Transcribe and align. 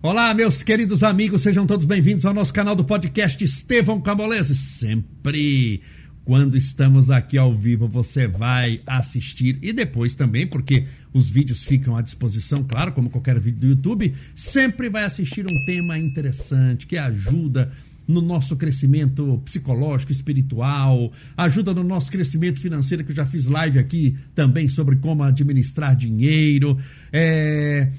Olá, 0.00 0.32
meus 0.32 0.62
queridos 0.62 1.02
amigos, 1.02 1.42
sejam 1.42 1.66
todos 1.66 1.84
bem-vindos 1.84 2.24
ao 2.24 2.32
nosso 2.32 2.52
canal 2.52 2.76
do 2.76 2.84
podcast 2.84 3.42
Estevão 3.42 4.00
Camolese. 4.00 4.54
Sempre 4.54 5.82
quando 6.24 6.56
estamos 6.56 7.10
aqui 7.10 7.36
ao 7.36 7.52
vivo, 7.52 7.88
você 7.88 8.28
vai 8.28 8.80
assistir 8.86 9.58
e 9.60 9.72
depois 9.72 10.14
também, 10.14 10.46
porque 10.46 10.84
os 11.12 11.28
vídeos 11.28 11.64
ficam 11.64 11.96
à 11.96 12.00
disposição, 12.00 12.62
claro, 12.62 12.92
como 12.92 13.10
qualquer 13.10 13.40
vídeo 13.40 13.58
do 13.58 13.66
YouTube, 13.66 14.14
sempre 14.36 14.88
vai 14.88 15.02
assistir 15.02 15.44
um 15.48 15.64
tema 15.64 15.98
interessante 15.98 16.86
que 16.86 16.96
ajuda 16.96 17.68
no 18.06 18.22
nosso 18.22 18.54
crescimento 18.54 19.42
psicológico, 19.44 20.12
espiritual, 20.12 21.10
ajuda 21.36 21.74
no 21.74 21.82
nosso 21.82 22.08
crescimento 22.12 22.60
financeiro, 22.60 23.02
que 23.02 23.10
eu 23.10 23.16
já 23.16 23.26
fiz 23.26 23.46
live 23.46 23.80
aqui 23.80 24.16
também 24.32 24.68
sobre 24.68 24.94
como 24.94 25.24
administrar 25.24 25.96
dinheiro. 25.96 26.78
É 27.12 27.90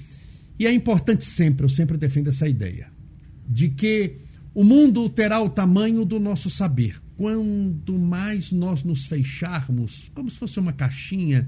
e 0.59 0.67
é 0.67 0.73
importante 0.73 1.23
sempre, 1.23 1.65
eu 1.65 1.69
sempre 1.69 1.97
defendo 1.97 2.27
essa 2.27 2.47
ideia, 2.47 2.91
de 3.47 3.69
que 3.69 4.15
o 4.53 4.63
mundo 4.63 5.09
terá 5.09 5.41
o 5.41 5.49
tamanho 5.49 6.03
do 6.03 6.19
nosso 6.19 6.49
saber. 6.49 7.01
Quanto 7.15 7.97
mais 7.97 8.51
nós 8.51 8.83
nos 8.83 9.05
fecharmos, 9.05 10.11
como 10.13 10.29
se 10.29 10.37
fosse 10.37 10.59
uma 10.59 10.73
caixinha, 10.73 11.47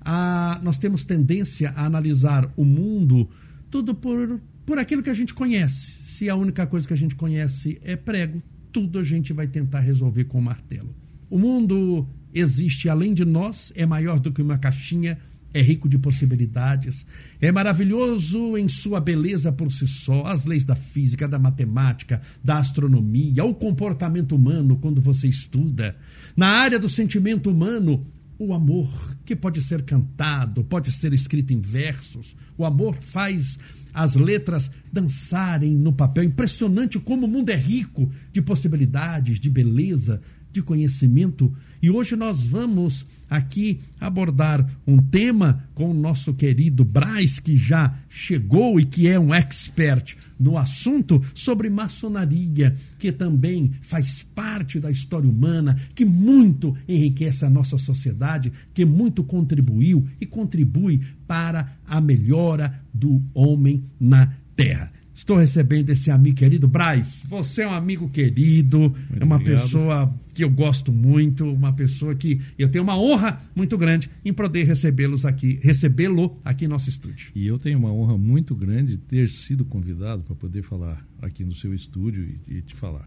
a, 0.00 0.60
nós 0.62 0.78
temos 0.78 1.04
tendência 1.04 1.70
a 1.70 1.86
analisar 1.86 2.52
o 2.56 2.64
mundo 2.64 3.28
tudo 3.70 3.94
por, 3.94 4.40
por 4.66 4.78
aquilo 4.78 5.02
que 5.02 5.10
a 5.10 5.14
gente 5.14 5.34
conhece. 5.34 6.02
Se 6.02 6.28
a 6.28 6.34
única 6.34 6.66
coisa 6.66 6.86
que 6.86 6.94
a 6.94 6.96
gente 6.98 7.14
conhece 7.14 7.78
é 7.82 7.94
prego, 7.94 8.42
tudo 8.72 8.98
a 8.98 9.04
gente 9.04 9.32
vai 9.32 9.46
tentar 9.46 9.80
resolver 9.80 10.24
com 10.24 10.38
o 10.38 10.42
martelo. 10.42 10.94
O 11.30 11.38
mundo 11.38 12.08
existe 12.32 12.88
além 12.88 13.14
de 13.14 13.24
nós, 13.24 13.72
é 13.74 13.84
maior 13.84 14.18
do 14.18 14.32
que 14.32 14.42
uma 14.42 14.58
caixinha 14.58 15.18
é 15.52 15.62
rico 15.62 15.88
de 15.88 15.98
possibilidades, 15.98 17.06
é 17.40 17.50
maravilhoso 17.50 18.56
em 18.56 18.68
sua 18.68 19.00
beleza 19.00 19.50
por 19.50 19.72
si 19.72 19.86
só, 19.86 20.26
as 20.26 20.44
leis 20.44 20.64
da 20.64 20.76
física, 20.76 21.26
da 21.26 21.38
matemática, 21.38 22.20
da 22.44 22.58
astronomia, 22.58 23.44
o 23.44 23.54
comportamento 23.54 24.36
humano 24.36 24.76
quando 24.76 25.00
você 25.00 25.26
estuda. 25.26 25.96
Na 26.36 26.48
área 26.48 26.78
do 26.78 26.88
sentimento 26.88 27.50
humano, 27.50 28.04
o 28.38 28.54
amor, 28.54 29.16
que 29.24 29.34
pode 29.34 29.60
ser 29.62 29.82
cantado, 29.82 30.62
pode 30.62 30.92
ser 30.92 31.12
escrito 31.12 31.52
em 31.52 31.60
versos. 31.60 32.36
O 32.56 32.64
amor 32.64 32.96
faz 33.00 33.58
as 33.92 34.14
letras 34.14 34.70
dançarem 34.92 35.72
no 35.72 35.92
papel. 35.92 36.22
Impressionante 36.22 37.00
como 37.00 37.26
o 37.26 37.28
mundo 37.28 37.50
é 37.50 37.56
rico 37.56 38.08
de 38.32 38.40
possibilidades, 38.40 39.40
de 39.40 39.50
beleza, 39.50 40.20
de 40.52 40.62
conhecimento. 40.62 41.52
E 41.80 41.90
hoje 41.90 42.16
nós 42.16 42.46
vamos 42.46 43.06
aqui 43.30 43.80
abordar 44.00 44.68
um 44.86 44.98
tema 44.98 45.64
com 45.74 45.90
o 45.90 45.94
nosso 45.94 46.34
querido 46.34 46.84
Braz, 46.84 47.38
que 47.38 47.56
já 47.56 47.96
chegou 48.08 48.80
e 48.80 48.84
que 48.84 49.06
é 49.06 49.18
um 49.18 49.34
expert 49.34 50.16
no 50.38 50.56
assunto 50.56 51.22
sobre 51.34 51.68
maçonaria, 51.68 52.74
que 52.98 53.12
também 53.12 53.72
faz 53.80 54.24
parte 54.34 54.80
da 54.80 54.90
história 54.90 55.28
humana, 55.28 55.78
que 55.94 56.04
muito 56.04 56.76
enriquece 56.88 57.44
a 57.44 57.50
nossa 57.50 57.76
sociedade, 57.78 58.52
que 58.72 58.84
muito 58.84 59.22
contribuiu 59.24 60.06
e 60.20 60.26
contribui 60.26 61.00
para 61.26 61.76
a 61.86 62.00
melhora 62.00 62.82
do 62.92 63.22
homem 63.34 63.82
na 64.00 64.32
terra. 64.56 64.97
Estou 65.18 65.36
recebendo 65.36 65.90
esse 65.90 66.12
amigo 66.12 66.36
querido. 66.36 66.68
Braz, 66.68 67.26
você 67.28 67.62
é 67.62 67.68
um 67.68 67.72
amigo 67.72 68.08
querido, 68.08 68.78
muito 68.78 69.20
é 69.20 69.24
uma 69.24 69.34
obrigado. 69.34 69.62
pessoa 69.62 70.14
que 70.32 70.44
eu 70.44 70.48
gosto 70.48 70.92
muito, 70.92 71.44
uma 71.52 71.72
pessoa 71.72 72.14
que 72.14 72.40
eu 72.56 72.68
tenho 72.68 72.84
uma 72.84 72.96
honra 72.96 73.42
muito 73.52 73.76
grande 73.76 74.08
em 74.24 74.32
poder 74.32 74.62
recebê-los 74.62 75.24
aqui, 75.24 75.58
recebê-lo 75.60 76.38
aqui 76.44 76.66
em 76.66 76.68
nosso 76.68 76.88
estúdio. 76.88 77.32
E 77.34 77.44
eu 77.44 77.58
tenho 77.58 77.80
uma 77.80 77.92
honra 77.92 78.16
muito 78.16 78.54
grande 78.54 78.92
de 78.92 78.98
ter 78.98 79.28
sido 79.28 79.64
convidado 79.64 80.22
para 80.22 80.36
poder 80.36 80.62
falar 80.62 81.04
aqui 81.20 81.44
no 81.44 81.52
seu 81.52 81.74
estúdio 81.74 82.24
e, 82.46 82.58
e, 82.58 82.62
te 82.62 82.76
falar. 82.76 83.06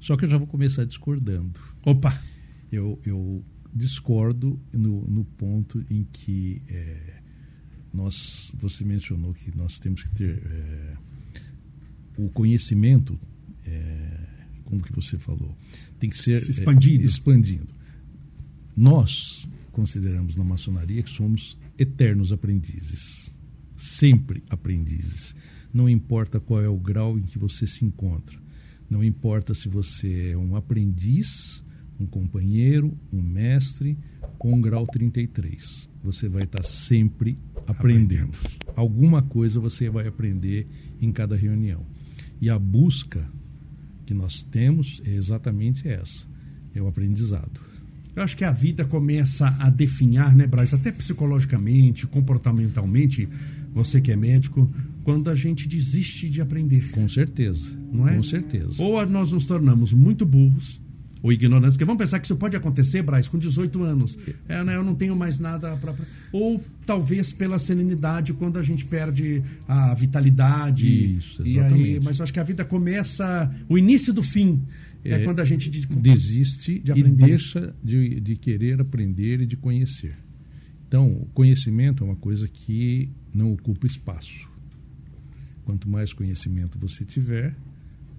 Só 0.00 0.16
que 0.16 0.24
eu 0.24 0.28
já 0.28 0.38
vou 0.38 0.48
começar 0.48 0.84
discordando. 0.84 1.60
Opa! 1.86 2.20
Eu, 2.72 2.98
eu 3.06 3.40
discordo 3.72 4.58
no, 4.72 5.02
no 5.08 5.24
ponto 5.24 5.82
em 5.88 6.04
que 6.12 6.60
é, 6.68 7.20
nós, 7.94 8.50
você 8.58 8.84
mencionou 8.84 9.32
que 9.32 9.56
nós 9.56 9.78
temos 9.78 10.02
que 10.02 10.10
ter. 10.10 10.42
É, 10.44 11.01
o 12.16 12.28
conhecimento, 12.30 13.18
é, 13.66 14.26
como 14.64 14.82
que 14.82 14.92
você 14.92 15.18
falou, 15.18 15.56
tem 15.98 16.10
que 16.10 16.18
ser 16.18 16.40
Se 16.40 16.50
expandido. 16.50 17.04
É, 17.04 17.06
expandindo. 17.06 17.68
Nós 18.76 19.48
consideramos 19.70 20.36
na 20.36 20.44
maçonaria 20.44 21.02
que 21.02 21.10
somos 21.10 21.56
eternos 21.78 22.32
aprendizes, 22.32 23.34
sempre 23.76 24.42
aprendizes. 24.48 25.34
Não 25.72 25.88
importa 25.88 26.38
qual 26.38 26.62
é 26.62 26.68
o 26.68 26.76
grau 26.76 27.18
em 27.18 27.22
que 27.22 27.38
você 27.38 27.66
se 27.66 27.84
encontra, 27.84 28.38
não 28.88 29.02
importa 29.02 29.54
se 29.54 29.68
você 29.68 30.30
é 30.32 30.36
um 30.36 30.54
aprendiz, 30.54 31.62
um 31.98 32.06
companheiro, 32.06 32.96
um 33.12 33.22
mestre 33.22 33.96
um 34.50 34.60
grau 34.60 34.86
33. 34.86 35.88
Você 36.02 36.28
vai 36.28 36.42
estar 36.44 36.64
sempre 36.64 37.38
aprendendo. 37.66 38.36
aprendendo. 38.36 38.38
Alguma 38.74 39.22
coisa 39.22 39.60
você 39.60 39.88
vai 39.88 40.06
aprender 40.06 40.66
em 41.00 41.12
cada 41.12 41.36
reunião. 41.36 41.86
E 42.42 42.50
a 42.50 42.58
busca 42.58 43.24
que 44.04 44.12
nós 44.12 44.42
temos 44.42 45.00
é 45.04 45.14
exatamente 45.14 45.86
essa: 45.86 46.26
é 46.74 46.82
o 46.82 46.88
aprendizado. 46.88 47.60
Eu 48.16 48.22
acho 48.24 48.36
que 48.36 48.44
a 48.44 48.50
vida 48.50 48.84
começa 48.84 49.46
a 49.60 49.70
definhar, 49.70 50.34
né, 50.34 50.44
Braz? 50.48 50.74
Até 50.74 50.90
psicologicamente, 50.90 52.04
comportamentalmente, 52.08 53.28
você 53.72 54.00
que 54.00 54.10
é 54.10 54.16
médico, 54.16 54.68
quando 55.04 55.30
a 55.30 55.36
gente 55.36 55.68
desiste 55.68 56.28
de 56.28 56.40
aprender. 56.40 56.90
Com 56.90 57.08
certeza. 57.08 57.70
Não 57.92 58.08
é? 58.08 58.16
Com 58.16 58.24
certeza. 58.24 58.82
Ou 58.82 59.06
nós 59.06 59.30
nos 59.30 59.46
tornamos 59.46 59.92
muito 59.92 60.26
burros, 60.26 60.80
ou 61.22 61.32
ignorantes, 61.32 61.74
porque 61.74 61.84
vamos 61.84 62.00
pensar 62.00 62.18
que 62.18 62.26
isso 62.26 62.36
pode 62.36 62.56
acontecer, 62.56 63.02
Braz, 63.02 63.28
com 63.28 63.38
18 63.38 63.82
anos. 63.82 64.18
É, 64.48 64.62
né, 64.64 64.74
eu 64.74 64.82
não 64.82 64.94
tenho 64.94 65.14
mais 65.14 65.38
nada 65.38 65.76
para. 65.76 65.94
Ou 66.32 66.62
talvez 66.84 67.32
pela 67.32 67.58
serenidade, 67.58 68.32
quando 68.32 68.58
a 68.58 68.62
gente 68.62 68.84
perde 68.84 69.42
a 69.68 69.94
vitalidade. 69.94 71.16
Isso, 71.18 71.42
exatamente. 71.46 71.84
Aí, 71.84 72.00
mas 72.00 72.18
eu 72.18 72.24
acho 72.24 72.32
que 72.32 72.40
a 72.40 72.44
vida 72.44 72.64
começa. 72.64 73.54
O 73.68 73.78
início 73.78 74.12
do 74.12 74.22
fim 74.22 74.60
é, 75.04 75.12
é 75.12 75.18
quando 75.24 75.40
a 75.40 75.44
gente 75.44 75.70
desiste 75.70 76.80
de 76.80 76.92
e 76.92 77.02
deixa 77.10 77.74
de, 77.82 78.20
de 78.20 78.36
querer 78.36 78.80
aprender 78.80 79.40
e 79.40 79.46
de 79.46 79.56
conhecer. 79.56 80.16
Então, 80.88 81.08
o 81.08 81.26
conhecimento 81.32 82.02
é 82.02 82.06
uma 82.06 82.16
coisa 82.16 82.48
que 82.48 83.08
não 83.32 83.52
ocupa 83.52 83.86
espaço. 83.86 84.48
Quanto 85.64 85.88
mais 85.88 86.12
conhecimento 86.12 86.78
você 86.78 87.04
tiver, 87.04 87.56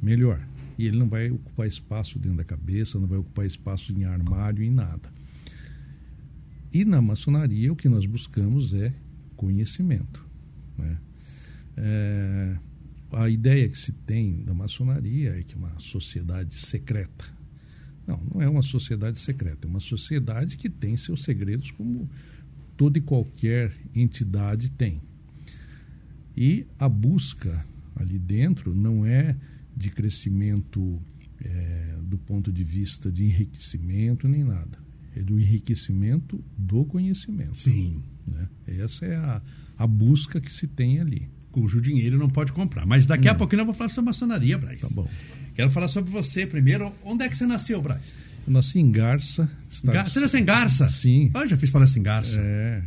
melhor. 0.01 0.39
E 0.77 0.87
ele 0.87 0.97
não 0.97 1.07
vai 1.07 1.29
ocupar 1.29 1.67
espaço 1.67 2.17
dentro 2.17 2.37
da 2.37 2.43
cabeça, 2.43 2.99
não 2.99 3.07
vai 3.07 3.17
ocupar 3.19 3.45
espaço 3.45 3.91
em 3.91 4.05
armário, 4.05 4.63
em 4.63 4.71
nada. 4.71 5.11
E 6.73 6.83
na 6.83 7.01
maçonaria 7.01 7.71
o 7.71 7.75
que 7.75 7.87
nós 7.87 8.05
buscamos 8.05 8.73
é 8.73 8.93
conhecimento. 9.35 10.25
Né? 10.77 10.97
É, 11.77 12.57
a 13.11 13.29
ideia 13.29 13.69
que 13.69 13.77
se 13.77 13.91
tem 13.91 14.43
da 14.43 14.53
maçonaria 14.53 15.37
é 15.37 15.43
que 15.43 15.53
é 15.53 15.57
uma 15.57 15.77
sociedade 15.79 16.57
secreta. 16.57 17.25
Não, 18.07 18.19
não 18.33 18.41
é 18.41 18.49
uma 18.49 18.63
sociedade 18.63 19.19
secreta, 19.19 19.67
é 19.67 19.69
uma 19.69 19.79
sociedade 19.79 20.57
que 20.57 20.69
tem 20.69 20.97
seus 20.97 21.23
segredos 21.23 21.71
como 21.71 22.09
toda 22.75 22.97
e 22.97 23.01
qualquer 23.01 23.71
entidade 23.95 24.71
tem. 24.71 24.99
E 26.35 26.65
a 26.79 26.89
busca 26.89 27.63
ali 27.95 28.17
dentro 28.17 28.73
não 28.73 29.05
é 29.05 29.35
de 29.75 29.89
crescimento 29.89 31.01
é, 31.43 31.95
do 32.01 32.17
ponto 32.17 32.51
de 32.51 32.63
vista 32.63 33.11
de 33.11 33.23
enriquecimento 33.23 34.27
nem 34.27 34.43
nada. 34.43 34.77
É 35.15 35.21
do 35.21 35.39
enriquecimento 35.39 36.43
do 36.57 36.85
conhecimento. 36.85 37.55
Sim. 37.55 38.03
Né? 38.25 38.47
Essa 38.67 39.05
é 39.05 39.15
a, 39.15 39.41
a 39.77 39.87
busca 39.87 40.39
que 40.39 40.51
se 40.51 40.67
tem 40.67 40.99
ali. 40.99 41.29
Cujo 41.51 41.79
dinheiro 41.79 42.17
não 42.17 42.29
pode 42.29 42.51
comprar. 42.51 42.85
Mas 42.85 43.05
daqui 43.05 43.25
não. 43.25 43.33
a 43.33 43.35
pouquinho 43.35 43.61
eu 43.61 43.65
vou 43.65 43.75
falar 43.75 43.89
sobre 43.89 44.07
maçonaria, 44.07 44.57
Braz. 44.57 44.81
Tá 44.81 44.87
bom. 44.89 45.07
Quero 45.53 45.69
falar 45.69 45.87
sobre 45.87 46.11
você 46.11 46.47
primeiro. 46.47 46.91
Onde 47.03 47.25
é 47.25 47.29
que 47.29 47.37
você 47.37 47.45
nasceu, 47.45 47.79
Braz? 47.81 48.13
Eu 48.45 48.53
nasci 48.53 48.79
em 48.79 48.91
Garça. 48.91 49.49
Gar... 49.85 50.09
Você 50.09 50.19
nasceu 50.19 50.39
em 50.39 50.45
Garça? 50.45 50.87
Sim. 50.89 51.29
Ah, 51.33 51.41
eu 51.41 51.47
já 51.47 51.57
fiz 51.57 51.69
palestra 51.69 51.99
em 51.99 52.03
Garça. 52.03 52.39
É. 52.39 52.83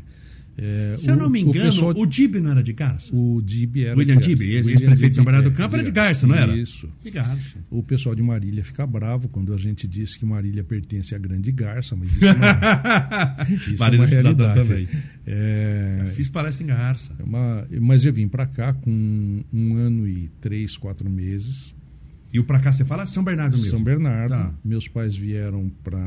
É, 0.58 0.94
Se 0.97 1.11
eu 1.11 1.17
não 1.17 1.29
me 1.29 1.43
engano, 1.43 1.69
o, 1.69 1.73
pessoal... 1.73 1.94
o 1.97 2.06
Dib 2.06 2.37
não 2.37 2.50
era 2.50 2.62
de 2.62 2.73
Garça? 2.73 3.14
O 3.14 3.43
Dib 3.43 3.76
era 3.76 3.97
William 3.97 4.17
Dib, 4.17 4.41
ex-prefeito 4.41 5.11
de 5.11 5.14
São 5.17 5.25
Bernardo 5.25 5.50
do 5.50 5.56
Campo, 5.56 5.76
era 5.76 5.85
de 5.85 5.91
Garça, 5.91 6.26
não 6.26 6.35
era? 6.35 6.56
Isso. 6.56 6.88
De 7.03 7.11
Garça. 7.11 7.58
O 7.70 7.82
pessoal 7.82 8.14
de 8.14 8.23
Marília 8.23 8.64
fica 8.64 8.87
bravo 8.87 9.29
quando 9.29 9.53
a 9.53 9.58
gente 9.58 9.87
diz 9.87 10.17
que 10.17 10.25
Marília 10.25 10.64
pertence 10.64 11.14
à 11.14 11.19
Grande 11.19 11.53
Garça, 11.53 11.94
mas 11.94 12.11
isso, 12.11 12.25
não, 12.25 12.32
isso 13.55 13.85
é 13.85 13.91
uma 13.91 14.06
realidade. 14.06 14.61
Também. 14.61 14.88
É... 15.26 16.12
Fiz 16.14 16.31
palestra 16.31 16.64
em 16.64 16.67
Garça. 16.69 17.12
É 17.19 17.23
uma... 17.23 17.67
Mas 17.81 18.05
eu 18.05 18.12
vim 18.12 18.26
para 18.26 18.47
cá 18.47 18.73
com 18.73 19.44
um 19.53 19.76
ano 19.76 20.08
e 20.08 20.31
três, 20.41 20.76
quatro 20.76 21.11
meses 21.11 21.76
e 22.37 22.38
o 22.38 22.44
para 22.44 22.61
cá 22.61 22.71
você 22.71 22.85
fala 22.85 23.06
São 23.06 23.25
Bernardo 23.25 23.56
mesmo? 23.56 23.71
São 23.71 23.83
Bernardo. 23.83 24.29
Tá. 24.29 24.55
Meus 24.62 24.87
pais 24.87 25.17
vieram 25.17 25.73
para. 25.83 25.99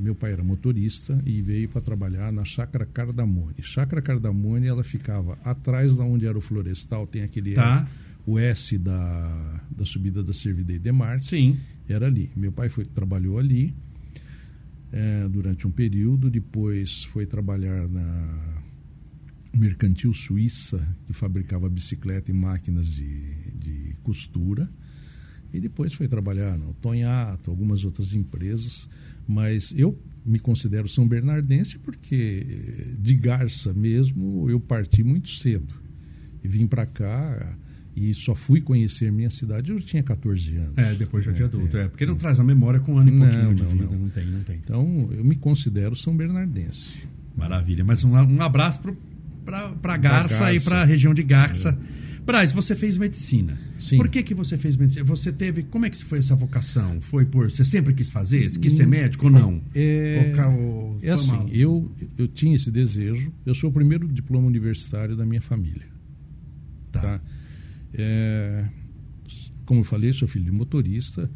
Meu 0.00 0.16
pai 0.16 0.32
era 0.32 0.42
motorista 0.42 1.22
e 1.24 1.40
veio 1.40 1.68
para 1.68 1.80
trabalhar 1.80 2.32
na 2.32 2.44
Chácara 2.44 2.84
Cardamone. 2.84 3.54
Chácara 3.62 4.02
Cardamone 4.02 4.66
ela 4.66 4.82
ficava 4.82 5.38
atrás 5.44 5.96
da 5.96 6.02
onde 6.02 6.26
era 6.26 6.36
o 6.36 6.40
florestal, 6.40 7.06
tem 7.06 7.22
aquele 7.22 7.54
tá. 7.54 7.88
o 8.26 8.36
S 8.36 8.76
da, 8.76 9.60
da 9.70 9.84
subida 9.84 10.24
da 10.24 10.32
Servidei 10.32 10.80
de 10.80 10.90
Marte. 10.90 11.28
Sim. 11.28 11.56
Era 11.88 12.06
ali. 12.06 12.32
Meu 12.34 12.50
pai 12.50 12.68
foi, 12.68 12.84
trabalhou 12.84 13.38
ali 13.38 13.72
é, 14.90 15.28
durante 15.28 15.68
um 15.68 15.70
período, 15.70 16.28
depois 16.28 17.04
foi 17.04 17.26
trabalhar 17.26 17.88
na 17.88 18.64
mercantil 19.56 20.12
suíça, 20.12 20.84
que 21.06 21.12
fabricava 21.12 21.68
bicicleta 21.68 22.28
e 22.28 22.34
máquinas 22.34 22.88
de, 22.88 23.52
de 23.54 23.94
costura. 24.02 24.68
E 25.52 25.60
depois 25.60 25.92
foi 25.94 26.06
trabalhar 26.06 26.56
no 26.56 26.72
Tonhato, 26.74 27.50
algumas 27.50 27.84
outras 27.84 28.14
empresas. 28.14 28.88
Mas 29.26 29.72
eu 29.76 29.98
me 30.24 30.38
considero 30.38 30.88
São 30.88 31.06
Bernardense 31.06 31.78
porque 31.78 32.94
de 32.98 33.14
Garça 33.14 33.72
mesmo 33.72 34.48
eu 34.48 34.60
parti 34.60 35.02
muito 35.02 35.30
cedo. 35.30 35.74
E 36.42 36.48
vim 36.48 36.66
para 36.66 36.86
cá 36.86 37.56
e 37.96 38.14
só 38.14 38.34
fui 38.34 38.60
conhecer 38.60 39.10
minha 39.10 39.30
cidade 39.30 39.70
eu 39.70 39.80
tinha 39.80 40.02
14 40.02 40.56
anos. 40.56 40.78
É, 40.78 40.94
depois 40.94 41.24
já 41.24 41.32
de 41.32 41.42
é, 41.42 41.44
adulto. 41.44 41.76
É, 41.76 41.82
é, 41.82 41.88
porque 41.88 42.06
não 42.06 42.16
traz 42.16 42.38
a 42.40 42.44
memória 42.44 42.80
com 42.80 42.94
um 42.94 42.98
ano 42.98 43.08
e 43.08 43.12
não, 43.12 43.26
pouquinho 43.26 43.54
de 43.54 43.62
não, 43.62 43.70
vida. 43.70 43.84
Não. 43.84 43.98
não. 43.98 44.08
tem, 44.08 44.26
não 44.26 44.40
tem. 44.40 44.56
Então 44.56 45.08
eu 45.12 45.24
me 45.24 45.36
considero 45.36 45.96
São 45.96 46.16
Bernardense. 46.16 47.00
Maravilha. 47.36 47.84
Mas 47.84 48.04
um, 48.04 48.12
um 48.12 48.42
abraço 48.42 48.80
para 48.80 49.96
Garça, 49.96 49.98
Garça 49.98 50.54
e 50.54 50.60
para 50.60 50.82
a 50.82 50.84
região 50.84 51.12
de 51.12 51.22
Garça. 51.22 51.76
É. 51.96 51.99
Braz, 52.24 52.52
você 52.52 52.76
fez 52.76 52.96
medicina. 52.96 53.58
Sim. 53.78 53.96
Por 53.96 54.08
que, 54.08 54.22
que 54.22 54.34
você 54.34 54.56
fez 54.56 54.76
medicina? 54.76 55.04
Você 55.04 55.32
teve. 55.32 55.62
Como 55.64 55.86
é 55.86 55.90
que 55.90 56.04
foi 56.04 56.18
essa 56.18 56.34
vocação? 56.34 57.00
Foi 57.00 57.24
por. 57.24 57.50
Você 57.50 57.64
sempre 57.64 57.92
quis 57.94 58.10
fazer? 58.10 58.50
Quis 58.58 58.74
ser 58.74 58.86
hum, 58.86 58.90
médico 58.90 59.26
ou 59.26 59.30
não? 59.32 59.62
É, 59.74 60.32
ou, 60.46 60.98
é 61.02 61.10
assim, 61.10 61.30
uma... 61.30 61.48
eu, 61.50 61.90
eu 62.16 62.28
tinha 62.28 62.54
esse 62.54 62.70
desejo. 62.70 63.32
Eu 63.44 63.54
sou 63.54 63.70
o 63.70 63.72
primeiro 63.72 64.06
diploma 64.08 64.46
universitário 64.46 65.16
da 65.16 65.24
minha 65.24 65.40
família. 65.40 65.86
Tá. 66.92 67.00
tá? 67.00 67.20
É, 67.94 68.64
como 69.64 69.80
eu 69.80 69.84
falei, 69.84 70.12
sou 70.12 70.28
filho 70.28 70.44
de 70.44 70.52
motorista. 70.52 71.30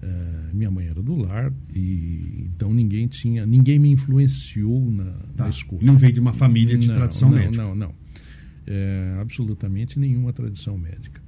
É, 0.00 0.54
minha 0.54 0.70
mãe 0.70 0.86
era 0.86 1.02
do 1.02 1.16
lar 1.16 1.52
e 1.74 2.48
então 2.54 2.72
ninguém 2.72 3.08
tinha 3.08 3.44
ninguém 3.44 3.80
me 3.80 3.90
influenciou 3.90 4.92
na, 4.92 5.10
tá. 5.34 5.42
na 5.44 5.50
escolha 5.50 5.84
não 5.84 5.98
veio 5.98 6.12
de 6.12 6.20
uma 6.20 6.32
família 6.32 6.78
de 6.78 6.86
não, 6.86 6.94
tradição 6.94 7.28
não, 7.28 7.36
médica 7.36 7.64
não 7.64 7.74
não 7.74 7.94
é, 8.68 9.18
absolutamente 9.20 9.98
nenhuma 9.98 10.32
tradição 10.32 10.76
médica. 10.76 11.22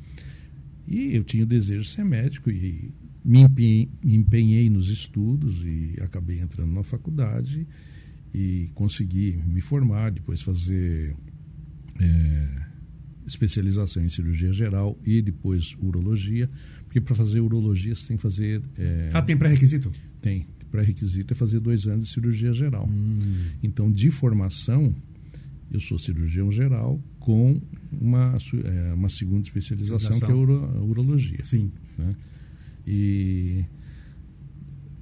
E 0.86 1.14
eu 1.16 1.24
tinha 1.24 1.44
o 1.44 1.46
desejo 1.46 1.82
de 1.82 1.88
ser 1.88 2.04
médico 2.04 2.50
e 2.50 2.92
me 3.24 3.40
empenhei, 3.40 3.88
me 4.04 4.16
empenhei 4.16 4.70
nos 4.70 4.88
estudos 4.90 5.64
e 5.64 5.96
acabei 6.02 6.40
entrando 6.40 6.72
na 6.72 6.82
faculdade 6.82 7.66
e 8.34 8.68
consegui 8.74 9.40
me 9.46 9.60
formar, 9.60 10.10
depois 10.10 10.42
fazer 10.42 11.16
é, 11.98 12.48
especialização 13.26 14.04
em 14.04 14.08
cirurgia 14.08 14.52
geral 14.52 14.98
e 15.04 15.22
depois 15.22 15.76
urologia, 15.80 16.50
porque 16.84 17.00
para 17.00 17.14
fazer 17.14 17.40
urologia 17.40 17.94
você 17.94 18.08
tem 18.08 18.16
que 18.16 18.22
fazer. 18.22 18.62
É, 18.76 19.10
ah, 19.12 19.22
tem 19.22 19.36
pré-requisito? 19.36 19.92
Tem. 20.20 20.46
Pré-requisito 20.70 21.32
é 21.32 21.36
fazer 21.36 21.60
dois 21.60 21.86
anos 21.86 22.08
de 22.08 22.14
cirurgia 22.14 22.52
geral. 22.52 22.86
Hum. 22.88 23.44
Então, 23.62 23.90
de 23.90 24.10
formação, 24.10 24.94
eu 25.70 25.80
sou 25.80 25.98
cirurgião 25.98 26.50
geral 26.50 27.00
com 27.30 27.60
uma, 27.92 28.36
é, 28.64 28.92
uma 28.92 29.08
segunda 29.08 29.42
especialização, 29.42 30.18
que 30.18 30.24
é 30.24 30.30
a, 30.30 30.34
uro, 30.34 30.64
a 30.64 30.82
urologia. 30.82 31.44
Sim. 31.44 31.70
Né? 31.96 32.16
E. 32.84 33.64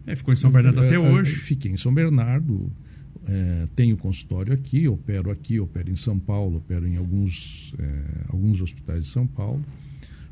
É, 0.06 0.14
ficou 0.14 0.34
em 0.34 0.36
São 0.36 0.50
Bernardo 0.50 0.80
até 0.80 0.98
hoje. 0.98 1.36
Fiquei 1.36 1.72
em 1.72 1.78
São 1.78 1.92
Bernardo. 1.92 2.70
É, 3.26 3.66
tenho 3.75 3.96
consultório 3.96 4.52
aqui, 4.52 4.86
opero 4.88 5.30
aqui, 5.30 5.58
opero 5.58 5.90
em 5.90 5.96
São 5.96 6.19
Paulo, 6.19 6.58
opero 6.58 6.86
em 6.86 6.96
alguns, 6.96 7.75
é, 7.78 8.25
alguns 8.28 8.60
hospitais 8.60 9.04
de 9.04 9.10
São 9.10 9.26
Paulo. 9.26 9.64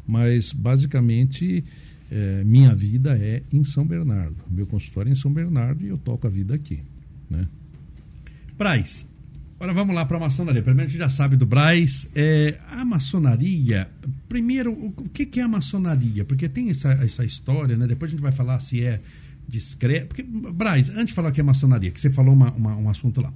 Mas, 0.06 0.52
basicamente, 0.52 1.64
é, 2.10 2.44
minha 2.44 2.74
vida 2.74 3.18
é 3.18 3.42
em 3.50 3.64
São 3.64 3.86
Bernardo. 3.86 4.36
Meu 4.50 4.66
consultório 4.66 5.08
é 5.08 5.12
em 5.12 5.16
São 5.16 5.32
Bernardo 5.32 5.82
e 5.82 5.88
eu 5.88 5.96
toco 5.96 6.26
a 6.26 6.30
vida 6.30 6.54
aqui. 6.54 6.80
Né? 7.30 7.48
Braz, 8.56 9.06
Agora 9.58 9.72
vamos 9.72 9.94
lá 9.94 10.04
para 10.04 10.18
a 10.18 10.20
maçonaria. 10.20 10.62
Primeiro 10.62 10.86
a 10.86 10.90
gente 10.90 10.98
já 10.98 11.08
sabe 11.08 11.34
do 11.34 11.46
Braz. 11.46 12.06
É, 12.14 12.58
a 12.70 12.84
maçonaria, 12.84 13.88
primeiro, 14.28 14.70
o, 14.70 14.88
o 14.88 15.08
que, 15.08 15.24
que, 15.24 15.40
é 15.40 15.44
a 15.44 15.48
maçonaria? 15.48 16.26
Porque 16.26 16.46
tem 16.46 16.68
essa, 16.68 16.92
essa 16.92 17.24
história, 17.24 17.74
né? 17.74 17.86
Depois 17.86 18.10
a 18.10 18.12
gente 18.12 18.20
vai 18.20 18.32
falar 18.32 18.60
se 18.60 18.84
é 18.84 19.00
discreto. 19.48 20.08
Porque, 20.08 20.22
Braz, 20.22 20.90
antes 20.90 21.06
de 21.06 21.14
falar 21.14 21.32
que 21.32 21.40
é 21.40 21.42
maçonaria, 21.42 21.90
que 21.90 21.98
você 21.98 22.12
falou 22.12 22.34
uma, 22.34 22.52
uma, 22.52 22.76
um 22.76 22.90
assunto 22.90 23.22
lá. 23.22 23.32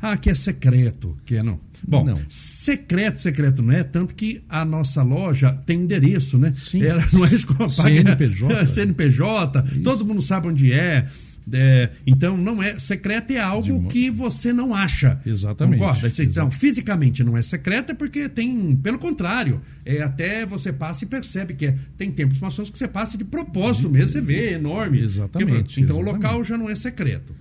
Ah, 0.00 0.16
que 0.16 0.28
é 0.28 0.34
secreto, 0.34 1.16
que 1.24 1.36
é 1.36 1.42
não. 1.42 1.58
Bom, 1.88 2.04
não. 2.04 2.20
secreto, 2.28 3.18
secreto 3.18 3.62
não 3.62 3.72
é, 3.72 3.82
tanto 3.82 4.14
que 4.14 4.42
a 4.48 4.64
nossa 4.64 5.02
loja 5.02 5.52
tem 5.64 5.80
endereço, 5.80 6.36
né? 6.36 6.52
Sim. 6.56 6.82
Ela 6.82 7.02
não 7.12 7.24
é 7.24 7.32
escola 7.32 7.70
CNPJ. 7.70 8.68
CNPJ, 8.68 9.64
Isso. 9.64 9.82
todo 9.82 10.04
mundo 10.04 10.20
sabe 10.20 10.48
onde 10.48 10.70
é. 10.72 11.06
É, 11.50 11.90
então, 12.06 12.36
não 12.36 12.62
é 12.62 12.78
secreto 12.78 13.32
é 13.32 13.40
algo 13.40 13.86
que 13.88 14.10
você 14.10 14.52
não 14.52 14.74
acha. 14.74 15.20
Exatamente. 15.24 15.78
Concorda? 15.78 16.08
Então, 16.08 16.24
Exatamente. 16.24 16.56
fisicamente 16.56 17.24
não 17.24 17.36
é 17.36 17.42
secreto, 17.42 17.92
é 17.92 17.94
porque 17.94 18.28
tem, 18.28 18.76
pelo 18.76 18.98
contrário, 18.98 19.60
é 19.84 20.02
até 20.02 20.46
você 20.46 20.72
passa 20.72 21.04
e 21.04 21.06
percebe 21.06 21.54
que 21.54 21.66
é, 21.66 21.78
tem 21.96 22.10
tempos 22.10 22.38
maçons 22.40 22.70
que 22.70 22.78
você 22.78 22.88
passa 22.88 23.16
de 23.16 23.24
propósito 23.24 23.86
de, 23.86 23.92
mesmo, 23.92 24.12
você 24.12 24.20
vê, 24.20 24.50
é 24.50 24.52
enorme. 24.52 25.00
Exatamente. 25.00 25.80
então, 25.80 25.96
exatamente. 25.96 26.10
o 26.10 26.12
local 26.12 26.44
já 26.44 26.56
não 26.56 26.70
é 26.70 26.76
secreto. 26.76 27.34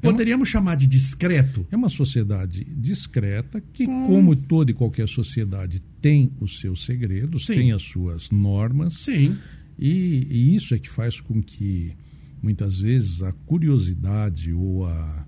Poderíamos 0.00 0.48
é 0.48 0.50
uma, 0.50 0.52
chamar 0.52 0.76
de 0.76 0.86
discreto? 0.86 1.66
É 1.70 1.76
uma 1.76 1.88
sociedade 1.88 2.64
discreta 2.64 3.62
que, 3.72 3.86
Com... 3.86 4.06
como 4.06 4.36
toda 4.36 4.70
e 4.70 4.74
qualquer 4.74 5.08
sociedade, 5.08 5.80
tem 6.00 6.30
os 6.40 6.60
seus 6.60 6.84
segredos, 6.84 7.46
Sim. 7.46 7.54
tem 7.54 7.72
as 7.72 7.82
suas 7.82 8.30
normas. 8.30 8.94
Sim. 8.94 9.36
E, 9.78 10.26
e, 10.30 10.56
isso 10.56 10.74
é 10.74 10.78
que 10.78 10.88
faz 10.88 11.20
com 11.20 11.42
que 11.42 11.94
muitas 12.42 12.80
vezes 12.80 13.22
a 13.22 13.32
curiosidade 13.32 14.52
ou 14.52 14.86
a, 14.86 15.26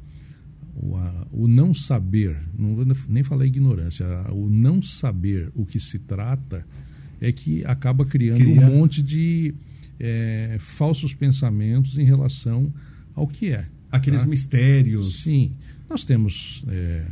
ou 0.75 0.97
a, 0.97 1.27
o 1.31 1.49
não 1.49 1.75
saber, 1.75 2.41
não 2.57 2.75
vou 2.75 2.87
nem 3.09 3.23
falar 3.23 3.47
ignorância, 3.47 4.07
o 4.33 4.49
não 4.49 4.81
saber 4.83 5.51
o 5.55 5.65
que 5.65 5.81
se 5.81 5.99
trata 5.99 6.67
é 7.21 7.33
que 7.33 7.65
acaba 7.65 8.05
criando 8.05 8.39
Cria. 8.39 8.61
um 8.61 8.77
monte 8.77 9.03
de 9.03 9.55
é, 9.99 10.57
falsos 10.61 11.13
pensamentos 11.13 11.99
em 11.99 12.05
relação 12.05 12.73
ao 13.15 13.27
que 13.27 13.51
é. 13.51 13.67
Aqueles 13.91 14.23
tá? 14.23 14.29
mistérios. 14.29 15.23
Sim. 15.23 15.53
Nós 15.89 16.05
temos. 16.05 16.63
É, 16.69 17.07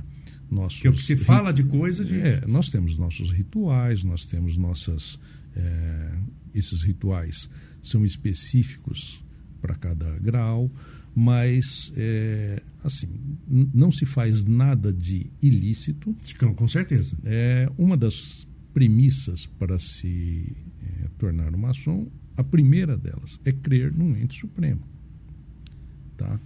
nossos 0.48 0.80
que 0.80 0.86
é 0.86 0.90
o 0.90 0.92
que 0.92 1.02
se 1.02 1.16
fala 1.16 1.52
de 1.52 1.64
coisa 1.64 2.04
de... 2.04 2.20
É, 2.20 2.44
nós 2.46 2.70
temos 2.70 2.96
nossos 2.96 3.32
rituais, 3.32 4.04
nós 4.04 4.26
temos 4.26 4.56
nossas. 4.56 5.18
É, 5.56 6.12
esses 6.54 6.82
rituais 6.82 7.50
são 7.82 8.06
específicos 8.06 9.24
para 9.66 9.74
cada 9.74 10.08
grau, 10.20 10.70
mas 11.12 11.92
é, 11.96 12.62
assim 12.84 13.08
não 13.48 13.90
se 13.90 14.06
faz 14.06 14.44
nada 14.44 14.92
de 14.92 15.26
ilícito. 15.42 16.14
Com 16.54 16.68
certeza. 16.68 17.16
É 17.24 17.68
uma 17.76 17.96
das 17.96 18.46
premissas 18.72 19.46
para 19.58 19.78
se 19.78 20.56
é, 20.82 21.08
tornar 21.18 21.52
um 21.52 21.58
maçom. 21.58 22.06
A 22.36 22.44
primeira 22.44 22.96
delas 22.96 23.40
é 23.44 23.50
crer 23.50 23.92
num 23.92 24.16
ente 24.16 24.38
supremo, 24.38 24.82
tá? 26.16 26.38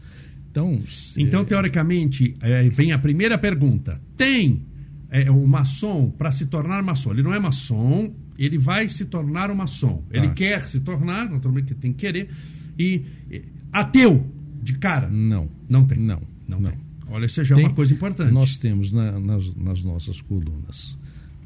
Então, 0.50 0.78
então 1.16 1.44
teoricamente, 1.44 2.34
é, 2.40 2.68
vem 2.70 2.92
a 2.92 2.98
primeira 2.98 3.36
pergunta: 3.36 4.00
tem 4.16 4.64
é, 5.10 5.30
o 5.30 5.46
maçom 5.46 6.10
para 6.10 6.32
se 6.32 6.46
tornar 6.46 6.82
maçom? 6.82 7.10
Ele 7.10 7.22
não 7.22 7.34
é 7.34 7.38
maçom, 7.38 8.14
ele 8.38 8.56
vai 8.56 8.88
se 8.88 9.04
tornar 9.04 9.50
um 9.50 9.54
maçom. 9.56 10.04
Tá. 10.08 10.16
Ele 10.16 10.30
quer 10.30 10.66
se 10.68 10.80
tornar, 10.80 11.28
naturalmente 11.28 11.74
tem 11.74 11.92
que 11.92 11.98
querer 11.98 12.30
e 12.80 13.42
ateu 13.70 14.26
de 14.62 14.78
cara? 14.78 15.10
Não. 15.10 15.50
Não 15.68 15.86
tem? 15.86 15.98
Não. 15.98 16.22
Não, 16.48 16.60
não. 16.60 16.70
tem. 16.70 16.80
Olha, 17.08 17.26
isso 17.26 17.44
já 17.44 17.56
é 17.56 17.58
uma 17.58 17.74
coisa 17.74 17.92
importante. 17.92 18.32
Nós 18.32 18.56
temos 18.56 18.90
na, 18.90 19.18
nas, 19.20 19.54
nas 19.54 19.82
nossas 19.82 20.20
colunas 20.22 20.98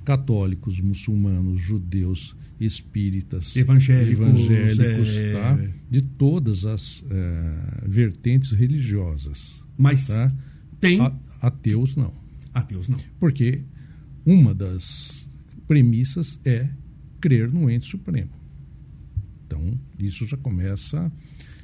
católicos, 0.05 0.79
muçulmanos, 0.81 1.61
judeus, 1.61 2.37
espíritas, 2.61 3.57
evangélicos, 3.57 4.27
evangélicos 4.27 5.09
é... 5.09 5.33
tá? 5.33 5.59
de 5.91 6.03
todas 6.03 6.67
as 6.67 7.03
é, 7.11 7.89
vertentes 7.89 8.53
religiosas. 8.53 9.65
Mas 9.77 10.09
tá? 10.09 10.31
tem. 10.79 11.01
A, 11.01 11.13
ateus 11.41 11.97
não. 11.97 12.13
Ateus 12.53 12.87
não. 12.87 12.99
Porque 13.19 13.63
uma 14.25 14.55
das 14.55 15.29
premissas 15.67 16.39
é 16.45 16.69
crer 17.21 17.51
no 17.51 17.71
ente 17.71 17.91
supremo. 17.91 18.31
Então, 19.55 19.79
isso 19.99 20.27
já 20.27 20.37
começa, 20.37 21.11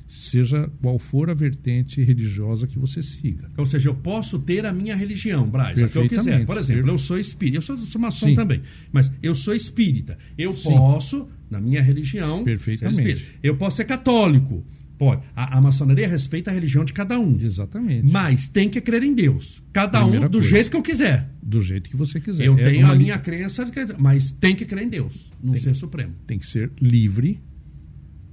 seja 0.08 0.70
qual 0.80 0.98
for 0.98 1.28
a 1.30 1.34
vertente 1.34 2.00
religiosa 2.02 2.66
que 2.66 2.78
você 2.78 3.02
siga. 3.02 3.50
Ou 3.56 3.66
seja, 3.66 3.88
eu 3.88 3.94
posso 3.94 4.38
ter 4.38 4.64
a 4.64 4.72
minha 4.72 4.94
religião, 4.94 5.48
Braz, 5.48 5.80
a 5.82 5.88
que 5.88 5.96
eu 5.98 6.08
quiser. 6.08 6.44
Por 6.46 6.56
exemplo, 6.56 6.90
eu 6.90 6.98
sou 6.98 7.18
espírita, 7.18 7.58
eu 7.58 7.62
sou, 7.62 7.76
sou 7.78 8.00
maçom 8.00 8.28
Sim. 8.28 8.34
também, 8.34 8.62
mas 8.92 9.10
eu 9.22 9.34
sou 9.34 9.54
espírita. 9.54 10.16
Eu 10.38 10.54
Sim. 10.54 10.64
posso, 10.70 11.28
na 11.50 11.60
minha 11.60 11.82
religião, 11.82 12.44
Perfeitamente. 12.44 13.26
eu 13.42 13.56
posso 13.56 13.78
ser 13.78 13.84
católico. 13.84 14.64
Pode. 14.98 15.22
A, 15.34 15.56
a, 15.56 15.60
maçonaria 15.62 16.06
respeita 16.06 16.50
a 16.50 16.54
religião 16.54 16.84
de 16.84 16.92
cada 16.92 17.18
um. 17.18 17.40
Exatamente. 17.40 18.06
Mas 18.06 18.48
tem 18.48 18.68
que 18.68 18.82
crer 18.82 19.02
em 19.02 19.14
Deus. 19.14 19.62
Cada 19.72 19.98
Primeira 20.02 20.26
um 20.26 20.30
do 20.30 20.38
coisa. 20.40 20.50
jeito 20.54 20.70
que 20.70 20.76
eu 20.76 20.82
quiser. 20.82 21.30
do 21.42 21.62
jeito 21.62 21.88
que 21.88 21.96
você 21.96 22.20
quiser. 22.20 22.44
Eu 22.44 22.58
É 22.58 22.64
tenho 22.64 22.86
a 22.86 22.92
li- 22.92 23.04
minha 23.04 23.18
crença, 23.18 23.64
de 23.64 23.72
que- 23.72 23.94
mas 23.98 24.30
tem 24.30 24.54
que 24.54 24.66
crer 24.66 24.84
em 24.84 24.90
Deus, 24.90 25.30
no 25.42 25.52
Tem. 25.52 25.62
ser 25.62 25.74
supremo. 25.74 26.12
Tem 26.26 26.38
que 26.38 26.46
ser 26.46 26.70
livre, 26.82 27.40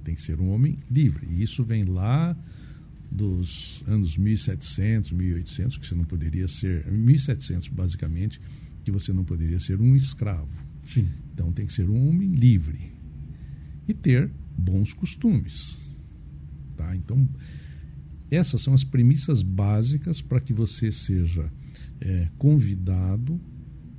tem 0.08 0.14
que 0.14 0.22
ser 0.22 0.40
um 0.40 0.48
homem 0.48 0.78
livre. 0.90 1.26
E 1.30 1.42
isso 1.42 1.62
vem 1.62 1.84
lá 1.84 2.34
dos 3.10 3.84
anos 3.86 4.16
1700, 4.16 5.12
1800, 5.12 5.76
que 5.76 5.86
você 5.86 5.94
não 5.94 6.04
poderia 6.04 6.48
ser, 6.48 6.90
1700 6.90 7.68
basicamente, 7.68 8.40
que 8.84 8.90
você 8.90 9.12
não 9.12 9.22
poderia 9.22 9.60
ser 9.60 9.78
um 9.82 9.94
escravo. 9.94 10.48
Sim. 10.82 11.06
Então 11.34 11.52
tem 11.52 11.66
que 11.66 11.74
ser 11.74 11.90
um 11.90 12.08
homem 12.08 12.30
livre 12.30 12.90
e 13.86 13.92
ter 13.92 14.30
bons 14.56 14.94
costumes. 14.94 15.76
Tá? 16.74 16.96
Então, 16.96 17.28
essas 18.30 18.62
são 18.62 18.72
as 18.72 18.84
premissas 18.84 19.42
básicas 19.42 20.22
para 20.22 20.40
que 20.40 20.54
você 20.54 20.90
seja 20.90 21.52
é, 22.00 22.30
convidado 22.38 23.38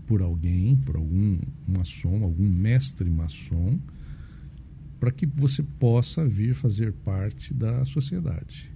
por 0.08 0.24
alguém, 0.24 0.76
por 0.76 0.96
algum 0.96 1.38
maçom, 1.68 2.24
algum 2.24 2.50
mestre 2.50 3.08
maçom, 3.12 3.80
para 5.00 5.12
que 5.12 5.26
você 5.26 5.64
possa 5.64 6.26
vir 6.26 6.54
fazer 6.54 6.92
parte 6.92 7.54
da 7.54 7.86
sociedade. 7.86 8.70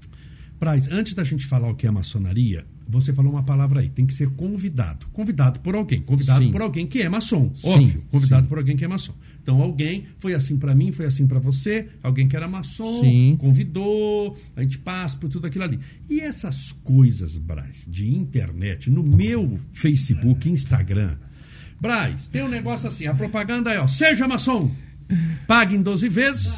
Braz, 0.59 0.87
antes 0.89 1.13
da 1.13 1.23
gente 1.23 1.45
falar 1.45 1.69
o 1.69 1.75
que 1.75 1.85
é 1.85 1.91
maçonaria, 1.91 2.65
você 2.87 3.11
falou 3.11 3.33
uma 3.33 3.43
palavra 3.43 3.81
aí, 3.81 3.89
tem 3.89 4.05
que 4.05 4.13
ser 4.13 4.29
convidado. 4.29 5.07
Convidado 5.11 5.59
por 5.59 5.75
alguém. 5.75 6.01
Convidado 6.01 6.45
Sim. 6.45 6.51
por 6.51 6.61
alguém 6.61 6.87
que 6.87 7.01
é 7.01 7.09
maçom, 7.09 7.51
Sim, 7.53 7.69
óbvio. 7.69 8.03
Convidado 8.09 8.43
sim. 8.43 8.49
por 8.49 8.57
alguém 8.57 8.77
que 8.77 8.85
é 8.85 8.87
maçom. 8.87 9.13
Então, 9.41 9.61
alguém 9.61 10.05
foi 10.17 10.33
assim 10.33 10.57
para 10.57 10.73
mim, 10.73 10.91
foi 10.91 11.05
assim 11.05 11.27
para 11.27 11.39
você, 11.39 11.87
alguém 12.01 12.27
que 12.27 12.35
era 12.35 12.47
maçom, 12.47 13.01
Sim. 13.01 13.35
convidou, 13.37 14.37
a 14.55 14.61
gente 14.61 14.77
passa 14.77 15.17
por 15.17 15.29
tudo 15.29 15.47
aquilo 15.47 15.63
ali. 15.65 15.79
E 16.09 16.21
essas 16.21 16.71
coisas, 16.71 17.37
Braz, 17.37 17.83
de 17.87 18.13
internet, 18.15 18.89
no 18.89 19.03
meu 19.03 19.59
Facebook, 19.73 20.49
Instagram, 20.49 21.17
Braz, 21.81 22.29
tem 22.29 22.41
um 22.41 22.49
negócio 22.49 22.87
assim, 22.87 23.07
a 23.07 23.13
propaganda 23.13 23.73
é, 23.73 23.79
ó, 23.79 23.87
seja 23.87 24.25
maçom. 24.25 24.71
Pague 25.47 25.75
em 25.75 25.81
12 25.81 26.09
vezes 26.09 26.51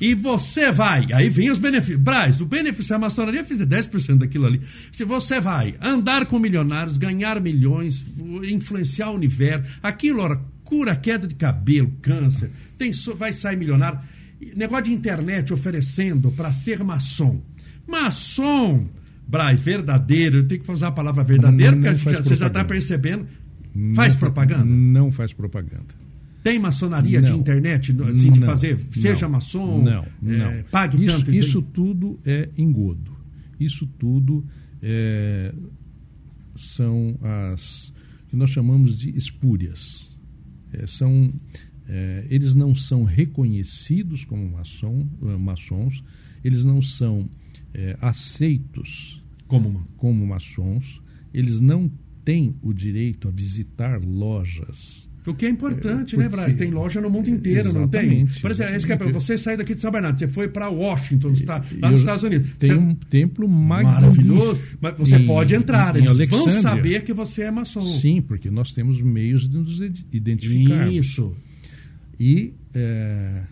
e 0.00 0.14
você 0.14 0.72
vai. 0.72 1.06
Aí 1.12 1.28
vem 1.28 1.50
os 1.50 1.58
benefícios. 1.58 2.00
Braz, 2.00 2.40
o 2.40 2.46
benefício, 2.46 2.94
a 2.94 2.98
maçonaria 2.98 3.44
fez 3.44 3.60
10% 3.60 4.18
daquilo 4.18 4.46
ali. 4.46 4.60
Se 4.92 5.04
você 5.04 5.40
vai 5.40 5.74
andar 5.82 6.26
com 6.26 6.38
milionários, 6.38 6.96
ganhar 6.96 7.40
milhões, 7.40 8.04
influenciar 8.50 9.10
o 9.10 9.14
universo, 9.14 9.78
aquilo, 9.82 10.20
ora, 10.22 10.40
cura 10.64 10.96
queda 10.96 11.26
de 11.26 11.34
cabelo, 11.34 11.92
câncer, 12.02 12.50
tem, 12.78 12.90
vai 13.16 13.32
sair 13.32 13.56
milionário. 13.56 13.98
Negócio 14.54 14.84
de 14.84 14.92
internet 14.92 15.52
oferecendo 15.52 16.30
para 16.32 16.52
ser 16.52 16.82
maçom. 16.84 17.42
Maçom, 17.86 18.88
Braz, 19.28 19.60
verdadeiro, 19.60 20.38
eu 20.38 20.44
tenho 20.48 20.60
que 20.62 20.70
usar 20.70 20.88
a 20.88 20.92
palavra 20.92 21.24
verdadeiro, 21.24 21.76
Não 21.76 21.82
porque 21.82 21.96
já- 22.12 22.22
você 22.22 22.36
já 22.36 22.46
está 22.46 22.64
percebendo. 22.64 23.26
Faz 23.94 24.14
propaganda? 24.14 24.64
Não 24.64 25.10
faz 25.10 25.32
propaganda. 25.32 25.94
Tem 26.46 26.60
maçonaria 26.60 27.20
de 27.20 27.32
Não. 27.32 27.38
internet, 27.40 27.90
assim, 28.08 28.30
de 28.30 28.38
Não, 28.38 28.46
fazer, 28.46 28.78
não, 28.78 28.92
seja 28.92 29.28
maçom, 29.28 29.82
não, 29.82 30.06
é, 30.32 30.62
não. 30.62 30.62
pague 30.70 31.02
isso, 31.02 31.16
tanto. 31.16 31.30
Isso 31.32 31.60
tudo 31.60 32.20
é 32.24 32.48
engodo. 32.56 33.16
Isso 33.58 33.84
tudo 33.98 34.46
é, 34.80 35.52
são 36.54 37.18
as 37.20 37.92
que 38.28 38.36
nós 38.36 38.50
chamamos 38.50 38.96
de 38.96 39.10
espúrias. 39.16 40.16
É, 40.72 40.86
são, 40.86 41.34
é, 41.88 42.24
eles 42.30 42.54
não 42.54 42.76
são 42.76 43.02
reconhecidos 43.02 44.24
como 44.24 44.48
maçom, 44.48 45.04
eh, 45.22 45.36
maçons, 45.36 46.04
eles 46.44 46.62
não 46.62 46.80
são 46.80 47.28
é, 47.74 47.98
aceitos 48.00 49.20
Como 49.48 49.84
como 49.96 50.24
maçons, 50.24 51.02
eles 51.34 51.60
não 51.60 51.90
têm 52.24 52.54
o 52.62 52.72
direito 52.72 53.26
a 53.26 53.32
visitar 53.32 54.00
lojas. 54.04 55.05
O 55.26 55.34
que 55.34 55.44
é 55.46 55.48
importante, 55.48 56.14
É, 56.14 56.18
né, 56.18 56.24
porque- 56.28 56.36
Braz? 56.42 56.54
Tem 56.54 56.70
loja 56.70 57.00
no 57.00 57.10
mundo 57.10 57.28
inteiro, 57.28 57.72
não 57.72 57.88
tem? 57.88 58.00
Exatamente, 58.04 58.40
Por 58.40 58.50
exemplo, 58.50 58.74
esse 58.76 58.86
que 58.86 58.92
é 58.92 58.94
exatamente. 58.94 59.14
você 59.14 59.36
sair 59.38 59.56
daqui 59.56 59.74
de 59.74 59.80
São 59.80 59.90
Bernardo, 59.90 60.18
você 60.18 60.28
foi 60.28 60.48
para 60.48 60.68
Washington, 60.68 61.30
está, 61.32 61.62
lá 61.82 61.90
nos 61.90 62.00
Estados 62.00 62.22
Unidos. 62.22 62.54
Tem 62.58 62.70
Você- 62.70 62.76
um 62.78 62.94
templo 62.94 63.48
magnífico. 63.48 64.00
maravilhoso, 64.02 64.60
mas 64.80 64.94
você 64.96 65.16
em- 65.16 65.26
pode 65.26 65.54
entrar, 65.54 65.94
em 65.96 65.98
eles 65.98 66.12
vão 66.28 66.40
Alexandria. 66.42 66.60
saber 66.62 67.02
que 67.04 67.12
você 67.12 67.42
é 67.42 67.50
maçom. 67.50 67.82
Sim, 67.98 68.20
porque 68.22 68.50
nós 68.50 68.72
temos 68.72 69.00
meios 69.02 69.48
de 69.48 69.56
nos 69.56 69.80
id- 69.80 70.04
identificar. 70.12 70.92
Isso. 70.92 71.34
E 72.18 72.54
é, 72.72 73.42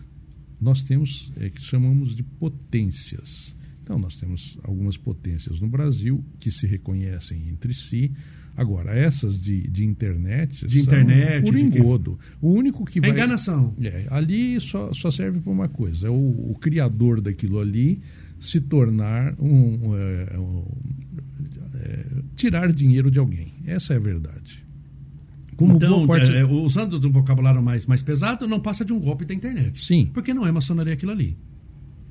nós 0.61 0.83
temos 0.83 1.31
é, 1.37 1.49
que 1.49 1.61
chamamos 1.61 2.15
de 2.15 2.23
potências. 2.23 3.55
Então, 3.83 3.99
nós 3.99 4.15
temos 4.17 4.57
algumas 4.63 4.97
potências 4.97 5.59
no 5.59 5.67
Brasil 5.67 6.23
que 6.39 6.51
se 6.51 6.65
reconhecem 6.65 7.49
entre 7.49 7.73
si. 7.73 8.11
Agora, 8.57 8.97
essas 8.97 9.41
de, 9.41 9.67
de 9.69 9.83
internet. 9.85 10.65
De 10.65 10.79
internet, 10.79 11.43
Por 11.43 11.55
de 11.55 11.69
que- 11.69 11.77
engodo. 11.79 12.17
O 12.41 12.51
único 12.53 12.85
que 12.85 12.99
É 12.99 13.01
vai. 13.01 13.11
enganação. 13.11 13.75
É, 13.81 14.05
ali 14.09 14.59
só, 14.61 14.93
só 14.93 15.11
serve 15.11 15.39
para 15.41 15.51
uma 15.51 15.67
coisa: 15.67 16.07
é 16.07 16.09
o, 16.09 16.13
o 16.51 16.57
criador 16.59 17.19
daquilo 17.19 17.59
ali 17.59 17.99
se 18.39 18.61
tornar 18.61 19.35
um. 19.39 19.95
é, 19.95 20.39
um- 20.39 20.65
é, 21.75 22.05
tirar 22.35 22.71
dinheiro 22.71 23.11
de 23.11 23.19
alguém. 23.19 23.47
Essa 23.65 23.93
é 23.93 23.97
a 23.97 23.99
verdade. 23.99 24.63
Como 25.57 25.75
então, 25.75 26.05
parte- 26.07 26.33
é, 26.33 26.43
usando 26.45 26.99
de 26.99 27.07
um 27.07 27.11
vocabulário 27.11 27.61
mais, 27.63 27.85
mais 27.85 28.01
pesado, 28.01 28.47
não 28.47 28.59
passa 28.59 28.83
de 28.83 28.91
um 28.93 28.99
golpe 28.99 29.23
da 29.25 29.33
internet. 29.33 29.83
Sim. 29.85 30.09
Porque 30.13 30.33
não 30.33 30.45
é 30.45 30.51
maçonaria 30.51 30.93
aquilo 30.93 31.11
ali. 31.11 31.37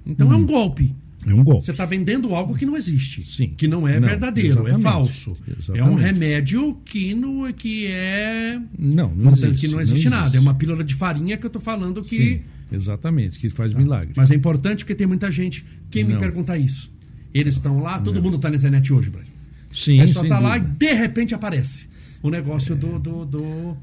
Então 0.06 0.32
é 0.32 0.36
um 0.36 0.46
golpe. 0.46 0.94
É 1.26 1.32
um 1.34 1.42
golpe. 1.42 1.64
Você 1.64 1.70
está 1.70 1.86
vendendo 1.86 2.34
algo 2.34 2.54
que 2.54 2.66
não 2.66 2.76
existe. 2.76 3.24
Sim. 3.30 3.54
Que 3.56 3.66
não 3.66 3.86
é 3.88 3.98
Não, 3.98 4.08
verdadeiro, 4.08 4.48
é 4.66 4.70
exatamente. 4.70 4.82
falso. 4.82 5.36
É 5.48 5.52
Exatamente. 5.58 5.88
um 5.90 5.94
remédio 5.94 6.74
que, 6.84 7.14
no, 7.14 7.52
que 7.54 7.86
é. 7.86 8.60
Não, 8.78 9.08
não, 9.14 9.16
Não, 9.16 9.32
existe. 9.32 9.56
que 9.66 9.68
não 9.68 9.80
existe 9.80 10.08
nada. 10.08 10.36
É 10.36 10.40
uma 10.40 10.54
pílula 10.54 10.84
de 10.84 10.94
farinha 10.94 11.36
que 11.36 11.44
eu 11.46 11.48
estou 11.48 11.62
falando 11.62 12.02
que. 12.02 12.16
Sim, 12.16 12.42
exatamente, 12.72 13.38
que 13.38 13.48
faz 13.48 13.72
milagre. 13.72 14.12
Mas 14.16 14.30
é 14.30 14.34
importante 14.34 14.78
porque 14.84 14.94
tem 14.94 15.06
muita 15.06 15.30
gente 15.30 15.64
que 15.90 16.04
me 16.04 16.12
Não. 16.14 16.20
pergunta 16.20 16.56
isso. 16.58 16.92
Eles 17.32 17.54
estão 17.54 17.80
lá, 17.80 17.98
todo 18.00 18.22
mundo 18.22 18.36
está 18.36 18.48
na 18.50 18.56
internet 18.56 18.92
hoje, 18.92 19.10
Brasil. 19.10 19.32
Sim, 19.72 20.00
É 20.00 20.06
só 20.06 20.20
sem 20.20 20.28
tá 20.28 20.38
lá 20.38 20.56
e 20.56 20.60
de 20.60 20.92
repente 20.92 21.34
aparece 21.34 21.88
o 22.22 22.30
negócio 22.30 22.76
do. 22.76 22.98
do, 22.98 23.24
do- 23.24 23.76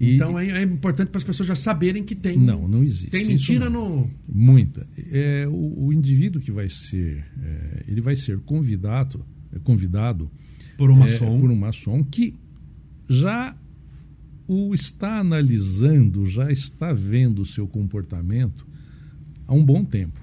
E- 0.00 0.14
Então 0.14 0.38
é, 0.38 0.46
é 0.48 0.62
importante 0.62 1.08
para 1.08 1.18
as 1.18 1.24
pessoas 1.24 1.46
já 1.48 1.56
saberem 1.56 2.02
que 2.04 2.14
tem. 2.14 2.38
Não, 2.38 2.68
não 2.68 2.84
existe. 2.84 3.10
Tem 3.10 3.24
mentira 3.26 3.68
no. 3.68 4.08
Muita. 4.28 4.86
É, 4.96 5.46
o, 5.48 5.86
o 5.86 5.92
indivíduo 5.92 6.40
que 6.40 6.52
vai 6.52 6.68
ser, 6.68 7.24
é, 7.42 7.84
ele 7.88 8.00
vai 8.00 8.14
ser 8.16 8.38
convidado, 8.40 9.24
é, 9.52 9.58
convidado 9.58 10.30
Por 10.76 10.90
um 10.90 10.96
é, 10.96 10.98
maçom. 11.00 11.40
por 11.40 11.50
um 11.50 11.56
maçom 11.56 12.04
que 12.04 12.34
já 13.08 13.56
o 14.46 14.74
está 14.74 15.18
analisando, 15.18 16.26
já 16.26 16.50
está 16.50 16.92
vendo 16.92 17.42
o 17.42 17.46
seu 17.46 17.66
comportamento 17.66 18.66
há 19.46 19.52
um 19.54 19.64
bom 19.64 19.84
tempo. 19.84 20.20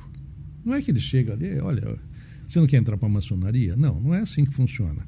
Não 0.63 0.73
é 0.73 0.81
que 0.81 0.89
ele 0.89 0.99
chega 0.99 1.33
ali, 1.33 1.59
olha, 1.59 1.99
você 2.47 2.59
não 2.59 2.65
quer 2.67 2.77
entrar 2.77 2.97
para 2.97 3.07
a 3.07 3.11
maçonaria? 3.11 3.75
Não, 3.75 3.99
não 3.99 4.15
é 4.15 4.21
assim 4.21 4.45
que 4.45 4.53
funciona. 4.53 5.05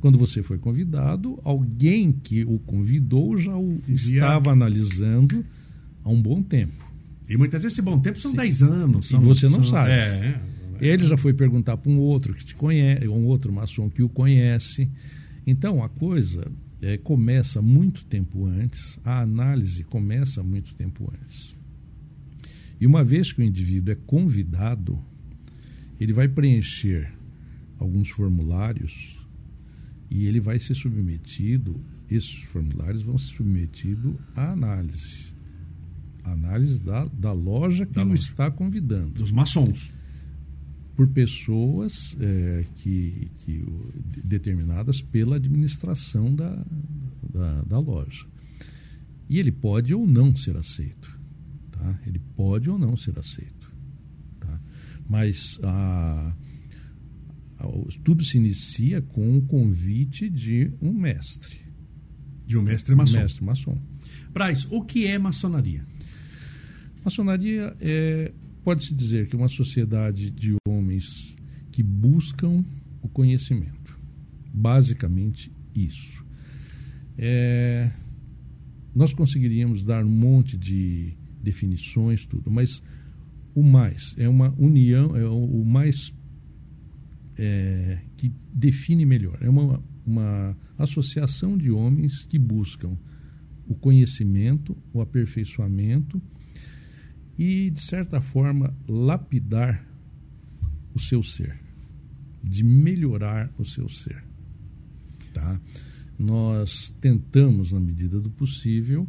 Quando 0.00 0.18
você 0.18 0.42
foi 0.42 0.58
convidado, 0.58 1.38
alguém 1.44 2.10
que 2.12 2.42
o 2.44 2.58
convidou 2.58 3.36
já 3.38 3.56
o 3.56 3.78
Devia- 3.84 4.14
estava 4.14 4.50
analisando 4.52 5.44
há 6.02 6.08
um 6.08 6.20
bom 6.20 6.42
tempo. 6.42 6.88
E 7.28 7.36
muitas 7.36 7.62
vezes 7.62 7.76
esse 7.78 7.82
bom 7.82 7.98
tempo 8.00 8.18
são 8.18 8.34
10 8.34 8.62
anos. 8.62 9.06
E 9.06 9.08
São, 9.10 9.20
você 9.20 9.46
não 9.46 9.62
são- 9.62 9.72
sabe. 9.72 9.90
É. 9.90 10.40
Ele 10.80 11.04
já 11.06 11.16
foi 11.16 11.34
perguntar 11.34 11.76
para 11.76 11.92
um 11.92 11.98
outro 11.98 12.32
que 12.34 12.44
te 12.44 12.54
conhece, 12.54 13.06
um 13.06 13.24
outro 13.26 13.52
maçom 13.52 13.90
que 13.90 14.02
o 14.02 14.08
conhece. 14.08 14.88
Então 15.46 15.82
a 15.84 15.88
coisa 15.88 16.50
eh, 16.82 16.96
começa 16.96 17.60
muito 17.60 18.02
tempo 18.06 18.46
antes, 18.46 18.98
a 19.04 19.20
análise 19.20 19.84
começa 19.84 20.42
muito 20.42 20.72
tempo 20.74 21.12
antes. 21.20 21.54
E 22.80 22.86
uma 22.86 23.04
vez 23.04 23.30
que 23.34 23.42
o 23.42 23.44
indivíduo 23.44 23.92
é 23.92 23.96
convidado, 24.06 24.98
ele 26.00 26.14
vai 26.14 26.26
preencher 26.26 27.12
alguns 27.78 28.08
formulários 28.08 29.19
e 30.10 30.26
ele 30.26 30.40
vai 30.40 30.58
ser 30.58 30.74
submetido, 30.74 31.80
esses 32.10 32.42
formulários 32.44 33.02
vão 33.02 33.16
ser 33.16 33.36
submetidos 33.36 34.14
à 34.34 34.50
análise. 34.52 35.30
A 36.24 36.32
análise 36.32 36.80
da, 36.80 37.04
da 37.06 37.32
loja 37.32 37.86
que 37.86 37.92
Da 37.94 38.02
o 38.04 38.08
loja. 38.08 38.20
está 38.22 38.50
convidando 38.50 39.10
Dos 39.14 39.30
maçons. 39.32 39.92
por 40.96 41.06
pessoas 41.08 42.14
é, 42.20 42.64
que, 42.76 43.30
que 43.38 43.64
determinadas 44.24 45.00
pela 45.00 45.36
administração 45.36 46.34
da, 46.34 46.62
da, 47.32 47.62
da 47.62 47.78
loja. 47.78 48.26
E 49.28 49.38
ele 49.38 49.52
pode 49.52 49.94
ou 49.94 50.06
não 50.06 50.34
ser 50.36 50.56
aceito. 50.56 51.18
Tá? 51.70 51.98
Ele 52.06 52.18
pode 52.36 52.68
ou 52.68 52.78
não 52.78 52.96
ser 52.96 53.18
aceito. 53.18 53.72
Tá? 54.40 54.60
Mas 55.08 55.58
a, 55.62 55.68
a- 55.68 56.34
o- 56.34 56.49
tudo 58.04 58.24
se 58.24 58.38
inicia 58.38 59.00
com 59.02 59.36
o 59.36 59.42
convite 59.42 60.28
de 60.28 60.72
um 60.80 60.92
mestre. 60.92 61.58
De 62.46 62.56
um 62.56 62.62
mestre 62.62 62.94
maçom. 62.94 63.18
Um 63.18 63.22
mestre 63.22 63.44
maçom. 63.44 63.78
Braz, 64.32 64.66
o 64.70 64.82
que 64.82 65.06
é 65.06 65.18
maçonaria? 65.18 65.86
Maçonaria 67.04 67.76
é, 67.80 68.32
pode-se 68.62 68.94
dizer 68.94 69.28
que 69.28 69.36
é 69.36 69.38
uma 69.38 69.48
sociedade 69.48 70.30
de 70.30 70.54
homens 70.68 71.36
que 71.70 71.82
buscam 71.82 72.64
o 73.02 73.08
conhecimento. 73.08 73.98
Basicamente 74.52 75.50
isso. 75.74 76.24
É, 77.16 77.90
nós 78.94 79.12
conseguiríamos 79.12 79.84
dar 79.84 80.04
um 80.04 80.10
monte 80.10 80.56
de 80.56 81.16
definições, 81.42 82.24
tudo, 82.26 82.50
mas 82.50 82.82
o 83.54 83.62
mais 83.62 84.14
é 84.18 84.28
uma 84.28 84.54
união, 84.58 85.16
é 85.16 85.24
o 85.26 85.64
mais 85.64 86.12
é, 87.42 87.98
que 88.18 88.30
define 88.52 89.06
melhor. 89.06 89.38
É 89.40 89.48
uma, 89.48 89.82
uma 90.06 90.54
associação 90.76 91.56
de 91.56 91.70
homens 91.70 92.22
que 92.22 92.38
buscam 92.38 92.98
o 93.66 93.74
conhecimento, 93.74 94.76
o 94.92 95.00
aperfeiçoamento 95.00 96.20
e, 97.38 97.70
de 97.70 97.80
certa 97.80 98.20
forma, 98.20 98.76
lapidar 98.86 99.86
o 100.94 101.00
seu 101.00 101.22
ser, 101.22 101.58
de 102.44 102.62
melhorar 102.62 103.50
o 103.56 103.64
seu 103.64 103.88
ser. 103.88 104.22
Tá? 105.32 105.58
Nós 106.18 106.94
tentamos, 107.00 107.72
na 107.72 107.80
medida 107.80 108.20
do 108.20 108.28
possível, 108.28 109.08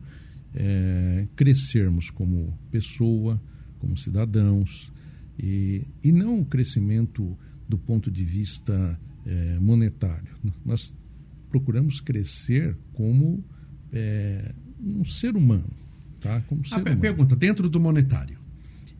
é, 0.55 1.27
crescermos 1.35 2.09
como 2.09 2.57
pessoa, 2.69 3.41
como 3.77 3.97
cidadãos, 3.97 4.89
e, 5.37 5.85
e 6.01 6.13
não 6.13 6.39
o 6.39 6.45
crescimento 6.45 7.37
do 7.71 7.77
ponto 7.77 8.11
de 8.11 8.25
vista 8.25 8.99
é, 9.25 9.57
monetário. 9.59 10.27
Nós 10.65 10.93
procuramos 11.49 12.01
crescer 12.01 12.75
como 12.91 13.41
é, 13.93 14.53
um 14.83 15.05
ser 15.05 15.37
humano. 15.37 15.69
Tá? 16.19 16.41
Como 16.41 16.67
ser 16.67 16.75
A 16.75 16.77
humano. 16.79 16.99
pergunta, 16.99 17.33
dentro 17.33 17.69
do 17.69 17.79
monetário. 17.79 18.37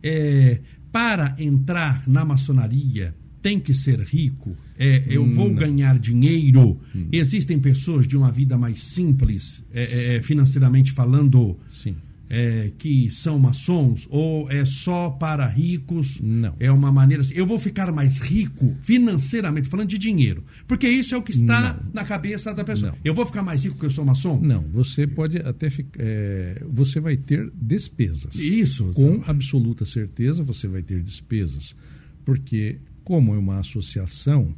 É, 0.02 0.58
para 0.90 1.36
entrar 1.38 2.08
na 2.08 2.24
maçonaria, 2.24 3.14
tem 3.42 3.60
que 3.60 3.74
ser 3.74 4.00
rico? 4.00 4.56
É, 4.78 5.04
eu 5.06 5.24
vou 5.34 5.48
Não. 5.48 5.54
ganhar 5.54 5.98
dinheiro? 5.98 6.80
Existem 7.12 7.58
pessoas 7.60 8.06
de 8.08 8.16
uma 8.16 8.32
vida 8.32 8.56
mais 8.56 8.82
simples, 8.82 9.62
é, 9.72 10.16
é, 10.16 10.22
financeiramente 10.22 10.92
falando, 10.92 11.58
Sim. 11.70 11.94
É, 12.34 12.72
que 12.78 13.10
são 13.10 13.38
maçons? 13.38 14.06
Ou 14.08 14.50
é 14.50 14.64
só 14.64 15.10
para 15.10 15.46
ricos? 15.46 16.18
Não. 16.22 16.56
É 16.58 16.72
uma 16.72 16.90
maneira. 16.90 17.20
assim, 17.20 17.34
Eu 17.34 17.46
vou 17.46 17.58
ficar 17.58 17.92
mais 17.92 18.16
rico 18.16 18.74
financeiramente, 18.82 19.68
falando 19.68 19.88
de 19.90 19.98
dinheiro. 19.98 20.42
Porque 20.66 20.88
isso 20.88 21.14
é 21.14 21.18
o 21.18 21.22
que 21.22 21.32
está 21.32 21.74
Não. 21.74 21.90
na 21.92 22.04
cabeça 22.06 22.54
da 22.54 22.64
pessoa. 22.64 22.92
Não. 22.92 22.98
Eu 23.04 23.14
vou 23.14 23.26
ficar 23.26 23.42
mais 23.42 23.62
rico 23.64 23.74
porque 23.76 23.84
eu 23.86 23.90
sou 23.90 24.02
maçom? 24.06 24.40
Não, 24.40 24.62
você 24.72 25.06
pode 25.06 25.36
até 25.36 25.68
ficar. 25.68 26.00
é, 26.02 26.64
você 26.72 27.00
vai 27.00 27.18
ter 27.18 27.52
despesas. 27.54 28.34
Isso. 28.34 28.92
Com 28.94 29.22
absoluta 29.26 29.84
certeza 29.84 30.42
você 30.42 30.66
vai 30.66 30.82
ter 30.82 31.02
despesas. 31.02 31.76
Porque, 32.24 32.78
como 33.04 33.34
é 33.34 33.38
uma 33.38 33.58
associação 33.58 34.54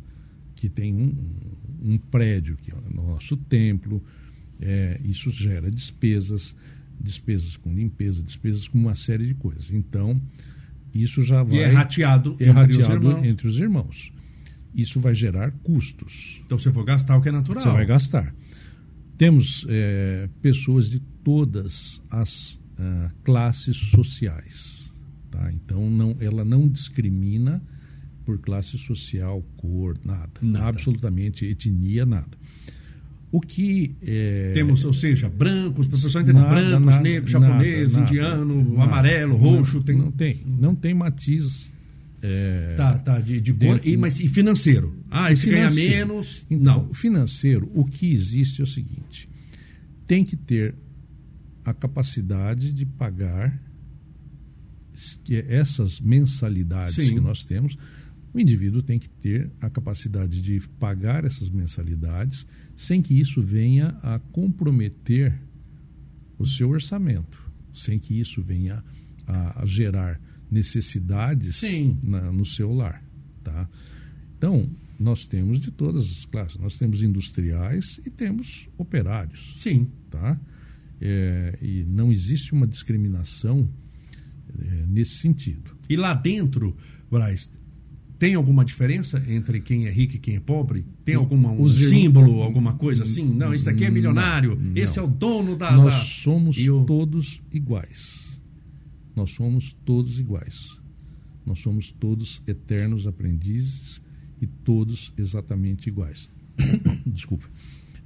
que 0.54 0.68
tem 0.68 0.94
um, 0.94 1.12
um 1.82 1.98
prédio, 1.98 2.56
que 2.62 2.70
é 2.70 2.74
o 2.74 2.94
nosso 2.94 3.36
templo, 3.36 4.00
é, 4.60 5.00
isso 5.04 5.30
gera 5.32 5.68
despesas, 5.70 6.54
despesas 7.00 7.56
com 7.56 7.72
limpeza, 7.72 8.22
despesas 8.22 8.68
com 8.68 8.78
uma 8.78 8.94
série 8.94 9.26
de 9.26 9.34
coisas. 9.34 9.70
Então, 9.70 10.20
isso 10.94 11.22
já 11.22 11.42
vai. 11.42 11.56
E 11.56 11.60
é 11.60 11.66
rateado 11.66 12.36
é 12.38 12.48
entre 12.48 12.72
os 12.72 12.78
rateado 12.78 12.94
irmãos. 12.94 13.24
entre 13.26 13.48
os 13.48 13.58
irmãos. 13.58 14.12
Isso 14.74 15.00
vai 15.00 15.14
gerar 15.14 15.52
custos. 15.62 16.40
Então 16.44 16.58
você 16.58 16.72
for 16.72 16.84
gastar 16.84 17.16
o 17.16 17.20
que 17.20 17.28
é 17.28 17.32
natural. 17.32 17.62
Você 17.62 17.70
vai 17.70 17.86
gastar. 17.86 18.34
Temos 19.16 19.64
é, 19.68 20.28
pessoas 20.42 20.90
de 20.90 20.98
todas 21.22 22.02
as 22.10 22.58
ah, 22.78 23.10
classes 23.22 23.76
sociais. 23.76 24.92
Tá? 25.30 25.52
Então, 25.52 25.88
não, 25.90 26.16
ela 26.20 26.44
não 26.44 26.68
discrimina 26.68 27.62
por 28.24 28.38
classe 28.38 28.78
social, 28.78 29.42
cor, 29.56 29.98
nada. 30.04 30.32
Nada. 30.40 30.68
Absolutamente, 30.68 31.44
etnia, 31.44 32.06
nada. 32.06 32.36
O 33.34 33.40
que. 33.40 33.96
é, 34.00 34.52
Temos, 34.54 34.84
ou 34.84 34.92
seja, 34.94 35.28
brancos, 35.28 35.88
para 35.88 35.96
o 35.98 36.00
pessoal 36.00 36.22
entender, 36.22 36.40
brancos, 36.40 36.86
nada, 36.86 37.00
negros, 37.00 37.30
japonês, 37.32 37.92
nada, 37.94 38.06
indiano, 38.08 38.62
nada. 38.70 38.82
amarelo, 38.84 39.36
roxo, 39.36 39.78
não, 39.78 39.82
tem. 39.82 39.96
Não 39.96 40.10
tem. 40.12 40.42
Não 40.46 40.74
tem 40.76 40.94
matiz. 40.94 41.72
é, 42.22 42.74
Tá, 42.76 42.96
tá, 42.96 43.20
de, 43.20 43.40
de 43.40 43.52
cor, 43.52 43.80
e, 43.82 43.96
mas 43.96 44.20
e 44.20 44.28
financeiro? 44.28 44.96
Ah, 45.10 45.32
esse 45.32 45.48
ganha 45.48 45.68
Financeiro. 45.68 46.06
menos. 46.08 46.46
Então, 46.48 46.84
não. 46.84 46.94
financeiro, 46.94 47.68
o 47.74 47.84
que 47.84 48.12
existe 48.14 48.60
é 48.60 48.64
o 48.64 48.68
seguinte: 48.68 49.28
tem 50.06 50.24
que 50.24 50.36
ter 50.36 50.72
a 51.64 51.74
capacidade 51.74 52.70
de 52.70 52.86
pagar 52.86 53.60
que 55.24 55.44
essas 55.48 56.00
mensalidades 56.00 56.94
Sim. 56.94 57.14
que 57.14 57.20
nós 57.20 57.44
temos. 57.44 57.76
O 58.32 58.38
indivíduo 58.38 58.80
tem 58.82 58.98
que 58.98 59.08
ter 59.08 59.50
a 59.60 59.68
capacidade 59.70 60.40
de 60.40 60.60
pagar 60.78 61.24
essas 61.24 61.48
mensalidades 61.50 62.46
sem 62.76 63.00
que 63.02 63.14
isso 63.18 63.42
venha 63.42 63.88
a 64.02 64.18
comprometer 64.18 65.38
o 66.38 66.46
seu 66.46 66.70
orçamento, 66.70 67.40
sem 67.72 67.98
que 67.98 68.18
isso 68.18 68.42
venha 68.42 68.82
a, 69.26 69.62
a 69.62 69.66
gerar 69.66 70.20
necessidades 70.50 71.56
na- 72.02 72.32
no 72.32 72.44
seu 72.44 72.72
lar. 72.72 73.02
Tá? 73.42 73.68
Então, 74.36 74.68
nós 74.98 75.26
temos 75.26 75.60
de 75.60 75.70
todas 75.70 76.04
as 76.10 76.24
classes. 76.24 76.58
Nós 76.58 76.78
temos 76.78 77.02
industriais 77.02 78.00
e 78.04 78.10
temos 78.10 78.68
operários. 78.78 79.54
Sim. 79.56 79.90
Tá? 80.10 80.38
É, 81.00 81.58
e 81.60 81.84
não 81.84 82.12
existe 82.12 82.52
uma 82.52 82.66
discriminação 82.66 83.68
é, 84.58 84.84
nesse 84.86 85.16
sentido. 85.16 85.76
E 85.88 85.96
lá 85.96 86.14
dentro, 86.14 86.76
Braz, 87.10 87.50
tem 88.24 88.34
alguma 88.36 88.64
diferença 88.64 89.22
entre 89.28 89.60
quem 89.60 89.86
é 89.86 89.90
rico 89.90 90.16
e 90.16 90.18
quem 90.18 90.36
é 90.36 90.40
pobre? 90.40 90.86
Tem 91.04 91.14
alguma 91.14 91.50
um 91.50 91.68
símbolo, 91.68 92.40
alguma 92.42 92.72
coisa 92.72 93.02
assim? 93.02 93.22
Não, 93.22 93.52
esse 93.52 93.68
aqui 93.68 93.84
é 93.84 93.90
milionário, 93.90 94.58
não. 94.58 94.72
esse 94.74 94.98
é 94.98 95.02
o 95.02 95.06
dono 95.06 95.54
da. 95.56 95.72
nós 95.72 95.92
da- 95.92 96.04
somos 96.04 96.56
e 96.56 96.70
o- 96.70 96.84
todos 96.84 97.38
iguais. 97.52 98.40
Nós 99.14 99.30
somos 99.32 99.76
todos 99.84 100.18
iguais. 100.18 100.80
Nós 101.44 101.58
somos 101.58 101.94
todos 102.00 102.40
eternos 102.46 103.06
aprendizes 103.06 104.00
e 104.40 104.46
todos 104.46 105.12
exatamente 105.18 105.88
iguais. 105.90 106.30
Desculpa. 107.06 107.44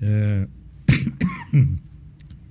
É, 0.03 0.49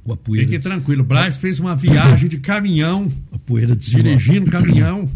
O 0.06 0.16
Fique 0.34 0.58
tranquilo, 0.58 1.04
Braz 1.04 1.36
fez 1.36 1.60
uma 1.60 1.76
viagem 1.76 2.30
de 2.30 2.38
caminhão, 2.38 3.12
a 3.30 3.38
poeira 3.38 3.76
desloca. 3.76 4.04
dirigindo 4.04 4.50
caminhão. 4.50 5.10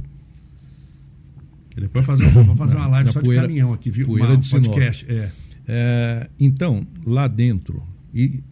E 1.76 1.82
depois 1.82 2.06
fazer, 2.06 2.28
vou 2.30 2.56
fazer 2.56 2.76
uma 2.76 2.88
live 2.90 3.06
Da 3.08 3.14
só 3.14 3.22
poeira- 3.22 3.42
de 3.44 3.48
caminhão 3.48 3.74
aqui, 3.74 3.90
viu? 3.92 4.08
poeira 4.08 4.30
Uma 4.34 4.38
de 4.38 4.50
podcast. 4.50 5.06
É. 5.12 5.32
É, 5.68 6.30
então, 6.40 6.86
lá 7.06 7.28
dentro 7.28 7.82
e 8.14 8.44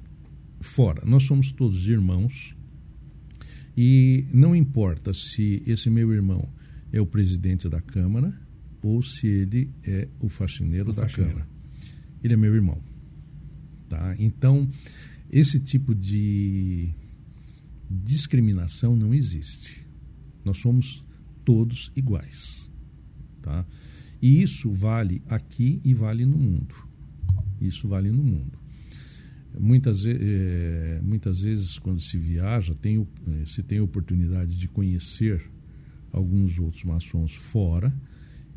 fora, 0.61 1.03
nós 1.05 1.23
somos 1.23 1.51
todos 1.51 1.87
irmãos 1.87 2.55
e 3.75 4.25
não 4.33 4.55
importa 4.55 5.13
se 5.13 5.61
esse 5.65 5.89
meu 5.89 6.13
irmão 6.13 6.47
é 6.91 6.99
o 7.01 7.05
presidente 7.05 7.67
da 7.67 7.81
Câmara 7.81 8.33
ou 8.81 9.01
se 9.01 9.27
ele 9.27 9.69
é 9.83 10.07
o 10.19 10.29
faxineiro 10.29 10.91
O 10.91 10.93
da 10.93 11.01
faxineiro. 11.03 11.37
Câmara. 11.39 11.49
Ele 12.23 12.33
é 12.33 12.37
meu 12.37 12.53
irmão. 12.55 12.81
Tá? 13.89 14.15
Então, 14.19 14.69
esse 15.31 15.59
tipo 15.59 15.93
de 15.95 16.89
discriminação 17.89 18.95
não 18.95 19.13
existe. 19.13 19.85
Nós 20.45 20.59
somos 20.59 21.03
todos 21.43 21.91
iguais. 21.95 22.58
Tá? 23.41 23.65
E 24.21 24.41
isso 24.41 24.71
vale 24.71 25.21
aqui 25.27 25.79
e 25.83 25.93
vale 25.93 26.25
no 26.25 26.37
mundo. 26.37 26.75
Isso 27.61 27.87
vale 27.87 28.11
no 28.11 28.23
mundo. 28.23 28.57
Muitas, 29.57 30.05
eh, 30.05 31.01
muitas 31.03 31.41
vezes, 31.41 31.79
quando 31.79 31.99
se 31.99 32.17
viaja, 32.17 32.75
tem, 32.75 32.99
eh, 32.99 33.45
se 33.45 33.63
tem 33.63 33.79
oportunidade 33.79 34.57
de 34.57 34.67
conhecer 34.67 35.41
alguns 36.11 36.59
outros 36.59 36.83
maçons 36.83 37.33
fora, 37.33 37.93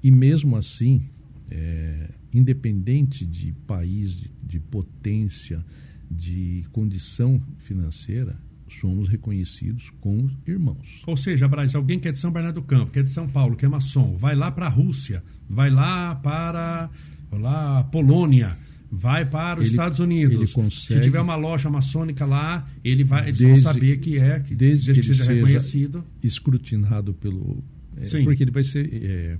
e 0.02 0.10
mesmo 0.10 0.56
assim, 0.56 1.02
eh, 1.50 2.10
independente 2.32 3.24
de 3.24 3.52
país, 3.66 4.12
de, 4.12 4.30
de 4.42 4.60
potência, 4.60 5.64
de 6.10 6.64
condição 6.72 7.40
financeira, 7.58 8.38
somos 8.82 9.08
reconhecidos 9.08 9.90
como 10.00 10.28
irmãos. 10.46 11.00
Ou 11.06 11.16
seja, 11.16 11.46
Braz, 11.46 11.74
alguém 11.74 11.98
que 12.00 12.08
é 12.08 12.12
de 12.12 12.18
São 12.18 12.32
Bernardo 12.32 12.56
do 12.60 12.66
Campo, 12.66 12.90
que 12.90 12.98
é 12.98 13.02
de 13.02 13.10
São 13.10 13.28
Paulo, 13.28 13.54
que 13.56 13.64
é 13.64 13.68
maçom, 13.68 14.16
vai 14.18 14.34
lá 14.34 14.50
para 14.50 14.66
a 14.66 14.68
Rússia, 14.68 15.22
vai 15.48 15.70
lá 15.70 16.16
para 16.16 16.90
lá, 17.32 17.78
a 17.78 17.84
Polônia, 17.84 18.58
vai 18.90 19.24
para 19.24 19.60
os 19.60 19.66
Ele- 19.68 19.74
Estados 19.74 20.00
Unidos. 20.00 20.36
ele 20.36 20.50
consegue- 20.52 20.94
Se 20.94 21.00
tiver 21.00 21.20
uma 21.20 21.36
loja 21.36 21.70
maçônica 21.70 22.26
lá, 22.26 22.68
ele 22.84 23.04
vai, 23.04 23.28
eles 23.28 23.38
vão 23.38 23.48
Desde- 23.50 23.62
saber 23.64 23.96
que 23.98 24.18
é, 24.18 24.40
que, 24.40 24.54
desde 24.54 24.86
desde 24.86 24.86
que 24.86 24.92
que 24.94 24.98
ele 25.00 25.06
seja 25.06 25.24
seja- 25.24 25.34
reconhecido. 25.36 26.04
escrutinado 26.22 27.14
pelo. 27.14 27.62
é, 27.96 28.06
Sim. 28.06 28.24
porque 28.24 28.42
ele 28.42 28.50
vai 28.50 28.64
ser. 28.64 28.88
é, 28.92 29.38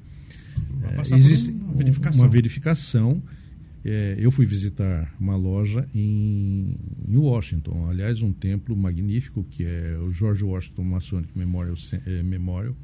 Vai 0.80 0.92
é, 0.92 0.94
passar 0.94 1.16
por 1.16 1.20
existe 1.20 1.50
uma 1.50 1.72
um- 1.72 1.76
verificação. 1.76 2.20
Uma 2.22 2.28
verificação. 2.28 3.22
É, 3.84 4.14
eu 4.18 4.30
fui 4.30 4.46
visitar 4.46 5.12
uma 5.18 5.34
loja 5.34 5.88
em, 5.92 6.76
em 7.08 7.16
Washington, 7.16 7.88
aliás, 7.90 8.22
um 8.22 8.32
templo 8.32 8.76
magnífico 8.76 9.44
que 9.50 9.64
é 9.64 9.96
o 9.98 10.12
George 10.12 10.44
Washington 10.44 10.84
Masonic 10.84 11.36
Memorial. 11.36 11.74
É, 12.06 12.22
Memorial. 12.22 12.76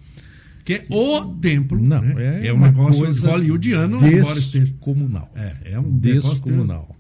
Que 0.65 0.75
é 0.75 0.87
o 0.91 1.35
templo. 1.37 1.81
Não, 1.81 2.03
né? 2.03 2.43
é, 2.43 2.49
é 2.49 2.53
um 2.53 2.61
negócio 2.61 3.11
hollywoodiano, 3.27 3.97
embora 4.05 4.39
esteja. 4.39 4.67
descomunal. 4.67 5.33
É, 5.35 5.73
é 5.73 5.81
um 5.81 5.97
descomunal. 5.99 6.95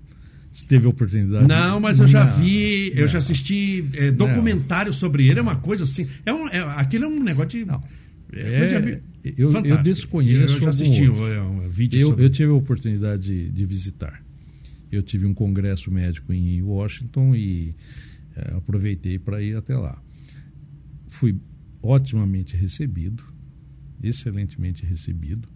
Você 0.50 0.66
teve 0.66 0.86
a 0.86 0.90
oportunidade? 0.90 1.46
Não, 1.46 1.78
mas 1.78 2.00
eu 2.00 2.06
já 2.06 2.24
vi, 2.24 2.92
eu 2.94 3.02
não, 3.02 3.08
já 3.08 3.18
assisti 3.18 3.84
é, 3.94 4.10
documentário 4.10 4.90
não. 4.90 4.92
sobre 4.92 5.28
ele, 5.28 5.38
é 5.38 5.42
uma 5.42 5.56
coisa 5.56 5.84
assim. 5.84 6.08
É 6.24 6.32
um, 6.32 6.48
é, 6.48 6.58
aquilo 6.76 7.04
é 7.04 7.08
um 7.08 7.22
negócio 7.22 7.50
de. 7.50 7.64
Não. 7.64 7.82
É, 8.32 8.40
é 8.40 9.00
eu, 9.36 9.52
eu, 9.64 9.82
desconheço. 9.82 10.54
Eu 10.54 10.60
já 10.60 10.70
assisti 10.70 11.08
vídeo 11.68 12.00
eu, 12.00 12.18
eu 12.18 12.30
tive 12.30 12.50
a 12.50 12.54
oportunidade 12.54 13.22
de, 13.22 13.50
de, 13.50 13.66
visitar. 13.66 14.22
Eu 14.90 15.02
tive 15.02 15.26
um 15.26 15.34
congresso 15.34 15.90
médico 15.90 16.32
em 16.32 16.62
Washington 16.62 17.34
e 17.34 17.74
é, 18.34 18.54
aproveitei 18.56 19.18
para 19.18 19.42
ir 19.42 19.56
até 19.56 19.76
lá. 19.76 20.02
Fui 21.08 21.36
otimamente 21.80 22.56
recebido, 22.56 23.22
excelentemente 24.02 24.84
recebido. 24.84 25.48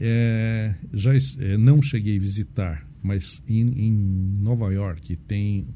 É, 0.00 0.74
já 0.92 1.12
é, 1.14 1.56
não 1.56 1.80
cheguei 1.80 2.16
a 2.16 2.20
visitar, 2.20 2.86
mas 3.02 3.42
em, 3.48 3.86
em, 3.86 3.92
Nova 4.40 4.72
York 4.72 5.16
tem 5.16 5.66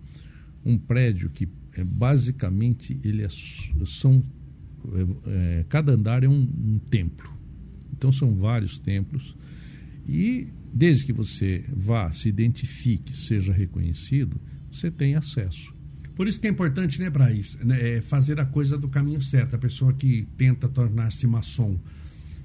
um 0.65 0.77
prédio 0.77 1.31
que 1.31 1.49
é, 1.75 1.85
basicamente 1.85 2.99
ele 3.05 3.23
é, 3.23 3.29
são 3.85 4.23
é, 4.94 5.61
é, 5.61 5.64
cada 5.68 5.92
andar 5.92 6.25
é 6.25 6.29
um, 6.29 6.49
um 6.59 6.79
templo. 6.90 7.31
Então 7.92 8.12
são 8.12 8.35
vários 8.35 8.79
templos 8.79 9.37
e 10.09 10.49
desde 10.72 11.05
que 11.05 11.12
você 11.12 11.64
vá, 11.75 12.12
se 12.12 12.29
identifique, 12.29 13.16
seja 13.16 13.53
reconhecido, 13.53 14.40
você 14.70 14.90
tem 14.90 15.14
acesso. 15.14 15.75
Por 16.14 16.29
isso 16.29 16.40
que 16.40 16.46
é 16.46 16.51
importante, 16.51 16.99
né, 16.99 17.11
Braz, 17.11 17.57
né, 17.62 17.96
é 17.96 18.01
fazer 18.03 18.40
a 18.40 18.44
coisa 18.46 18.79
do 18.79 18.88
caminho 18.88 19.20
certo. 19.20 19.57
A 19.57 19.59
pessoa 19.59 19.92
que 19.92 20.27
tenta 20.37 20.68
tornar-se 20.68 21.27
maçom 21.27 21.79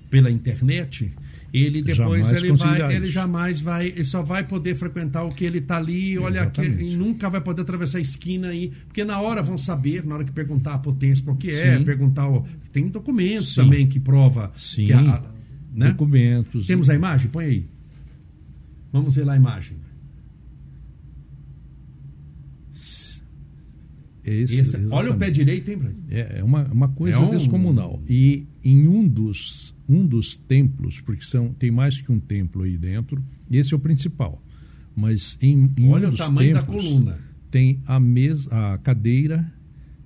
pela 0.09 0.29
internet, 0.29 1.13
ele 1.53 1.81
depois 1.81 2.31
ele 2.31 2.53
vai, 2.53 2.95
ele 2.95 3.11
jamais 3.11 3.59
vai, 3.59 3.87
ele 3.87 4.05
só 4.05 4.23
vai 4.23 4.47
poder 4.47 4.75
frequentar 4.75 5.23
o 5.23 5.33
que 5.33 5.43
ele 5.43 5.57
está 5.57 5.77
ali, 5.77 6.17
olha 6.17 6.43
aqui, 6.43 6.61
e 6.61 6.95
nunca 6.95 7.29
vai 7.29 7.41
poder 7.41 7.61
atravessar 7.63 7.97
a 7.97 8.01
esquina 8.01 8.49
aí, 8.49 8.71
porque 8.87 9.03
na 9.03 9.19
hora 9.19 9.43
vão 9.43 9.57
saber, 9.57 10.05
na 10.05 10.15
hora 10.15 10.23
que 10.23 10.31
perguntar 10.31 10.75
a 10.75 10.79
potência 10.79 11.23
para 11.23 11.33
o 11.33 11.37
que 11.37 11.51
é, 11.51 11.77
perguntar 11.79 12.29
o, 12.29 12.45
tem 12.71 12.87
documentos 12.87 13.53
Sim. 13.53 13.63
também 13.63 13.87
que 13.87 13.99
prova 13.99 14.51
Sim. 14.55 14.85
que 14.85 14.93
a, 14.93 15.23
né? 15.73 15.89
documentos. 15.89 16.67
Temos 16.67 16.89
a 16.89 16.95
imagem, 16.95 17.29
põe 17.29 17.45
aí. 17.45 17.65
Vamos 18.91 19.15
ver 19.15 19.25
lá 19.25 19.33
a 19.33 19.37
imagem. 19.37 19.77
Esse, 24.23 24.59
Esse, 24.59 24.77
olha 24.91 25.11
o 25.11 25.17
pé 25.17 25.31
direito, 25.31 25.69
hein, 25.71 25.77
Brian? 25.77 25.95
É, 26.09 26.39
é 26.39 26.43
uma, 26.43 26.63
uma 26.65 26.87
coisa 26.89 27.17
é 27.17 27.21
um... 27.21 27.31
descomunal. 27.31 28.01
E 28.07 28.45
em 28.63 28.87
um 28.87 29.07
dos, 29.07 29.70
um 29.91 30.05
dos 30.07 30.37
templos, 30.37 31.01
porque 31.01 31.23
são, 31.23 31.53
tem 31.53 31.69
mais 31.69 31.99
que 31.99 32.11
um 32.11 32.19
templo 32.19 32.63
aí 32.63 32.77
dentro, 32.77 33.21
esse 33.49 33.73
é 33.73 33.77
o 33.77 33.79
principal. 33.79 34.41
Mas 34.95 35.37
em, 35.41 35.71
em 35.77 35.89
olha 35.89 36.09
um 36.09 36.13
o 36.13 36.17
tamanho 36.17 36.53
da 36.53 36.63
coluna. 36.63 37.19
Tem 37.49 37.81
a, 37.85 37.99
mesa, 37.99 38.49
a 38.73 38.77
cadeira 38.77 39.51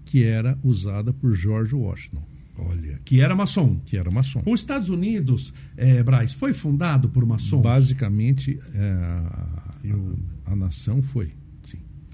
que 0.04 0.24
era 0.24 0.58
usada 0.64 1.14
por 1.14 1.34
George 1.36 1.76
Washington. 1.76 2.24
Olha, 2.58 3.00
que 3.04 3.20
era 3.20 3.36
maçom. 3.36 3.80
Que 3.86 3.98
era 3.98 4.10
maçom. 4.10 4.42
Os 4.46 4.62
Estados 4.62 4.90
Unidos, 4.90 5.54
é, 5.76 6.02
Braz, 6.02 6.34
foi 6.34 6.54
fundado 6.54 7.10
por 7.10 7.26
maçons? 7.26 7.62
Basicamente, 7.62 8.60
é, 8.74 8.92
a, 8.92 9.62
a, 10.48 10.52
a 10.54 10.56
nação 10.56 11.02
foi. 11.02 11.34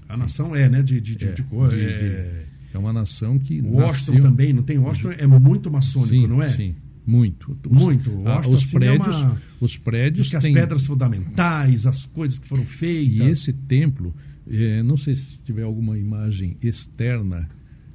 A 0.08 0.16
nação 0.16 0.54
é, 0.54 0.68
né? 0.68 0.82
De, 0.82 1.00
de, 1.00 1.16
de, 1.16 1.24
é, 1.24 1.32
de 1.32 1.42
cor. 1.44 1.72
É... 1.72 2.44
é 2.74 2.78
uma 2.78 2.92
nação 2.92 3.38
que. 3.38 3.62
Washington 3.62 4.12
nasceu... 4.12 4.22
também, 4.22 4.52
não 4.52 4.62
tem? 4.62 4.76
Washington 4.76 5.12
é 5.16 5.26
muito 5.26 5.70
maçônico, 5.70 6.14
sim, 6.14 6.26
não 6.26 6.42
é? 6.42 6.52
Sim. 6.52 6.74
Muito. 7.06 7.58
Muito. 7.68 8.10
Washington, 8.10 8.50
os, 8.50 8.64
assim, 8.64 8.78
prédios, 8.78 9.06
é 9.06 9.10
uma... 9.10 9.42
os 9.60 9.76
prédios. 9.76 10.28
que 10.28 10.36
as 10.36 10.44
pedras 10.44 10.86
fundamentais, 10.86 11.86
as 11.86 12.06
coisas 12.06 12.38
que 12.38 12.46
foram 12.46 12.64
feitas. 12.64 13.26
E 13.26 13.30
esse 13.30 13.52
templo, 13.52 14.14
é, 14.48 14.82
não 14.82 14.96
sei 14.96 15.14
se 15.14 15.38
tiver 15.44 15.62
alguma 15.62 15.98
imagem 15.98 16.56
externa. 16.62 17.48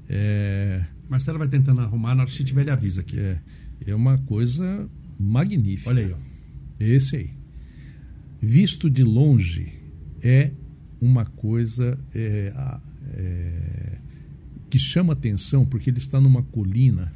É... 0.10 0.86
Marcelo 1.10 1.40
vai 1.40 1.48
tentando 1.48 1.82
arrumar, 1.82 2.16
na 2.16 2.24
hora 2.24 2.32
que 2.32 2.44
tiver, 2.44 2.62
ele 2.62 2.72
avisa 2.72 3.02
aqui. 3.02 3.18
É, 3.18 3.40
é 3.86 3.96
uma 3.96 4.18
coisa 4.18 4.90
magnífica. 5.18 5.90
Olha 5.90 6.06
aí, 6.06 6.12
ó. 6.12 6.18
Esse 6.80 7.16
aí. 7.16 7.30
Visto 8.42 8.90
de 8.90 9.04
longe, 9.04 9.74
é 10.22 10.52
uma 11.02 11.26
coisa 11.26 11.98
é, 12.14 12.54
é, 13.14 13.98
que 14.70 14.78
chama 14.78 15.14
atenção, 15.14 15.66
porque 15.66 15.90
ele 15.90 15.98
está 15.98 16.20
numa 16.20 16.44
colina. 16.44 17.12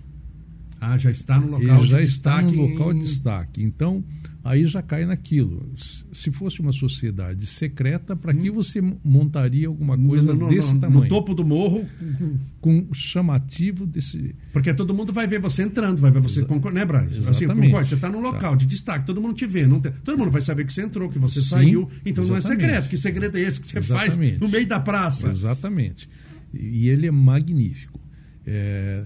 Ah, 0.84 0.98
já 0.98 1.12
está 1.12 1.40
no 1.40 1.52
local 1.52 1.78
ele 1.78 1.84
de 1.84 1.92
já 1.92 2.00
destaque. 2.02 2.46
está 2.46 2.56
no 2.56 2.68
local 2.68 2.92
de 2.92 3.00
destaque. 3.02 3.62
Então, 3.62 4.04
aí 4.44 4.66
já 4.66 4.82
cai 4.82 5.06
naquilo. 5.06 5.72
Se 6.12 6.32
fosse 6.32 6.60
uma 6.60 6.72
sociedade 6.72 7.46
secreta, 7.46 8.16
para 8.16 8.34
que 8.34 8.50
hum. 8.50 8.54
você 8.56 8.82
montaria 9.04 9.68
alguma 9.68 9.96
coisa 9.96 10.34
no, 10.34 10.40
no, 10.40 10.50
desse 10.50 10.74
no, 10.74 10.80
tamanho? 10.80 11.04
No 11.04 11.08
topo 11.08 11.36
do 11.36 11.46
morro. 11.46 11.86
Com 12.60 12.88
chamativo 12.92 13.86
desse. 13.86 14.34
Porque 14.52 14.74
todo 14.74 14.92
mundo 14.92 15.14
vai 15.14 15.28
ver 15.28 15.40
você 15.40 15.62
entrando, 15.62 16.00
vai 16.00 16.10
ver 16.10 16.20
você. 16.20 16.40
Exa 16.40 16.48
concorda, 16.48 16.80
né, 16.80 16.84
Braz? 16.84 17.28
Assim, 17.28 17.46
concorda, 17.46 17.88
você 17.88 17.94
está 17.94 18.10
num 18.10 18.20
local 18.20 18.54
tá. 18.54 18.56
de 18.58 18.66
destaque, 18.66 19.06
todo 19.06 19.22
mundo 19.22 19.36
te 19.36 19.46
vê. 19.46 19.68
Não 19.68 19.80
tem, 19.80 19.92
todo 19.92 20.18
mundo 20.18 20.32
vai 20.32 20.42
saber 20.42 20.66
que 20.66 20.74
você 20.74 20.82
entrou, 20.82 21.12
que 21.12 21.20
você 21.20 21.44
Sim, 21.44 21.48
saiu. 21.48 21.88
Então 22.04 22.24
exatamente. 22.24 22.30
não 22.30 22.38
é 22.38 22.42
secreto. 22.42 22.90
Que 22.90 22.98
segredo 22.98 23.38
é 23.38 23.42
esse 23.42 23.62
que 23.62 23.70
você 23.70 23.78
exatamente. 23.78 24.32
faz 24.32 24.40
no 24.40 24.50
meio 24.50 24.66
da 24.68 24.80
praça? 24.80 25.30
Exatamente. 25.30 26.10
E 26.52 26.90
ele 26.90 27.06
é 27.06 27.12
magnífico. 27.12 28.00
É, 28.48 29.06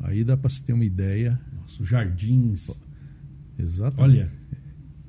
aí 0.00 0.24
dá 0.24 0.36
para 0.36 0.50
se 0.50 0.62
ter 0.62 0.72
uma 0.72 0.84
ideia. 0.84 1.40
Nossa, 1.60 1.84
jardins. 1.84 2.70
Exatamente. 3.58 4.20
Olha. 4.20 4.32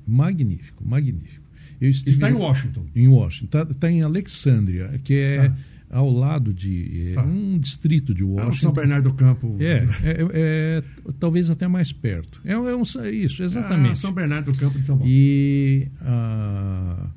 Magnífico, 0.06 0.86
magnífico. 0.86 1.46
Está 1.80 2.30
em 2.30 2.34
Washington. 2.34 2.86
Em 2.94 3.08
Washington. 3.08 3.44
Está 3.44 3.74
tá 3.74 3.90
em 3.90 4.02
Alexandria, 4.02 5.00
que 5.04 5.14
é 5.14 5.48
tá. 5.48 5.56
ao 5.90 6.10
lado 6.10 6.52
de 6.52 7.10
é, 7.10 7.14
tá. 7.14 7.24
um 7.24 7.58
distrito 7.58 8.12
de 8.12 8.24
Washington. 8.24 8.52
É 8.52 8.60
São 8.60 8.72
Bernardo 8.72 9.10
do 9.10 9.14
Campo. 9.14 9.56
É, 9.60 9.64
é, 9.64 9.86
é, 10.04 10.26
é, 10.32 10.82
talvez 11.20 11.50
até 11.50 11.68
mais 11.68 11.92
perto. 11.92 12.40
É, 12.44 12.52
é 12.52 12.56
um, 12.58 12.82
isso, 13.12 13.42
exatamente. 13.42 13.92
Ah, 13.92 13.96
São 13.96 14.12
Bernardo 14.12 14.50
do 14.50 14.58
Campo 14.58 14.78
de 14.78 14.86
São 14.86 14.96
Paulo. 14.96 15.10
E 15.10 15.88
ah, 16.00 17.10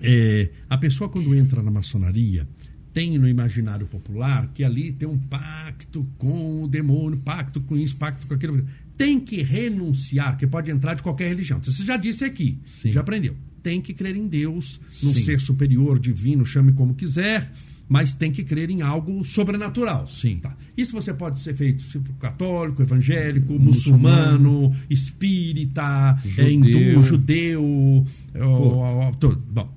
É, 0.00 0.50
a 0.68 0.76
pessoa, 0.76 1.08
quando 1.08 1.32
entra 1.32 1.62
na 1.62 1.70
maçonaria, 1.70 2.46
tem 2.92 3.18
no 3.18 3.28
imaginário 3.28 3.86
popular 3.86 4.50
que 4.52 4.64
ali 4.64 4.92
tem 4.92 5.08
um 5.08 5.18
pacto 5.18 6.06
com 6.18 6.64
o 6.64 6.68
demônio, 6.68 7.18
pacto 7.18 7.60
com 7.60 7.76
isso, 7.76 7.96
pacto 7.96 8.26
com 8.26 8.34
aquilo. 8.34 8.66
Tem 8.96 9.18
que 9.18 9.42
renunciar, 9.42 10.36
que 10.36 10.46
pode 10.46 10.70
entrar 10.70 10.94
de 10.94 11.02
qualquer 11.02 11.28
religião. 11.28 11.62
Você 11.62 11.84
já 11.84 11.96
disse 11.96 12.24
aqui, 12.24 12.58
Sim. 12.66 12.92
já 12.92 13.00
aprendeu 13.00 13.36
tem 13.62 13.80
que 13.80 13.92
crer 13.92 14.16
em 14.16 14.26
Deus, 14.26 14.80
num 15.02 15.14
Sim. 15.14 15.20
ser 15.20 15.40
superior, 15.40 15.98
divino, 15.98 16.44
chame 16.46 16.72
como 16.72 16.94
quiser, 16.94 17.52
mas 17.88 18.14
tem 18.14 18.30
que 18.30 18.44
crer 18.44 18.70
em 18.70 18.82
algo 18.82 19.24
sobrenatural. 19.24 20.08
Sim. 20.08 20.38
Tá. 20.38 20.56
Isso 20.76 20.92
você 20.92 21.12
pode 21.12 21.40
ser 21.40 21.54
feito 21.54 21.84
tipo, 21.84 22.12
católico, 22.14 22.82
evangélico, 22.82 23.58
muçulmano, 23.58 24.38
muçulmano 24.38 24.76
espírita, 24.88 26.18
judeu. 26.24 26.46
É, 26.46 26.52
hindu, 26.52 27.02
judeu, 27.02 28.04
é, 28.34 29.12
tudo. 29.18 29.44
Bom, 29.50 29.74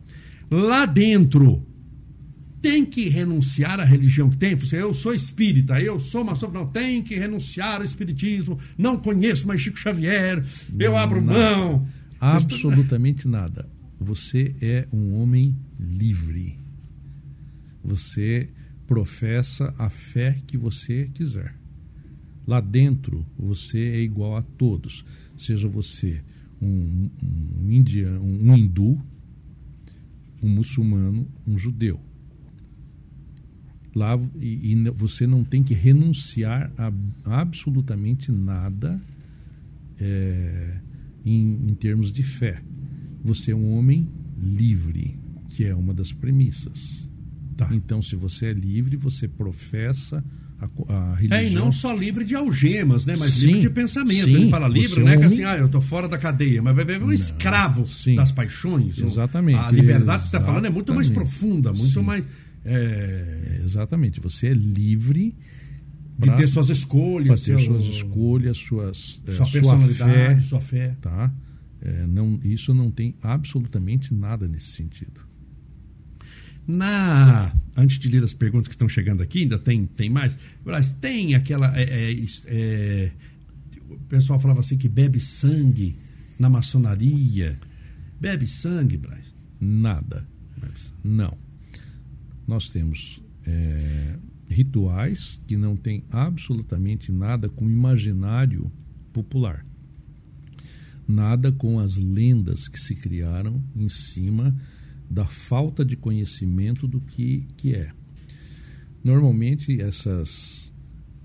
lá 0.50 0.86
dentro 0.86 1.66
tem 2.64 2.86
que 2.86 3.10
renunciar 3.10 3.78
à 3.82 3.84
religião 3.84 4.30
que 4.30 4.38
tem. 4.38 4.56
Você, 4.56 4.82
eu 4.82 4.94
sou 4.94 5.14
espírita, 5.14 5.82
eu 5.82 6.00
sou 6.00 6.24
maçom. 6.24 6.50
Não, 6.50 6.66
tem 6.66 7.04
que 7.04 7.14
renunciar 7.14 7.82
ao 7.82 7.84
espiritismo. 7.84 8.58
Não 8.78 8.98
conheço 8.98 9.46
mais 9.46 9.60
Chico 9.60 9.78
Xavier. 9.78 10.42
Eu 10.80 10.96
abro 10.96 11.22
não. 11.22 11.34
mão. 11.34 11.88
Absolutamente 12.22 13.28
nada. 13.28 13.70
Você 14.00 14.56
é 14.62 14.88
um 14.94 15.22
homem 15.22 15.54
livre. 15.78 16.58
Você 17.84 18.50
professa 18.88 19.74
a 19.78 19.90
fé 19.90 20.38
que 20.48 20.58
você 20.58 21.10
quiser. 21.14 21.54
Lá 22.48 22.62
dentro, 22.62 23.26
você 23.38 23.78
é 23.78 24.00
igual 24.00 24.38
a 24.38 24.42
todos. 24.42 25.04
Seja 25.36 25.68
você 25.68 26.22
um, 26.62 27.10
um, 27.62 27.72
indiano, 27.72 28.24
um 28.24 28.56
hindu, 28.56 29.02
um 30.42 30.48
muçulmano, 30.48 31.28
um 31.46 31.58
judeu. 31.58 32.00
Lá, 33.96 34.20
e, 34.40 34.74
e 34.74 34.90
você 34.90 35.28
não 35.28 35.44
tem 35.44 35.62
que 35.62 35.74
renunciar 35.74 36.72
a 36.78 36.92
absolutamente 37.26 38.32
nada 38.32 39.00
é, 40.00 40.78
em, 41.24 41.60
em 41.70 41.76
termos 41.76 42.12
de 42.12 42.24
fé. 42.24 42.62
Você 43.24 43.52
é 43.52 43.56
um 43.56 43.78
homem 43.78 44.08
livre, 44.42 45.18
que 45.50 45.64
é 45.64 45.76
uma 45.76 45.94
das 45.94 46.12
premissas. 46.12 47.10
Tá. 47.56 47.70
Então, 47.72 48.02
se 48.02 48.16
você 48.16 48.48
é 48.48 48.54
livre, 48.54 48.98
você 48.98 49.28
professa 49.28 50.24
a, 50.60 50.94
a 50.94 51.16
religião. 51.16 51.40
É, 51.40 51.48
e 51.48 51.50
não 51.52 51.72
só 51.72 51.94
livre 51.94 52.24
de 52.24 52.36
algemas, 52.36 53.06
né? 53.06 53.16
Mas 53.18 53.34
sim, 53.34 53.48
livre 53.48 53.62
de 53.62 53.70
pensamento. 53.70 54.28
Sim, 54.28 54.36
Ele 54.36 54.50
fala 54.50 54.68
livre, 54.68 55.02
é 55.02 55.04
né? 55.04 55.14
É 55.14 55.18
um... 55.18 55.20
Que 55.22 55.26
assim, 55.28 55.44
ah, 55.44 55.58
eu 55.58 55.70
tô 55.70 55.82
fora 55.82 56.08
da 56.08 56.18
cadeia, 56.18 56.62
mas 56.62 56.76
vai 56.76 56.86
ver 56.86 57.02
um 57.02 57.08
não, 57.08 57.14
escravo 57.14 57.88
sim. 57.88 58.16
das 58.16 58.32
paixões. 58.32 58.98
Exatamente. 59.00 59.60
A 59.60 59.72
liberdade 59.72 60.24
que 60.24 60.30
você 60.30 60.38
está 60.38 60.46
falando 60.46 60.66
é 60.66 60.70
muito 60.70 60.94
mais 60.94 61.10
profunda, 61.10 61.72
muito 61.74 62.02
mais. 62.02 62.26
É... 62.66 63.62
exatamente. 63.64 64.20
Você 64.20 64.48
é 64.48 64.54
livre 64.54 65.36
de 66.18 66.32
ter 66.36 66.48
suas 66.48 66.70
escolhas, 66.70 67.42
ter 67.42 67.60
seu... 67.60 67.66
suas 67.66 67.86
escolhas, 67.86 68.58
suas 68.58 69.22
sua 69.30 69.48
é, 69.48 69.52
personalidade, 69.52 70.36
fé, 70.36 70.40
sua 70.40 70.62
fé, 70.62 70.98
tá? 71.02 71.34
É, 71.82 72.08
não, 72.08 72.40
isso 72.44 72.74
não 72.74 72.90
tem 72.90 73.16
absolutamente 73.22 74.14
nada 74.14 74.48
nesse 74.48 74.72
sentido. 74.72 75.22
Na 76.66 77.54
antes 77.76 78.00
de 78.00 78.08
ler 78.08 78.24
as 78.24 78.34
perguntas 78.34 78.70
que 78.70 78.74
estão 78.74 78.88
chegando 78.88 79.22
aqui, 79.22 79.42
ainda 79.42 79.60
tem 79.60 79.86
tem 79.86 80.10
mais. 80.10 80.38
Mas 80.64 80.96
tem 80.96 81.36
aquela 81.36 81.78
é, 81.78 82.16
é, 82.46 83.12
o 83.90 84.00
pessoal 84.08 84.40
falava 84.40 84.62
assim 84.62 84.78
que 84.78 84.88
bebe 84.88 85.20
sangue 85.20 85.98
na 86.40 86.50
maçonaria. 86.50 87.60
Bebe 88.20 88.48
sangue, 88.48 88.98
Braz? 88.98 89.26
Nada. 89.60 90.26
Não. 91.04 91.38
Nós 92.48 92.70
temos 92.70 93.22
é, 93.46 94.18
rituais 94.50 95.42
que 95.48 95.58
não 95.58 95.76
têm 95.76 96.04
absolutamente 96.12 97.12
nada 97.12 97.50
com 97.50 97.66
o 97.66 97.72
imaginário 97.72 98.72
popular. 99.12 99.66
Nada 101.08 101.52
com 101.52 101.80
as 101.80 101.98
lendas 101.98 102.68
que 102.68 102.80
se 102.80 102.96
criaram 102.96 103.62
em 103.76 103.90
cima 103.90 104.56
da 105.10 105.26
falta 105.26 105.84
de 105.84 105.96
conhecimento 105.96 106.88
do 106.88 107.00
que, 107.02 107.48
que 107.58 107.76
é. 107.76 107.92
Normalmente, 109.04 109.82
essas 109.82 110.72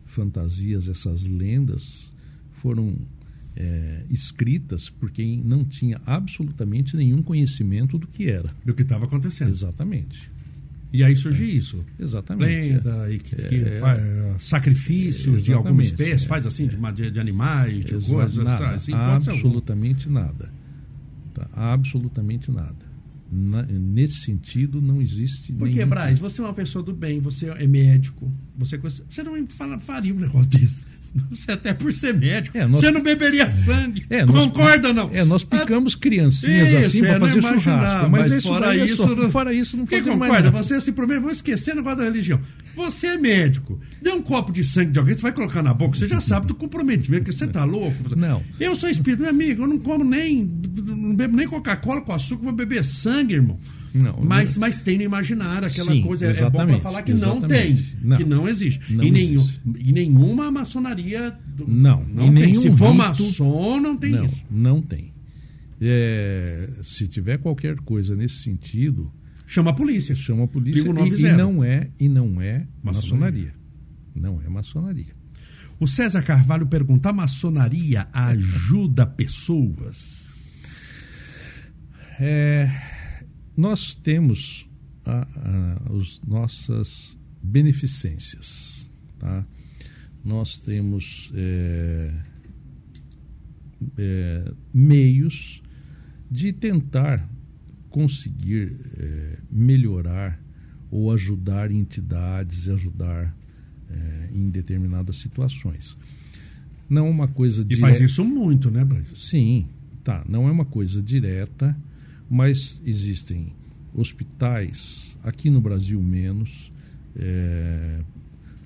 fantasias, 0.05 0.89
essas 0.89 1.23
lendas 1.27 2.13
foram 2.51 2.97
é, 3.55 4.05
escritas 4.11 4.91
por 4.91 5.11
quem 5.11 5.43
não 5.43 5.65
tinha 5.65 6.01
absolutamente 6.05 6.97
nenhum 6.97 7.23
conhecimento 7.23 7.97
do 7.99 8.07
que 8.07 8.29
era. 8.29 8.55
Do 8.65 8.75
que 8.75 8.83
estava 8.83 9.05
acontecendo. 9.05 9.51
Exatamente. 9.51 10.31
E 10.93 11.05
aí 11.05 11.15
surge 11.17 11.45
é. 11.45 11.47
isso. 11.47 11.85
Exatamente. 11.99 12.49
Lenda, 12.49 13.13
e 13.13 13.19
que, 13.19 13.37
que 13.37 13.57
é, 13.57 13.79
faz, 13.79 14.43
sacrifícios 14.43 15.43
de 15.43 15.53
alguma 15.53 15.83
espécie, 15.83 16.27
faz 16.27 16.47
assim, 16.47 16.67
de, 16.67 17.11
de, 17.11 17.21
animais, 17.21 17.85
de 17.85 17.93
coisas. 17.93 18.37
Nada, 18.37 18.71
assim, 18.71 18.93
absolutamente 18.95 20.09
nada. 20.09 20.51
Tá? 21.35 21.49
Absolutamente 21.53 22.51
nada. 22.51 22.89
Na, 23.31 23.63
nesse 23.63 24.21
sentido, 24.21 24.81
não 24.81 25.03
existe. 25.03 25.53
Porque, 25.53 25.77
nenhum... 25.77 25.91
Braz, 25.91 26.19
você 26.19 26.41
é 26.41 26.45
uma 26.45 26.55
pessoa 26.55 26.83
do 26.83 26.95
bem, 26.95 27.21
você 27.21 27.51
é 27.51 27.67
médico, 27.67 28.33
você, 28.57 28.79
você 28.79 29.23
não 29.23 29.47
faria 29.81 30.15
um 30.15 30.19
negócio 30.19 30.49
desse. 30.49 30.88
Você 31.31 31.53
até 31.53 31.73
por 31.73 31.93
ser 31.93 32.15
médico. 32.15 32.57
É, 32.57 32.67
nós... 32.67 32.81
Você 32.81 32.91
não 32.91 33.03
beberia 33.03 33.51
sangue. 33.51 34.05
É, 34.11 34.25
nós... 34.25 34.47
Concorda, 34.47 34.93
não? 34.93 35.11
É, 35.13 35.25
nós 35.25 35.45
picamos 35.45 35.95
ah, 35.95 35.99
criancinhas 36.01 36.69
isso, 36.69 36.77
assim 36.77 37.01
para 37.01 37.21
fazer 37.21 37.43
churrasco. 37.43 38.11
Mas, 38.11 38.31
mas 38.31 38.43
fora, 38.43 38.77
isso, 38.77 38.97
só, 38.97 39.15
não... 39.15 39.31
fora 39.31 39.53
isso, 39.53 39.77
não 39.77 39.87
Quem 39.87 40.03
concorda? 40.03 40.51
Você 40.51 40.75
assim, 40.75 40.93
por 40.93 41.07
mim, 41.07 41.19
vou 41.21 41.31
esquecer 41.31 41.73
o 41.73 41.77
negócio 41.77 41.99
da 41.99 42.05
religião. 42.05 42.41
Você 42.77 43.09
é 43.09 43.19
médico. 43.19 43.81
Dê 44.01 44.11
um 44.11 44.23
copo 44.23 44.53
de 44.53 44.63
sangue 44.65 44.93
de 44.93 44.99
alguém, 44.99 45.15
você 45.15 45.23
vai 45.23 45.33
colocar 45.33 45.63
na 45.63 45.75
boca, 45.75 45.97
você 45.97 46.07
já 46.07 46.21
sabe 46.21 46.47
do 46.47 46.55
comprometimento, 46.55 47.25
que 47.25 47.33
você 47.33 47.47
tá 47.47 47.65
louco. 47.65 48.17
Não. 48.17 48.43
Eu 48.61 48.77
sou 48.77 48.89
espírito, 48.89 49.23
meu 49.23 49.31
amigo, 49.31 49.63
eu 49.63 49.67
não 49.67 49.79
como 49.79 50.05
nem. 50.05 50.49
Não 50.85 51.15
bebo 51.15 51.37
nem 51.37 51.47
Coca-Cola 51.47 52.01
com 52.01 52.13
açúcar, 52.13 52.45
vou 52.45 52.53
beber 52.53 52.85
sangue, 52.85 53.35
irmão. 53.35 53.59
Não, 53.99 54.15
mas, 54.23 54.55
não... 54.55 54.61
mas 54.61 54.81
tem 54.81 54.97
no 54.97 55.03
imaginário 55.03 55.67
aquela 55.67 55.93
Sim, 55.93 56.03
coisa. 56.03 56.27
É 56.27 56.51
bom 56.51 56.51
para 56.51 56.81
falar 56.81 57.03
que 57.03 57.15
não 57.15 57.41
tem. 57.41 57.85
Não, 58.01 58.17
que 58.17 58.25
não 58.25 58.49
existe. 58.49 58.95
Não 58.95 59.05
em, 59.05 59.11
nenhum, 59.11 59.41
existe. 59.41 59.89
em 59.89 59.93
nenhuma 59.93 60.51
maçonaria. 60.51 61.37
Do, 61.47 61.67
não, 61.67 62.05
não 62.05 62.33
tem. 62.33 62.55
Se 62.55 62.71
for 62.77 62.95
maçom, 62.95 63.81
não 63.81 63.97
tem 63.97 64.13
não, 64.13 64.25
isso. 64.25 64.45
Não 64.51 64.83
tem. 64.83 65.13
É, 65.81 66.71
se 66.83 67.07
tiver 67.09 67.39
qualquer 67.39 67.77
coisa 67.77 68.15
nesse 68.15 68.43
sentido. 68.43 69.13
Chama 69.47 69.71
a 69.71 69.75
polícia. 69.75 70.15
Chama 70.15 70.45
a 70.45 70.49
polícia. 70.49 70.81
E, 70.81 70.83
e, 70.83 71.33
não 71.33 71.65
é, 71.65 71.91
e 71.99 72.09
não 72.09 72.41
é 72.41 72.67
maçonaria. 72.83 72.85
maçonaria. 72.85 73.55
Não 74.15 74.43
é 74.45 74.49
maçonaria. 74.49 75.19
O 75.81 75.89
César 75.89 76.23
Carvalho 76.23 76.67
pergunta: 76.67 77.11
a 77.11 77.13
maçonaria 77.13 78.07
ajuda 78.13 79.07
pessoas? 79.07 80.29
É 82.21 82.69
nós 83.59 83.93
temos 83.97 84.69
a, 85.05 85.23
a, 85.23 85.97
as 85.99 86.21
nossas 86.25 87.19
beneficências. 87.43 88.89
Tá? 89.19 89.45
Nós 90.25 90.61
temos 90.61 91.33
é, 91.35 92.15
é, 93.99 94.53
meios 94.73 95.61
de 96.31 96.53
tentar 96.53 97.29
conseguir 97.91 98.77
é, 98.97 99.39
melhorar 99.51 100.41
ou 100.89 101.13
ajudar 101.13 101.73
entidades, 101.73 102.69
ajudar 102.69 103.37
é, 103.91 104.29
em 104.33 104.51
determinadas 104.51 105.17
situações. 105.17 105.99
Não 106.89 107.09
é 107.09 107.11
uma 107.11 107.27
coisa 107.27 107.67
E 107.69 107.77
faz 107.77 108.01
isso 108.01 108.25
muito, 108.25 108.71
né, 108.71 108.85
Brasil? 108.85 109.17
Sim, 109.17 109.67
tá. 110.05 110.25
Não 110.29 110.47
é 110.47 110.51
uma 110.53 110.65
coisa 110.65 111.03
direta, 111.03 111.77
mas 112.29 112.81
existem 112.85 113.53
hospitais, 113.95 115.17
aqui 115.23 115.51
no 115.51 115.61
Brasil 115.61 116.03
menos, 116.03 116.71
é, 117.17 118.01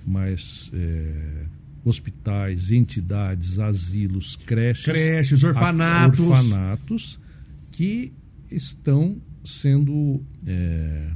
mas 0.05 0.69
é, 0.73 1.45
hospitais, 1.83 2.71
entidades, 2.71 3.59
asilos, 3.59 4.35
creches, 4.35 4.85
creches 4.85 5.43
orfanatos. 5.43 6.19
orfanatos 6.19 7.19
que 7.71 8.13
estão 8.51 9.17
sendo 9.43 10.21
é, 10.45 11.11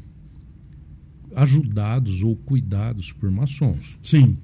ajudados 1.36 2.24
ou 2.24 2.36
cuidados 2.36 3.12
por 3.12 3.30
maçons. 3.30 3.98
Sim. 4.02 4.36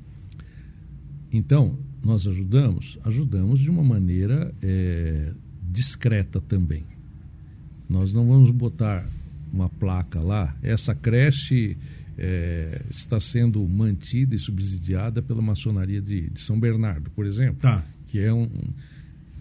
Então, 1.31 1.77
nós 2.03 2.27
ajudamos? 2.27 2.99
Ajudamos 3.03 3.59
de 3.59 3.69
uma 3.69 3.83
maneira 3.83 4.53
é, 4.61 5.31
discreta 5.63 6.39
também. 6.39 6.85
Nós 7.93 8.11
não 8.11 8.27
vamos 8.27 8.49
botar 8.49 9.05
uma 9.51 9.69
placa 9.69 10.19
lá. 10.19 10.55
Essa 10.63 10.95
creche 10.95 11.77
é, 12.17 12.81
está 12.89 13.19
sendo 13.19 13.63
mantida 13.69 14.35
e 14.35 14.39
subsidiada 14.39 15.21
pela 15.21 15.43
maçonaria 15.43 16.01
de, 16.01 16.27
de 16.31 16.41
São 16.41 16.59
Bernardo, 16.59 17.11
por 17.11 17.23
exemplo. 17.23 17.57
Tá. 17.61 17.85
Que 18.07 18.19
é 18.19 18.33
um. 18.33 18.49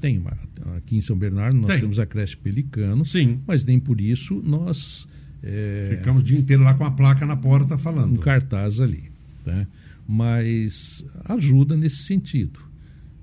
Tem 0.02 0.18
uma, 0.18 0.36
aqui 0.76 0.96
em 0.96 1.00
São 1.00 1.16
Bernardo 1.16 1.56
nós 1.56 1.70
tem. 1.70 1.80
temos 1.80 1.98
a 1.98 2.04
creche 2.04 2.36
Pelicano, 2.36 3.06
Sim. 3.06 3.40
mas 3.46 3.64
nem 3.64 3.80
por 3.80 4.02
isso 4.02 4.42
nós. 4.44 5.08
É, 5.42 5.96
Ficamos 5.98 6.22
o 6.22 6.26
dia 6.26 6.38
inteiro 6.38 6.62
lá 6.62 6.74
com 6.74 6.84
a 6.84 6.90
placa 6.90 7.24
na 7.24 7.36
porta 7.36 7.78
falando. 7.78 8.12
Um 8.12 8.16
cartaz 8.22 8.80
ali. 8.80 9.04
Né? 9.46 9.66
Mas 10.06 11.02
ajuda 11.24 11.74
nesse 11.74 12.02
sentido. 12.04 12.60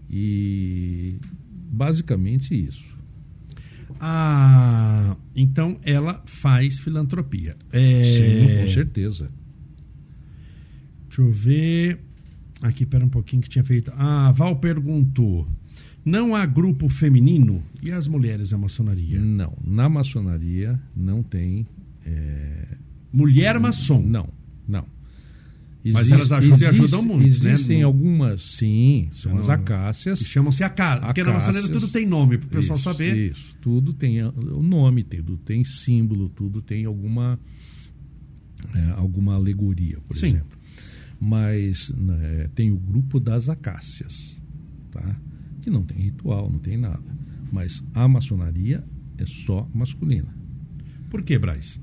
E 0.09 1.17
basicamente 1.71 2.55
isso. 2.55 2.88
Ah, 3.99 5.15
então 5.35 5.79
ela 5.83 6.21
faz 6.25 6.79
filantropia. 6.79 7.57
É... 7.71 8.03
Sim, 8.03 8.63
com 8.65 8.73
certeza. 8.73 9.29
Deixa 11.07 11.21
eu 11.21 11.31
ver. 11.31 11.99
Aqui, 12.62 12.85
pera 12.85 13.05
um 13.05 13.09
pouquinho 13.09 13.41
que 13.41 13.49
tinha 13.49 13.63
feito. 13.63 13.91
Ah, 13.95 14.31
Val 14.31 14.55
perguntou. 14.57 15.47
Não 16.03 16.35
há 16.35 16.45
grupo 16.45 16.88
feminino 16.88 17.62
e 17.83 17.91
as 17.91 18.07
mulheres 18.07 18.51
da 18.51 18.57
maçonaria? 18.57 19.19
Não. 19.19 19.57
Na 19.63 19.89
maçonaria 19.89 20.79
não 20.95 21.21
tem. 21.21 21.67
É... 22.05 22.77
Mulher 23.12 23.59
maçom? 23.59 24.01
Não, 24.01 24.29
não. 24.67 24.85
Existe, 25.83 25.93
Mas 25.93 26.11
elas 26.11 26.31
ajudam 26.33 26.57
existe, 26.57 26.63
e 26.63 26.83
ajudam 26.83 27.01
muito, 27.01 27.25
existem 27.25 27.47
né? 27.47 27.53
Existem 27.53 27.83
algumas, 27.83 28.41
sim, 28.41 29.07
são 29.13 29.37
as 29.37 29.47
acácias. 29.47 30.19
Chamam-se 30.19 30.61
acácias, 30.61 31.05
porque 31.05 31.23
na 31.23 31.31
maçonaria 31.31 31.69
tudo 31.69 31.87
tem 31.87 32.05
nome, 32.05 32.37
para 32.37 32.47
o 32.47 32.49
pessoal 32.49 32.75
isso, 32.75 32.83
saber. 32.83 33.31
Isso, 33.31 33.55
tudo 33.61 33.93
tem 33.93 34.21
o 34.21 34.61
nome, 34.61 35.03
tudo 35.05 35.37
tem 35.37 35.63
símbolo, 35.63 36.27
tudo 36.27 36.61
tem 36.61 36.83
alguma, 36.83 37.39
é, 38.75 38.91
alguma 38.97 39.35
alegoria, 39.35 39.99
por 40.01 40.17
sim. 40.17 40.27
exemplo. 40.27 40.59
Mas 41.17 41.89
né, 41.91 42.49
tem 42.53 42.71
o 42.71 42.77
grupo 42.77 43.17
das 43.17 43.47
acácias, 43.47 44.41
tá? 44.91 45.15
que 45.61 45.69
não 45.69 45.83
tem 45.83 45.97
ritual, 45.97 46.49
não 46.51 46.59
tem 46.59 46.75
nada. 46.75 47.03
Mas 47.53 47.81
a 47.93 48.05
maçonaria 48.05 48.83
é 49.17 49.25
só 49.25 49.67
masculina. 49.73 50.33
Por 51.09 51.21
que, 51.21 51.37
Braz? 51.39 51.79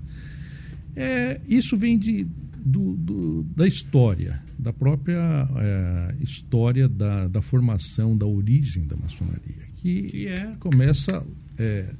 É, 0.95 1.41
isso 1.47 1.77
vem 1.77 1.99
de 1.99 2.27
do, 2.67 2.97
do, 2.97 3.43
da 3.45 3.65
história, 3.65 4.43
da 4.59 4.73
própria 4.73 5.49
é, 5.57 6.17
história 6.21 6.89
da, 6.89 7.29
da, 7.29 7.41
formação, 7.41 8.19
da 8.19 8.27
origem 8.27 8.85
da 8.85 8.97
maçonaria, 8.97 9.69
que, 9.77 10.03
que 10.03 10.27
é... 10.27 10.57
começa 10.59 11.25
é, 11.57 11.95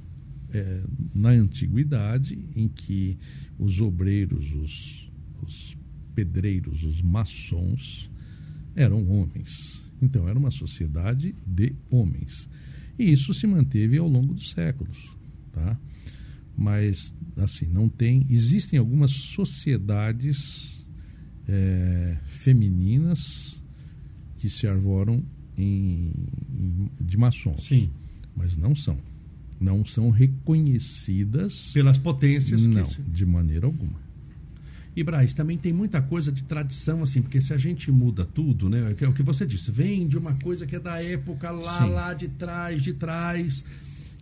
na 1.15 1.29
antiguidade, 1.29 2.37
em 2.57 2.67
que 2.67 3.17
os 3.57 3.81
obreiros, 3.81 4.53
os, 4.55 5.09
os 5.41 5.77
pedreiros, 6.17 6.83
os 6.83 7.01
maçons, 7.01 8.11
eram 8.75 9.09
homens. 9.09 9.85
Então 10.03 10.29
era 10.29 10.37
uma 10.37 10.51
sociedade 10.51 11.33
de 11.47 11.77
homens. 11.89 12.49
E 12.99 13.13
isso 13.13 13.33
se 13.33 13.47
manteve 13.47 13.99
ao 13.99 14.09
longo 14.09 14.35
dos 14.35 14.51
séculos, 14.51 14.99
tá? 15.53 15.79
Mas 16.59 17.15
assim 17.37 17.67
não 17.67 17.89
tem. 17.89 18.27
Existem 18.31 18.79
algumas 18.79 19.11
sociedades 19.11 20.87
é, 21.49 22.17
femininas 22.25 23.63
que 24.39 24.49
se 24.51 24.67
arvoram 24.67 25.23
em, 25.57 26.13
em, 26.51 26.91
de 27.01 27.17
maçons. 27.17 27.65
Sim. 27.65 27.91
Mas 28.35 28.57
não 28.57 28.75
são. 28.75 28.99
Não 29.59 29.85
são 29.85 30.11
reconhecidas. 30.11 31.71
Pelas 31.73 31.97
potências 31.97 32.67
não, 32.67 32.87
de 33.09 33.25
maneira 33.25 33.67
alguma. 33.67 34.07
E 34.95 35.05
Braz, 35.05 35.35
também 35.35 35.59
tem 35.59 35.75
muita 35.75 36.01
coisa 36.01 36.33
de 36.33 36.43
tradição, 36.43 37.03
assim, 37.03 37.21
porque 37.21 37.41
se 37.41 37.53
a 37.53 37.59
gente 37.59 37.93
muda 37.93 38.25
tudo, 38.25 38.71
né? 38.71 38.97
É 38.99 39.07
o 39.07 39.13
que 39.13 39.23
você 39.23 39.45
disse, 39.45 39.71
vem 39.71 40.09
de 40.09 40.17
uma 40.17 40.35
coisa 40.37 40.65
que 40.65 40.75
é 40.75 40.81
da 40.81 41.03
época 41.03 41.51
lá, 41.51 41.83
Sim. 41.83 41.91
lá 41.91 42.15
de 42.15 42.29
trás, 42.29 42.83
de 42.83 42.95
trás, 42.95 43.63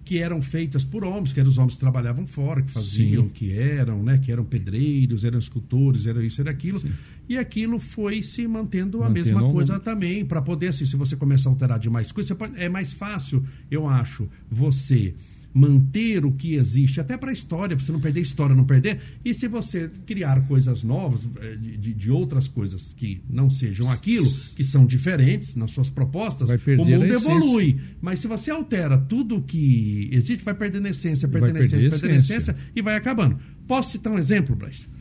que 0.04 0.18
eram 0.18 0.42
feitas 0.42 0.84
por 0.84 1.02
homens, 1.02 1.32
que 1.32 1.40
eram 1.40 1.48
os 1.48 1.56
homens 1.56 1.74
que 1.74 1.80
trabalhavam 1.80 2.26
fora, 2.26 2.60
que 2.62 2.70
faziam, 2.70 3.24
Sim. 3.24 3.30
que 3.30 3.52
eram, 3.52 4.02
né? 4.02 4.18
Que 4.18 4.30
eram 4.30 4.44
pedreiros, 4.44 5.24
eram 5.24 5.38
escultores, 5.38 6.06
eram 6.06 6.22
isso, 6.22 6.40
era 6.40 6.50
aquilo. 6.50 6.78
Sim. 6.78 6.92
E 7.28 7.38
aquilo 7.38 7.80
foi 7.80 8.22
se 8.22 8.46
mantendo, 8.46 8.98
mantendo 8.98 9.04
a 9.04 9.08
mesma 9.08 9.50
coisa 9.50 9.80
também, 9.80 10.24
para 10.24 10.42
poder, 10.42 10.68
assim, 10.68 10.84
se 10.84 10.94
você 10.94 11.16
começar 11.16 11.48
a 11.48 11.52
alterar 11.52 11.78
demais 11.78 12.12
coisas, 12.12 12.36
pode, 12.36 12.60
é 12.60 12.68
mais 12.68 12.92
fácil, 12.92 13.42
eu 13.70 13.88
acho, 13.88 14.28
você 14.50 15.14
manter 15.54 16.24
o 16.24 16.32
que 16.32 16.54
existe, 16.54 17.00
até 17.00 17.16
para 17.16 17.30
a 17.30 17.32
história, 17.32 17.76
para 17.76 17.84
você 17.84 17.92
não 17.92 18.00
perder 18.00 18.18
a 18.18 18.22
história, 18.24 18.56
não 18.56 18.64
perder. 18.64 18.98
E 19.24 19.32
se 19.32 19.46
você 19.46 19.88
criar 20.04 20.44
coisas 20.48 20.82
novas, 20.82 21.20
eh, 21.40 21.56
de, 21.78 21.94
de 21.94 22.10
outras 22.10 22.48
coisas 22.48 22.92
que 22.96 23.22
não 23.30 23.48
sejam 23.48 23.88
aquilo, 23.88 24.28
que 24.56 24.64
são 24.64 24.84
diferentes 24.84 25.54
nas 25.54 25.70
suas 25.70 25.88
propostas, 25.88 26.50
o 26.50 26.84
mundo 26.84 27.04
evolui. 27.04 27.78
Mas 28.02 28.18
se 28.18 28.26
você 28.26 28.50
altera 28.50 28.98
tudo 28.98 29.40
que 29.42 30.10
existe, 30.12 30.44
vai 30.44 30.54
perdendo 30.54 30.88
essência, 30.88 31.28
perdendo 31.28 31.58
essência, 31.58 31.90
perdendo 31.90 32.18
essência 32.18 32.56
e 32.74 32.82
vai 32.82 32.96
acabando. 32.96 33.38
Posso 33.68 33.92
citar 33.92 34.12
um 34.12 34.18
exemplo, 34.18 34.56
Bryce? 34.56 34.93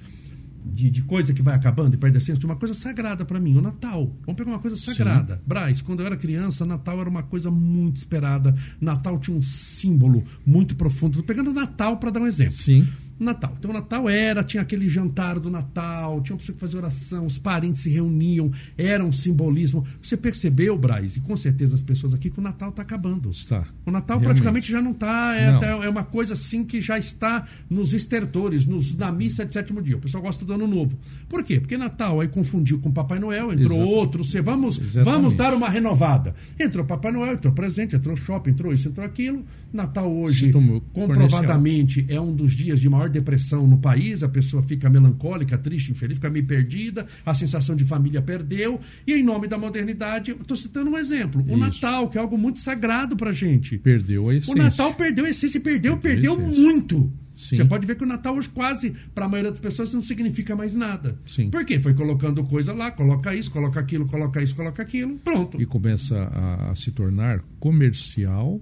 De, 0.65 0.89
de, 0.89 1.01
coisa 1.03 1.33
que 1.33 1.41
vai 1.41 1.55
acabando 1.55 1.95
e 1.95 1.97
perde 1.97 2.17
a 2.17 2.19
essência, 2.19 2.39
de 2.39 2.45
uma 2.45 2.55
coisa 2.55 2.73
sagrada 2.73 3.25
para 3.25 3.39
mim, 3.39 3.57
o 3.57 3.61
Natal. 3.61 4.15
Vamos 4.25 4.35
pegar 4.35 4.51
uma 4.51 4.59
coisa 4.59 4.77
sagrada. 4.77 5.35
Sim. 5.35 5.41
Braz, 5.45 5.81
quando 5.81 5.99
eu 6.01 6.05
era 6.05 6.17
criança, 6.17 6.65
Natal 6.65 6.99
era 6.99 7.09
uma 7.09 7.23
coisa 7.23 7.51
muito 7.51 7.97
esperada. 7.97 8.55
Natal 8.79 9.19
tinha 9.19 9.37
um 9.37 9.41
símbolo 9.41 10.23
muito 10.45 10.75
profundo. 10.75 11.17
Tô 11.17 11.23
pegando 11.23 11.53
Natal 11.53 11.97
para 11.97 12.11
dar 12.11 12.21
um 12.21 12.27
exemplo. 12.27 12.55
Sim. 12.55 12.87
Natal. 13.19 13.55
Então, 13.57 13.71
o 13.71 13.73
Natal 13.73 14.09
era, 14.09 14.43
tinha 14.43 14.61
aquele 14.61 14.89
jantar 14.89 15.39
do 15.39 15.49
Natal, 15.49 16.21
tinha 16.21 16.33
uma 16.33 16.39
pessoa 16.39 16.55
que 16.55 16.59
fazia 16.59 16.79
oração, 16.79 17.25
os 17.25 17.37
parentes 17.39 17.83
se 17.83 17.89
reuniam, 17.89 18.51
era 18.77 19.03
um 19.03 19.11
simbolismo. 19.11 19.85
Você 20.01 20.17
percebeu, 20.17 20.77
Braz, 20.77 21.15
e 21.15 21.19
com 21.19 21.35
certeza 21.37 21.75
as 21.75 21.81
pessoas 21.81 22.13
aqui, 22.13 22.29
que 22.29 22.39
o 22.39 22.41
Natal 22.41 22.69
está 22.69 22.81
acabando. 22.81 23.29
Está. 23.29 23.67
O 23.85 23.91
Natal 23.91 24.17
Realmente. 24.17 24.25
praticamente 24.25 24.71
já 24.71 24.81
não 24.81 24.91
está. 24.91 25.35
É, 25.35 25.85
é 25.85 25.89
uma 25.89 26.03
coisa 26.03 26.33
assim 26.33 26.63
que 26.63 26.81
já 26.81 26.97
está 26.97 27.45
nos 27.69 27.93
estertores, 27.93 28.65
nos, 28.65 28.93
na 28.95 29.11
missa 29.11 29.45
de 29.45 29.53
sétimo 29.53 29.81
dia. 29.81 29.95
O 29.95 29.99
pessoal 29.99 30.23
gosta 30.23 30.43
do 30.43 30.53
ano 30.53 30.67
novo. 30.67 30.97
Por 31.29 31.43
quê? 31.43 31.59
Porque 31.59 31.77
Natal 31.77 32.19
aí 32.19 32.27
confundiu 32.27 32.79
com 32.79 32.91
Papai 32.91 33.19
Noel, 33.19 33.53
entrou 33.53 33.77
Exato. 33.77 33.91
outro. 33.91 34.23
Você, 34.23 34.41
vamos, 34.41 34.77
vamos 34.77 35.33
dar 35.33 35.53
uma 35.53 35.69
renovada. 35.69 36.33
Entrou 36.59 36.85
Papai 36.85 37.11
Noel, 37.11 37.33
entrou 37.33 37.53
presente, 37.53 37.95
entrou 37.95 38.15
shopping, 38.15 38.51
entrou 38.51 38.73
isso, 38.73 38.87
entrou 38.87 39.05
aquilo. 39.05 39.45
Natal 39.71 40.11
hoje, 40.11 40.51
comprovadamente, 40.93 42.05
é 42.09 42.19
um 42.19 42.33
dos 42.35 42.53
dias 42.53 42.79
de 42.79 42.89
maior 42.89 43.02
depressão 43.09 43.67
no 43.67 43.77
país, 43.77 44.23
a 44.23 44.29
pessoa 44.29 44.63
fica 44.63 44.89
melancólica, 44.89 45.57
triste, 45.57 45.91
infeliz, 45.91 46.15
fica 46.15 46.29
meio 46.29 46.45
perdida, 46.45 47.05
a 47.25 47.33
sensação 47.33 47.75
de 47.75 47.85
família 47.85 48.21
perdeu. 48.21 48.79
E 49.05 49.13
em 49.13 49.23
nome 49.23 49.47
da 49.47 49.57
modernidade, 49.57 50.31
estou 50.31 50.57
citando 50.57 50.89
um 50.89 50.97
exemplo: 50.97 51.41
o 51.41 51.47
Isso. 51.47 51.57
Natal, 51.57 52.09
que 52.09 52.17
é 52.17 52.21
algo 52.21 52.37
muito 52.37 52.59
sagrado 52.59 53.15
para 53.15 53.31
gente. 53.31 53.77
Perdeu 53.77 54.29
a 54.29 54.35
essência. 54.35 54.53
O 54.53 54.57
Natal 54.57 54.93
perdeu 54.93 55.25
a 55.25 55.29
essência, 55.29 55.59
perdeu, 55.59 55.97
perdeu, 55.97 56.35
perdeu 56.35 56.49
muito. 56.49 57.11
Sim. 57.35 57.55
Você 57.55 57.65
pode 57.65 57.85
ver 57.85 57.95
que 57.95 58.03
o 58.03 58.07
Natal 58.07 58.35
hoje 58.35 58.49
quase, 58.49 58.93
para 59.13 59.25
a 59.25 59.27
maioria 59.27 59.51
das 59.51 59.59
pessoas, 59.59 59.93
não 59.93 60.01
significa 60.01 60.55
mais 60.55 60.75
nada. 60.75 61.17
Sim. 61.25 61.49
Por 61.49 61.65
quê? 61.65 61.79
Foi 61.79 61.93
colocando 61.93 62.43
coisa 62.43 62.73
lá, 62.73 62.91
coloca 62.91 63.33
isso, 63.35 63.51
coloca 63.51 63.79
aquilo, 63.79 64.07
coloca 64.07 64.41
isso, 64.41 64.55
coloca 64.55 64.81
aquilo, 64.81 65.15
pronto. 65.17 65.61
E 65.61 65.65
começa 65.65 66.15
a, 66.15 66.71
a 66.71 66.75
se 66.75 66.91
tornar 66.91 67.43
comercial 67.59 68.61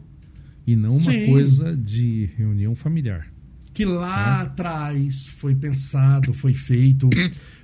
e 0.65 0.75
não 0.75 0.91
uma 0.91 0.99
Sim. 1.11 1.27
coisa 1.27 1.75
de 1.75 2.29
reunião 2.37 2.75
familiar 2.75 3.31
que 3.73 3.85
lá 3.85 4.41
atrás 4.41 5.27
foi 5.27 5.55
pensado, 5.55 6.33
foi 6.33 6.53
feito. 6.53 7.09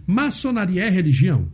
Maçonaria 0.05 0.85
é 0.85 0.89
religião? 0.89 1.49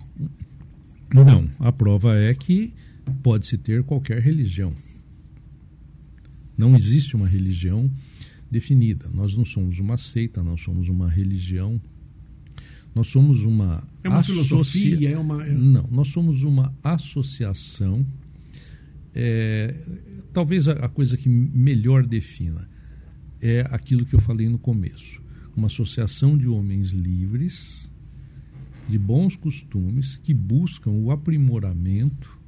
Não. 1.13 1.50
A 1.60 1.72
prova 1.72 2.16
é 2.16 2.34
que 2.34 2.74
pode-se 3.22 3.58
ter 3.58 3.84
qualquer 3.84 4.22
religião. 4.22 4.74
Não 6.58 6.76
existe 6.76 7.16
uma 7.16 7.28
religião 7.28 7.89
definida. 8.50 9.10
Nós 9.12 9.36
não 9.36 9.44
somos 9.44 9.80
uma 9.80 9.98
seita, 9.98 10.44
nós 10.44 10.62
somos 10.62 10.88
uma 10.88 11.10
religião. 11.10 11.82
Nós 12.94 13.08
somos 13.08 13.44
uma. 13.44 13.84
É 14.04 14.10
uma 14.10 14.20
associa... 14.20 14.44
filosofia, 14.44 15.10
é 15.10 15.18
uma. 15.18 15.44
Não, 15.46 15.88
nós 15.92 16.10
somos 16.10 16.44
uma 16.44 16.72
associação. 16.84 18.06
É, 19.16 19.76
talvez 20.32 20.68
a 20.68 20.88
coisa 20.89 21.18
que 21.18 21.28
melhor 21.28 22.06
defina 22.06 22.68
é 23.43 23.67
aquilo 23.69 24.06
que 24.06 24.15
eu 24.15 24.21
falei 24.21 24.47
no 24.47 24.58
começo. 24.58 25.21
Uma 25.53 25.67
associação 25.67 26.38
de 26.38 26.47
homens 26.47 26.91
livres, 26.91 27.91
de 28.88 28.97
bons 28.97 29.36
costumes, 29.36 30.15
que 30.15 30.34
buscam 30.34 30.91
o 30.91 31.12
aprimoramento 31.12 32.39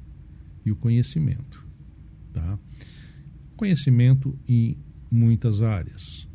e 0.64 0.72
o 0.72 0.76
conhecimento. 0.76 1.62
Tá? 2.32 2.58
Conhecimento 3.56 4.36
em 4.48 4.78
muitas 5.10 5.62
áreas, 5.62 6.26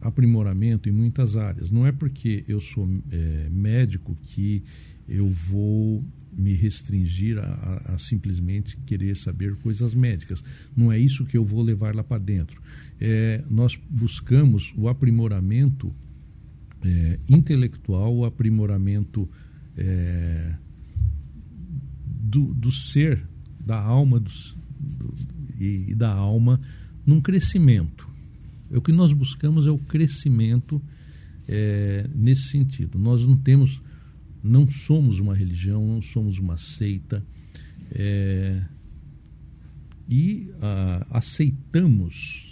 aprimoramento 0.00 0.88
em 0.88 0.92
muitas 0.92 1.36
áreas. 1.36 1.70
Não 1.70 1.86
é 1.86 1.92
porque 1.92 2.44
eu 2.48 2.60
sou 2.60 2.88
é, 3.10 3.48
médico 3.50 4.16
que 4.16 4.64
eu 5.08 5.28
vou 5.28 6.04
me 6.32 6.54
restringir 6.54 7.38
a, 7.38 7.82
a, 7.94 7.98
simplesmente 7.98 8.76
querer 8.86 9.16
saber 9.16 9.56
coisas 9.56 9.94
médicas. 9.94 10.42
Não 10.76 10.90
é 10.90 10.98
isso 10.98 11.24
que 11.24 11.36
eu 11.36 11.44
vou 11.44 11.62
levar 11.62 11.94
lá 11.94 12.02
para 12.02 12.18
dentro. 12.18 12.60
É, 13.04 13.42
nós 13.50 13.76
buscamos 13.90 14.72
o 14.76 14.88
aprimoramento 14.88 15.92
é, 16.84 17.18
intelectual, 17.28 18.14
o 18.14 18.24
aprimoramento 18.24 19.28
é, 19.76 20.54
do, 22.06 22.54
do, 22.54 22.70
ser, 22.70 23.26
da 23.58 23.76
alma 23.76 24.20
do, 24.20 24.30
do, 24.78 25.14
e, 25.58 25.96
da 25.96 26.12
alma 26.12 26.60
num 27.04 27.20
crescimento. 27.20 28.08
É 28.70 28.78
o 28.78 28.80
que 28.80 28.92
nós 28.92 29.12
buscamos 29.12 29.66
é 29.66 29.70
o 29.72 29.78
crescimento 29.78 30.80
é, 31.48 32.08
nesse 32.14 32.50
sentido. 32.50 33.00
Nós 33.00 33.26
não 33.26 33.36
temos 33.36 33.82
não 34.44 34.70
somos 34.70 35.18
uma 35.18 35.34
religião, 35.34 35.84
não 35.84 36.00
somos 36.00 36.38
uma 36.38 36.56
seita. 36.56 37.26
É, 37.90 38.62
e 40.08 40.52
a, 40.60 41.18
aceitamos 41.18 42.51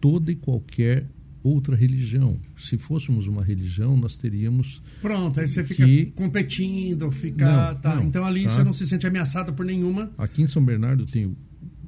toda 0.00 0.30
e 0.32 0.36
qualquer 0.36 1.06
outra 1.42 1.76
religião. 1.76 2.38
Se 2.58 2.76
fôssemos 2.76 3.26
uma 3.26 3.42
religião, 3.42 3.96
nós 3.96 4.16
teríamos. 4.16 4.82
Pronto, 5.00 5.38
aí 5.38 5.48
você 5.48 5.62
fica 5.62 5.84
que... 5.84 6.06
competindo, 6.06 7.10
fica. 7.12 7.44
Não, 7.46 7.80
tá. 7.80 7.96
não, 7.96 8.02
então 8.04 8.24
ali 8.24 8.44
tá. 8.44 8.50
você 8.50 8.64
não 8.64 8.72
se 8.72 8.86
sente 8.86 9.06
ameaçado 9.06 9.52
por 9.54 9.64
nenhuma. 9.64 10.10
Aqui 10.18 10.42
em 10.42 10.46
São 10.46 10.64
Bernardo 10.64 11.06
tenho 11.06 11.36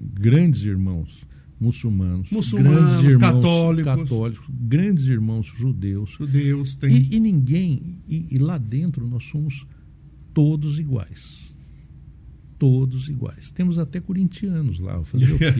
grandes 0.00 0.62
irmãos 0.62 1.26
muçulmanos, 1.60 2.30
muçulmanos 2.30 3.02
irmãos, 3.02 3.20
católicos, 3.20 3.94
católicos, 3.94 4.46
grandes 4.48 5.04
irmãos 5.04 5.46
judeus, 5.46 6.10
judeus 6.10 6.76
tem. 6.76 6.90
E, 6.90 7.16
e 7.16 7.20
ninguém 7.20 8.00
e, 8.08 8.28
e, 8.30 8.38
lá 8.38 8.58
dentro 8.58 9.06
nós 9.08 9.24
somos 9.24 9.66
todos 10.32 10.78
iguais, 10.78 11.47
todos 12.58 13.08
iguais. 13.08 13.50
Temos 13.50 13.78
até 13.78 14.00
corintianos 14.00 14.78
lá, 14.78 15.02
fazer 15.04 15.32
o 15.32 15.38
quê? 15.38 15.54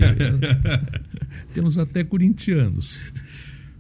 Temos 1.55 1.79
até 1.79 2.03
corintianos. 2.05 2.99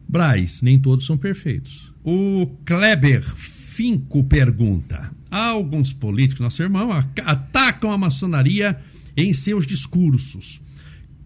Braz, 0.08 0.62
nem 0.62 0.78
todos 0.78 1.04
são 1.04 1.18
perfeitos. 1.18 1.92
O 2.02 2.46
Kleber 2.64 3.22
Finco 3.22 4.24
pergunta: 4.24 5.12
Há 5.30 5.48
alguns 5.48 5.92
políticos, 5.92 6.40
nosso 6.40 6.62
irmão, 6.62 6.90
atacam 7.24 7.92
a 7.92 7.98
maçonaria 7.98 8.78
em 9.16 9.34
seus 9.34 9.66
discursos 9.66 10.60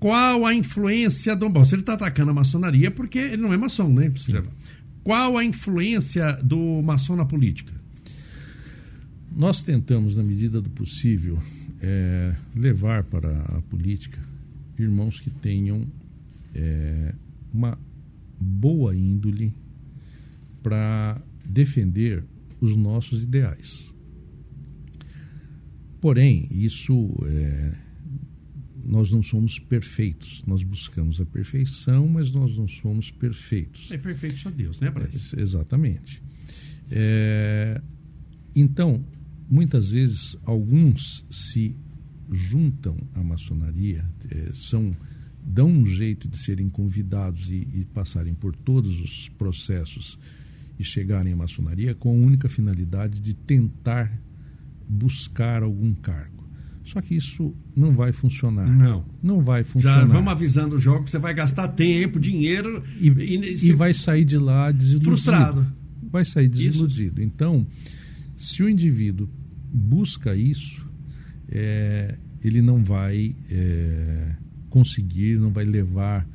qual 0.02 0.44
a 0.44 0.52
influência 0.52 1.36
do. 1.36 1.48
Bom, 1.48 1.64
se 1.64 1.76
ele 1.76 1.82
está 1.82 1.92
atacando 1.92 2.32
a 2.32 2.34
maçonaria, 2.34 2.90
porque 2.90 3.20
ele 3.20 3.36
não 3.36 3.52
é 3.52 3.56
maçom, 3.56 3.88
né? 3.88 4.12
Qual 5.04 5.38
a 5.38 5.44
influência 5.44 6.32
do 6.42 6.82
maçom 6.82 7.14
na 7.14 7.24
política? 7.24 7.72
Nós 9.30 9.62
tentamos, 9.62 10.16
na 10.16 10.24
medida 10.24 10.60
do 10.60 10.68
possível, 10.68 11.40
é, 11.82 12.34
levar 12.54 13.02
para 13.04 13.40
a 13.42 13.60
política 13.62 14.18
irmãos 14.78 15.20
que 15.20 15.30
tenham 15.30 15.86
é, 16.54 17.14
uma 17.52 17.78
boa 18.40 18.96
índole 18.96 19.52
para 20.62 21.20
defender 21.44 22.24
os 22.60 22.76
nossos 22.76 23.22
ideais. 23.22 23.92
Porém, 26.00 26.48
isso 26.50 27.14
é, 27.26 27.74
nós 28.84 29.10
não 29.10 29.22
somos 29.22 29.58
perfeitos. 29.58 30.42
Nós 30.46 30.62
buscamos 30.62 31.20
a 31.20 31.26
perfeição, 31.26 32.08
mas 32.08 32.30
nós 32.32 32.56
não 32.56 32.66
somos 32.68 33.10
perfeitos. 33.10 33.90
É 33.90 33.98
perfeito 33.98 34.36
só 34.36 34.50
Deus, 34.50 34.80
né, 34.80 34.90
Braz? 34.90 35.32
É, 35.34 35.40
exatamente. 35.40 36.22
É, 36.90 37.80
então, 38.54 39.04
muitas 39.52 39.90
vezes, 39.90 40.34
alguns 40.46 41.26
se 41.30 41.76
juntam 42.30 42.96
à 43.14 43.22
maçonaria, 43.22 44.02
é, 44.30 44.50
são 44.54 44.90
dão 45.44 45.68
um 45.68 45.84
jeito 45.84 46.26
de 46.26 46.38
serem 46.38 46.70
convidados 46.70 47.50
e, 47.50 47.68
e, 47.74 47.86
passarem 47.92 48.32
por 48.32 48.54
todos 48.54 49.00
os 49.00 49.28
processos 49.30 50.18
e 50.78 50.84
chegarem 50.84 51.32
à 51.32 51.36
maçonaria 51.36 51.94
com 51.94 52.10
a 52.10 52.12
única 52.12 52.48
finalidade 52.48 53.20
de 53.20 53.34
tentar 53.34 54.10
buscar 54.88 55.62
algum 55.62 55.92
cargo. 55.94 56.48
Só 56.84 57.00
que 57.02 57.14
isso 57.14 57.54
não 57.76 57.92
vai 57.92 58.12
funcionar. 58.12 58.68
Não. 58.68 59.04
Não 59.22 59.40
vai 59.40 59.64
funcionar. 59.64 60.00
Já 60.00 60.06
vamos 60.06 60.32
avisando 60.32 60.76
o 60.76 60.78
jogo, 60.78 61.08
você 61.08 61.18
vai 61.18 61.34
gastar 61.34 61.68
tempo, 61.68 62.18
dinheiro 62.18 62.82
e, 63.00 63.08
e, 63.08 63.68
e 63.68 63.72
vai 63.72 63.92
sair 63.92 64.24
de 64.24 64.38
lá 64.38 64.70
desiludido. 64.70 65.04
Frustrado. 65.04 65.72
Vai 66.10 66.24
sair 66.24 66.48
desiludido. 66.48 67.20
Isso. 67.20 67.28
Então, 67.28 67.66
se 68.36 68.62
o 68.62 68.68
indivíduo 68.68 69.28
busca 69.72 70.34
isso, 70.34 70.86
é, 71.48 72.18
ele 72.42 72.60
não 72.60 72.82
vai 72.82 73.34
é, 73.50 74.34
conseguir, 74.68 75.38
não 75.38 75.50
vai 75.50 75.64
levar, 75.64 76.28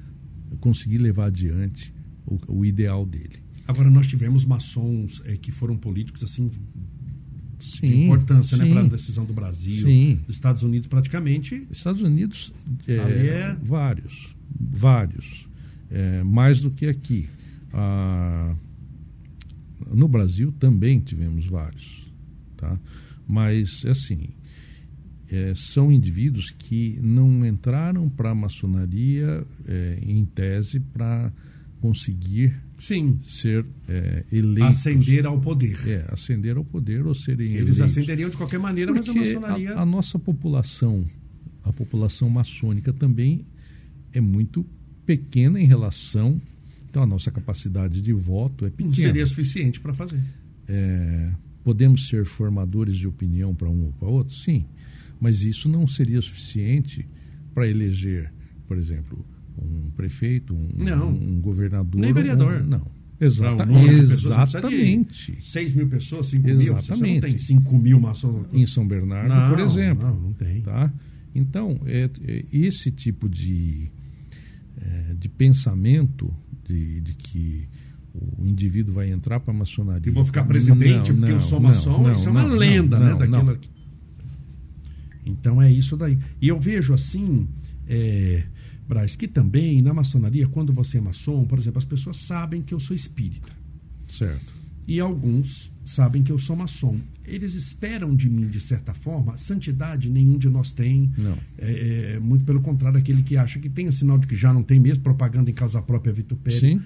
conseguir 0.59 0.97
levar 0.97 1.25
adiante 1.25 1.93
o, 2.25 2.59
o 2.59 2.65
ideal 2.65 3.05
dele. 3.05 3.39
Agora, 3.67 3.89
nós 3.89 4.07
tivemos 4.07 4.45
maçons 4.45 5.21
é, 5.25 5.35
que 5.35 5.51
foram 5.51 5.75
políticos 5.75 6.23
assim 6.23 6.49
sim, 7.59 7.87
de 7.87 7.95
importância 8.03 8.57
né, 8.57 8.69
para 8.69 8.81
a 8.81 8.83
decisão 8.83 9.25
do 9.25 9.33
Brasil, 9.33 9.85
sim. 9.85 10.19
dos 10.25 10.35
Estados 10.35 10.63
Unidos 10.63 10.87
praticamente. 10.87 11.67
Estados 11.69 12.01
Unidos, 12.01 12.53
é, 12.87 12.95
é... 12.95 13.57
vários, 13.61 14.35
vários, 14.59 15.47
é, 15.89 16.23
mais 16.23 16.59
do 16.59 16.71
que 16.71 16.85
aqui. 16.85 17.27
Ah, 17.73 18.55
no 19.93 20.07
Brasil 20.07 20.51
também 20.53 20.99
tivemos 20.99 21.45
vários, 21.45 22.11
tá? 22.55 22.79
Mas 23.27 23.85
assim, 23.85 24.29
é, 25.29 25.53
são 25.55 25.91
indivíduos 25.91 26.51
que 26.51 26.99
não 27.01 27.45
entraram 27.45 28.09
para 28.09 28.29
a 28.29 28.35
maçonaria 28.35 29.45
é, 29.67 29.99
em 30.01 30.23
tese 30.25 30.79
para 30.79 31.31
conseguir 31.81 32.55
Sim. 32.77 33.19
ser 33.23 33.65
é, 33.87 34.23
eleitos. 34.31 34.77
Ascender 34.77 35.25
ao 35.25 35.39
poder. 35.39 35.77
É, 35.87 36.05
ascender 36.11 36.57
ao 36.57 36.63
poder 36.63 37.05
ou 37.05 37.13
serem 37.13 37.47
Eles 37.47 37.61
eleitos. 37.61 37.81
ascenderiam 37.81 38.29
de 38.29 38.37
qualquer 38.37 38.59
maneira, 38.59 38.93
Porque 38.93 39.11
mas 39.11 39.17
a 39.17 39.39
maçonaria. 39.39 39.73
A, 39.73 39.81
a, 39.81 39.85
nossa 39.85 40.17
população, 40.17 41.05
a 41.63 41.73
população 41.73 42.29
maçônica 42.29 42.93
também 42.93 43.45
é 44.13 44.21
muito 44.21 44.65
pequena 45.05 45.59
em 45.59 45.65
relação. 45.65 46.41
Então, 46.89 47.03
a 47.03 47.05
nossa 47.05 47.29
capacidade 47.31 48.01
de 48.01 48.13
voto 48.13 48.65
é 48.65 48.69
pequena. 48.69 48.89
Não 48.89 48.95
seria 48.95 49.27
suficiente 49.27 49.79
para 49.79 49.93
fazer. 49.93 50.19
É, 50.67 51.31
podemos 51.67 52.07
ser 52.07 52.23
formadores 52.23 52.95
de 52.95 53.07
opinião 53.07 53.53
para 53.53 53.69
um 53.69 53.87
ou 53.87 53.91
para 53.91 54.07
outro? 54.07 54.33
Sim 54.33 54.65
mas 55.19 55.41
isso 55.41 55.67
não 55.67 55.87
seria 55.87 56.21
suficiente 56.21 57.07
para 57.53 57.67
eleger, 57.67 58.31
por 58.67 58.77
exemplo, 58.77 59.25
um 59.59 59.89
prefeito, 59.91 60.53
um, 60.53 60.69
não, 60.75 61.09
um 61.09 61.41
governador. 61.41 61.99
Nem 61.99 62.13
vereador. 62.13 62.61
Um, 62.61 62.67
não. 62.67 62.97
Exata, 63.19 63.67
exatamente. 63.67 65.39
6 65.41 65.73
mil 65.73 65.87
pessoas, 65.87 66.27
5 66.27 66.43
mil. 66.43 66.53
Exatamente. 66.61 66.85
Você 66.85 67.13
não 67.13 67.19
tem 67.21 67.37
5 67.39 67.77
mil 67.79 67.99
maçons. 67.99 68.45
Em 68.53 68.65
São 68.67 68.87
Bernardo, 68.87 69.33
não, 69.33 69.49
por 69.49 69.59
exemplo. 69.59 70.07
Não, 70.07 70.19
não 70.19 70.33
tem. 70.33 70.61
Tá? 70.61 70.93
Então, 71.33 71.79
é, 71.87 72.07
é 72.23 72.45
esse 72.53 72.91
tipo 72.91 73.27
de, 73.27 73.91
é, 74.79 75.15
de 75.15 75.27
pensamento 75.29 76.31
de, 76.63 77.01
de 77.01 77.15
que 77.15 77.67
o 78.37 78.45
indivíduo 78.45 78.95
vai 78.95 79.11
entrar 79.11 79.39
para 79.39 79.53
a 79.53 79.57
maçonaria. 79.57 80.11
E 80.11 80.13
vou 80.13 80.25
ficar 80.25 80.43
presidente 80.43 81.11
não, 81.11 81.19
porque 81.19 81.31
eu 81.31 81.41
sou 81.41 81.59
maçom, 81.59 82.03
não, 82.03 82.15
isso 82.15 82.27
é 82.27 82.31
uma 82.31 82.43
lenda, 82.43 82.99
né? 82.99 83.15
Daquela... 83.15 83.59
Então 85.25 85.61
é 85.61 85.71
isso 85.71 85.97
daí. 85.97 86.17
E 86.41 86.47
eu 86.47 86.59
vejo 86.59 86.93
assim, 86.93 87.47
é, 87.87 88.43
Braz, 88.87 89.15
que 89.15 89.27
também 89.27 89.81
na 89.81 89.93
maçonaria, 89.93 90.47
quando 90.47 90.73
você 90.73 90.97
é 90.97 91.01
maçom, 91.01 91.45
por 91.45 91.59
exemplo, 91.59 91.79
as 91.79 91.85
pessoas 91.85 92.17
sabem 92.17 92.61
que 92.61 92.73
eu 92.73 92.79
sou 92.79 92.95
espírita. 92.95 93.51
Certo. 94.07 94.57
E 94.87 95.01
alguns 95.01 95.69
sabem 95.83 96.23
que 96.23 96.31
eu 96.31 96.39
sou 96.39 96.55
maçom. 96.55 96.97
Eles 97.25 97.55
esperam 97.55 98.15
de 98.15 98.29
mim, 98.29 98.47
de 98.47 98.61
certa 98.61 98.93
forma, 98.93 99.37
santidade 99.37 100.09
nenhum 100.09 100.37
de 100.37 100.49
nós 100.49 100.71
tem. 100.71 101.11
Não. 101.17 101.37
É, 101.57 102.13
é, 102.13 102.19
muito 102.19 102.45
pelo 102.45 102.61
contrário, 102.61 102.97
aquele 102.97 103.21
que 103.21 103.35
acha 103.35 103.59
que 103.59 103.69
tem, 103.69 103.87
é 103.87 103.91
sinal 103.91 104.17
de 104.17 104.25
que 104.25 104.35
já 104.35 104.53
não 104.53 104.63
tem 104.63 104.79
mesmo, 104.79 105.03
propaganda 105.03 105.49
em 105.49 105.53
casa 105.53 105.81
própria 105.81 106.13
vitupério. 106.13 106.59
Sim. 106.59 106.81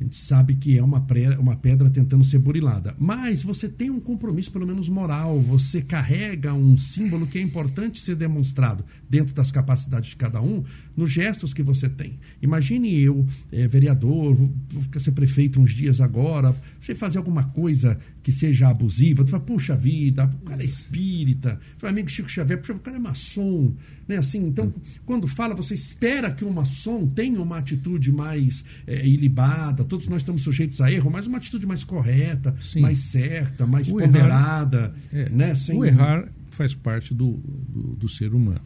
A 0.00 0.04
gente 0.04 0.16
sabe 0.16 0.54
que 0.54 0.78
é 0.78 0.82
uma, 0.82 1.00
pré, 1.00 1.36
uma 1.38 1.56
pedra 1.56 1.90
tentando 1.90 2.24
ser 2.24 2.38
burilada. 2.38 2.94
Mas 2.98 3.42
você 3.42 3.68
tem 3.68 3.90
um 3.90 3.98
compromisso, 3.98 4.52
pelo 4.52 4.66
menos 4.66 4.88
moral. 4.88 5.40
Você 5.40 5.82
carrega 5.82 6.54
um 6.54 6.78
símbolo 6.78 7.26
que 7.26 7.38
é 7.38 7.42
importante 7.42 8.00
ser 8.00 8.14
demonstrado 8.14 8.84
dentro 9.08 9.34
das 9.34 9.50
capacidades 9.50 10.10
de 10.10 10.16
cada 10.16 10.40
um, 10.40 10.62
nos 10.96 11.10
gestos 11.10 11.52
que 11.52 11.62
você 11.62 11.88
tem. 11.88 12.18
Imagine 12.40 13.00
eu, 13.00 13.26
é, 13.50 13.66
vereador, 13.66 14.34
vou, 14.34 15.00
ser 15.00 15.12
prefeito 15.12 15.60
uns 15.60 15.72
dias 15.72 16.00
agora, 16.00 16.54
você 16.80 16.94
fazer 16.94 17.18
alguma 17.18 17.44
coisa 17.44 17.98
que 18.22 18.32
seja 18.32 18.68
abusiva, 18.68 19.24
tu 19.24 19.30
fala, 19.30 19.42
puxa 19.42 19.76
vida, 19.76 20.24
o 20.24 20.44
cara 20.44 20.62
é 20.62 20.66
espírita, 20.66 21.58
foi 21.76 21.88
amigo 21.88 22.10
Chico 22.10 22.28
Xavier, 22.28 22.60
puxa, 22.60 22.72
o 22.74 22.78
cara 22.78 22.96
é 22.96 23.00
maçom, 23.00 23.74
né? 24.06 24.16
Assim, 24.18 24.46
então, 24.46 24.72
quando 25.06 25.26
fala, 25.26 25.54
você 25.54 25.74
espera 25.74 26.30
que 26.30 26.44
um 26.44 26.50
maçom 26.50 27.06
tenha 27.06 27.40
uma 27.40 27.58
atitude 27.58 28.12
mais 28.12 28.64
é, 28.86 29.06
ilibada, 29.06 29.84
todos 29.88 30.06
nós 30.06 30.22
estamos 30.22 30.42
sujeitos 30.42 30.80
a 30.80 30.90
erro, 30.90 31.10
mas 31.10 31.26
uma 31.26 31.38
atitude 31.38 31.66
mais 31.66 31.82
correta, 31.82 32.54
Sim. 32.62 32.80
mais 32.80 32.98
certa, 32.98 33.66
mais 33.66 33.90
o 33.90 33.96
ponderada. 33.96 34.94
Errar, 35.12 35.26
é, 35.26 35.28
né? 35.30 35.54
Sem... 35.54 35.76
O 35.76 35.84
errar 35.84 36.28
faz 36.50 36.74
parte 36.74 37.14
do, 37.14 37.32
do, 37.68 37.96
do, 37.96 38.08
ser 38.08 38.34
humano. 38.34 38.64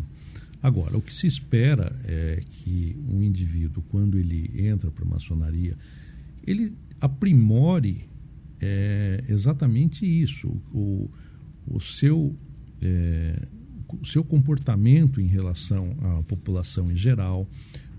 Agora, 0.63 0.97
o 0.97 1.03
que 1.03 1.15
se 1.15 1.27
espera 1.27 1.95
é 2.05 2.41
que 2.51 2.97
um 3.09 3.23
indivíduo, 3.23 3.83
quando 3.89 4.19
ele 4.19 4.51
entra 4.55 4.91
para 4.91 5.05
a 5.05 5.09
maçonaria, 5.09 5.77
ele 6.47 6.75
aprimore 7.01 8.09
é, 8.61 9.25
exatamente 9.29 10.07
isso. 10.07 10.49
O, 10.73 11.11
o 11.67 11.81
seu. 11.81 12.37
É, 12.81 13.47
o 14.01 14.07
seu 14.07 14.25
comportamento 14.25 15.21
em 15.21 15.27
relação 15.27 15.95
à 16.01 16.23
população 16.23 16.91
em 16.91 16.97
geral, 16.97 17.47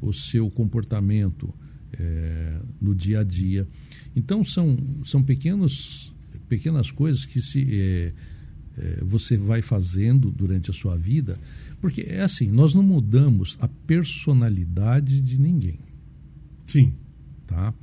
o 0.01 0.11
seu 0.11 0.49
comportamento 0.49 1.53
é, 1.99 2.59
no 2.81 2.95
dia 2.95 3.19
a 3.19 3.23
dia. 3.23 3.67
Então 4.15 4.43
são, 4.43 4.77
são 5.05 5.23
pequenos, 5.23 6.13
pequenas 6.47 6.91
coisas 6.91 7.25
que 7.25 7.41
se, 7.41 7.67
é, 7.69 8.13
é, 8.77 9.03
você 9.03 9.37
vai 9.37 9.61
fazendo 9.61 10.31
durante 10.31 10.71
a 10.71 10.73
sua 10.73 10.97
vida, 10.97 11.39
porque 11.81 12.01
é 12.01 12.21
assim, 12.21 12.51
nós 12.51 12.73
não 12.73 12.83
mudamos 12.83 13.57
a 13.59 13.67
personalidade 13.67 15.21
de 15.21 15.37
ninguém. 15.37 15.79
Sim. 16.65 16.93
Tá? 17.45 17.73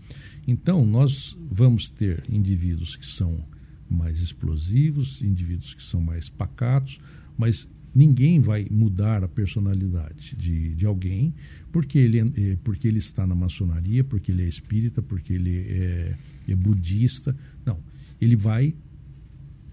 Então 0.46 0.84
nós 0.84 1.36
vamos 1.50 1.90
ter 1.90 2.24
indivíduos 2.28 2.96
que 2.96 3.06
são 3.06 3.44
mais 3.88 4.20
explosivos, 4.20 5.20
indivíduos 5.20 5.74
que 5.74 5.82
são 5.82 6.00
mais 6.00 6.28
pacatos, 6.28 7.00
mas 7.36 7.68
ninguém 7.94 8.40
vai 8.40 8.66
mudar 8.70 9.24
a 9.24 9.28
personalidade 9.28 10.36
de, 10.36 10.74
de 10.74 10.86
alguém 10.86 11.34
porque 11.72 11.98
ele, 11.98 12.20
é, 12.20 12.56
porque 12.62 12.86
ele 12.88 12.98
está 12.98 13.26
na 13.26 13.34
maçonaria, 13.34 14.04
porque 14.04 14.32
ele 14.32 14.42
é 14.42 14.48
espírita, 14.48 15.02
porque 15.02 15.32
ele 15.32 15.58
é, 15.68 16.16
é 16.48 16.54
budista. 16.54 17.36
Não. 17.64 17.78
Ele 18.20 18.36
vai 18.36 18.74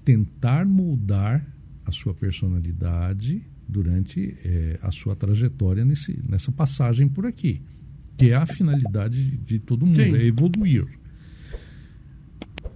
tentar 0.03 0.65
moldar 0.65 1.45
a 1.85 1.91
sua 1.91 2.13
personalidade 2.13 3.41
durante 3.67 4.35
é, 4.43 4.79
a 4.81 4.91
sua 4.91 5.15
trajetória 5.15 5.83
nesse, 5.83 6.17
nessa 6.27 6.51
passagem 6.51 7.07
por 7.09 7.25
aqui, 7.25 7.61
que 8.17 8.31
é 8.31 8.35
a 8.35 8.45
finalidade 8.45 9.37
de 9.37 9.59
todo 9.59 9.85
mundo, 9.85 9.95
Sim. 9.95 10.15
é 10.15 10.25
evoluir. 10.25 10.87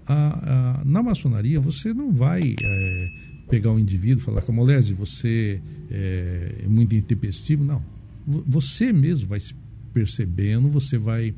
A, 0.05 0.81
a, 0.81 0.85
na 0.85 1.01
maçonaria, 1.01 1.59
você 1.59 1.93
não 1.93 2.11
vai 2.11 2.55
é, 2.61 3.11
pegar 3.51 3.71
um 3.71 3.77
indivíduo 3.77 4.21
e 4.21 4.25
falar, 4.25 4.41
Camolese, 4.41 4.93
você 4.93 5.61
é, 5.89 6.61
é 6.63 6.67
muito 6.67 6.95
intempestivo. 6.95 7.63
Não. 7.63 7.83
Você 8.25 8.93
mesmo 8.93 9.27
vai 9.27 9.41
se 9.41 9.53
percebendo, 9.93 10.69
você 10.69 10.97
vai 10.97 11.35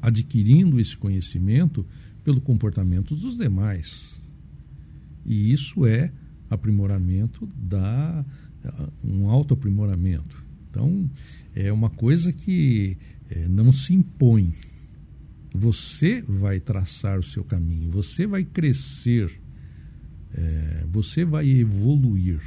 adquirindo 0.00 0.80
esse 0.80 0.96
conhecimento 0.96 1.84
pelo 2.24 2.40
comportamento 2.40 3.14
dos 3.14 3.36
demais. 3.36 4.20
E 5.26 5.52
isso 5.52 5.86
é 5.86 6.10
aprimoramento 6.50 7.46
da 7.54 8.24
um 9.04 9.28
autoaprimoramento. 9.28 10.42
Então, 10.70 11.08
é 11.54 11.70
uma 11.70 11.90
coisa 11.90 12.32
que 12.32 12.96
é, 13.28 13.46
não 13.46 13.70
se 13.72 13.92
impõe. 13.92 14.54
Você 15.54 16.22
vai 16.22 16.60
traçar 16.60 17.18
o 17.18 17.22
seu 17.22 17.44
caminho, 17.44 17.90
você 17.90 18.26
vai 18.26 18.42
crescer, 18.42 19.30
é, 20.34 20.84
você 20.90 21.24
vai 21.24 21.48
evoluir. 21.48 22.40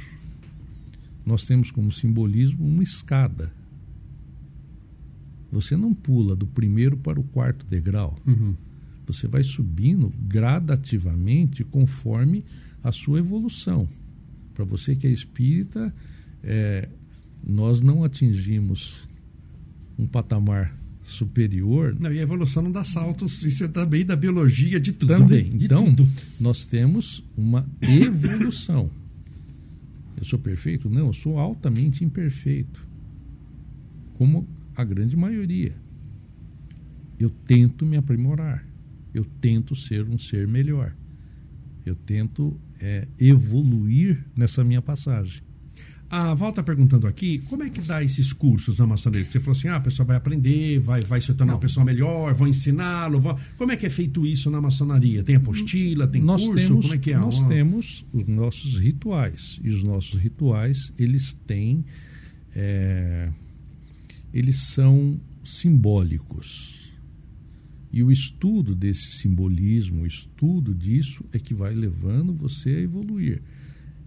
Nós 1.24 1.44
temos 1.44 1.70
como 1.70 1.90
simbolismo 1.90 2.66
uma 2.66 2.82
escada. 2.82 3.52
Você 5.50 5.76
não 5.76 5.94
pula 5.94 6.36
do 6.36 6.46
primeiro 6.46 6.96
para 6.96 7.18
o 7.18 7.24
quarto 7.24 7.66
degrau. 7.66 8.16
Uhum. 8.26 8.54
Você 9.06 9.26
vai 9.26 9.42
subindo 9.42 10.12
gradativamente 10.20 11.64
conforme 11.64 12.44
a 12.82 12.92
sua 12.92 13.18
evolução. 13.18 13.88
Para 14.54 14.64
você 14.64 14.94
que 14.94 15.06
é 15.06 15.10
espírita, 15.10 15.94
é, 16.42 16.88
nós 17.46 17.80
não 17.80 18.04
atingimos 18.04 19.08
um 19.98 20.06
patamar 20.06 20.74
superior. 21.08 21.96
Não, 21.98 22.12
e 22.12 22.18
a 22.18 22.22
evolução 22.22 22.62
não 22.62 22.70
dá 22.70 22.84
saltos, 22.84 23.42
isso 23.42 23.64
é 23.64 23.68
também 23.68 24.04
da 24.04 24.14
biologia, 24.14 24.78
de 24.78 24.92
tudo. 24.92 25.16
Também. 25.16 25.56
De 25.56 25.64
então, 25.64 25.84
tudo. 25.86 26.08
nós 26.38 26.66
temos 26.66 27.24
uma 27.36 27.68
evolução. 27.82 28.90
eu 30.16 30.24
sou 30.24 30.38
perfeito? 30.38 30.88
Não, 30.88 31.08
eu 31.08 31.12
sou 31.12 31.38
altamente 31.38 32.04
imperfeito. 32.04 32.86
Como 34.14 34.46
a 34.76 34.84
grande 34.84 35.16
maioria. 35.16 35.74
Eu 37.18 37.30
tento 37.30 37.84
me 37.84 37.96
aprimorar. 37.96 38.64
Eu 39.12 39.24
tento 39.40 39.74
ser 39.74 40.04
um 40.08 40.18
ser 40.18 40.46
melhor. 40.46 40.94
Eu 41.84 41.94
tento 41.94 42.56
é, 42.78 43.08
evoluir 43.18 44.24
nessa 44.36 44.62
minha 44.62 44.82
passagem. 44.82 45.42
A 46.10 46.32
Val 46.32 46.50
está 46.50 46.62
perguntando 46.62 47.06
aqui, 47.06 47.38
como 47.50 47.62
é 47.62 47.68
que 47.68 47.82
dá 47.82 48.02
esses 48.02 48.32
cursos 48.32 48.78
na 48.78 48.86
maçonaria? 48.86 49.26
Você 49.30 49.40
falou 49.40 49.52
assim, 49.52 49.68
ah, 49.68 49.76
a 49.76 49.80
pessoa 49.80 50.06
vai 50.06 50.16
aprender, 50.16 50.80
vai, 50.80 51.02
vai 51.02 51.20
se 51.20 51.34
tornar 51.34 51.52
Não. 51.52 51.54
uma 51.56 51.60
pessoa 51.60 51.84
melhor, 51.84 52.34
vão 52.34 52.48
ensiná-lo. 52.48 53.20
Vão... 53.20 53.36
Como 53.58 53.72
é 53.72 53.76
que 53.76 53.84
é 53.84 53.90
feito 53.90 54.26
isso 54.26 54.50
na 54.50 54.58
maçonaria? 54.58 55.22
Tem 55.22 55.36
apostila, 55.36 56.06
tem 56.06 56.22
nós 56.22 56.42
curso? 56.42 56.66
Temos, 56.66 56.82
como 56.86 56.94
é 56.94 56.98
que 56.98 57.12
é? 57.12 57.18
Nós 57.18 57.46
temos 57.46 58.06
os 58.10 58.26
nossos 58.26 58.78
rituais. 58.78 59.60
E 59.62 59.68
os 59.68 59.82
nossos 59.82 60.18
rituais, 60.18 60.92
eles 60.98 61.34
têm... 61.46 61.84
É, 62.56 63.28
eles 64.32 64.60
são 64.60 65.20
simbólicos. 65.44 66.90
E 67.92 68.02
o 68.02 68.10
estudo 68.10 68.74
desse 68.74 69.12
simbolismo, 69.12 70.02
o 70.02 70.06
estudo 70.06 70.74
disso 70.74 71.22
é 71.32 71.38
que 71.38 71.52
vai 71.52 71.74
levando 71.74 72.32
você 72.32 72.70
a 72.70 72.80
evoluir. 72.80 73.42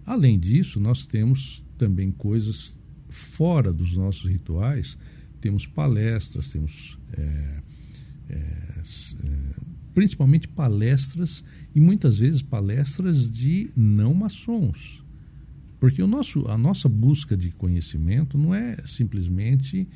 Além 0.04 0.38
disso, 0.38 0.80
nós 0.80 1.06
temos 1.06 1.62
também 1.82 2.12
coisas 2.12 2.76
fora 3.08 3.72
dos 3.72 3.96
nossos 3.96 4.30
rituais. 4.30 4.96
Temos 5.40 5.66
palestras, 5.66 6.48
temos 6.48 6.96
é, 7.12 7.62
é, 8.28 8.34
é, 8.34 8.82
principalmente 9.92 10.46
palestras 10.46 11.42
e 11.74 11.80
muitas 11.80 12.20
vezes 12.20 12.40
palestras 12.40 13.28
de 13.28 13.68
não 13.74 14.14
maçons. 14.14 15.04
Porque 15.80 16.00
o 16.00 16.06
nosso, 16.06 16.46
a 16.48 16.56
nossa 16.56 16.88
busca 16.88 17.36
de 17.36 17.50
conhecimento 17.50 18.38
não 18.38 18.54
é 18.54 18.76
simplesmente 18.86 19.88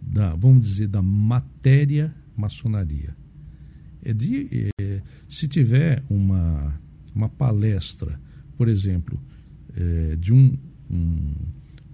da, 0.00 0.36
vamos 0.36 0.62
dizer, 0.62 0.86
da 0.86 1.02
matéria 1.02 2.14
maçonaria. 2.36 3.16
É 4.04 4.14
de, 4.14 4.70
é, 4.80 5.02
se 5.28 5.48
tiver 5.48 6.04
uma, 6.08 6.80
uma 7.12 7.28
palestra, 7.28 8.20
por 8.56 8.68
exemplo, 8.68 9.20
é, 9.74 10.14
de 10.14 10.32
um 10.32 10.56
um, 10.90 11.34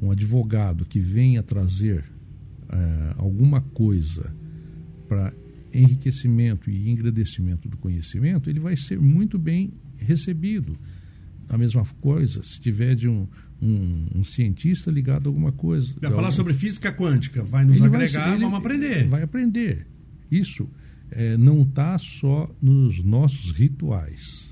um 0.01 0.11
advogado 0.11 0.85
que 0.85 0.99
venha 0.99 1.43
trazer 1.43 2.05
uh, 2.65 3.15
alguma 3.17 3.61
coisa 3.61 4.35
para 5.09 5.33
enriquecimento 5.73 6.71
e 6.71 6.91
engrandecimento 6.91 7.69
do 7.69 7.77
conhecimento, 7.77 8.51
ele 8.51 8.61
vai 8.61 8.77
ser 8.77 9.01
muito 9.01 9.39
bem 9.39 9.73
recebido. 9.97 10.79
A 11.49 11.59
mesma 11.59 11.85
coisa, 12.01 12.43
se 12.43 12.61
tiver 12.61 12.95
de 12.95 13.09
um, 13.09 13.27
um, 13.61 14.07
um 14.17 14.25
cientista 14.25 14.91
ligado 14.91 15.27
a 15.27 15.31
alguma 15.31 15.53
coisa. 15.53 15.95
Vai 16.01 16.11
falar 16.11 16.23
algum... 16.25 16.33
sobre 16.33 16.55
física 16.55 16.93
quântica, 16.93 17.43
vai 17.43 17.65
nos 17.65 17.81
agregar, 17.81 18.31
vai, 18.31 18.39
vamos 18.39 18.59
aprender. 18.59 19.09
Vai 19.09 19.23
aprender. 19.23 19.87
Isso 20.31 20.69
é, 21.11 21.37
não 21.37 21.63
está 21.63 21.99
só 21.99 22.51
nos 22.61 23.03
nossos 23.05 23.53
rituais. 23.53 24.51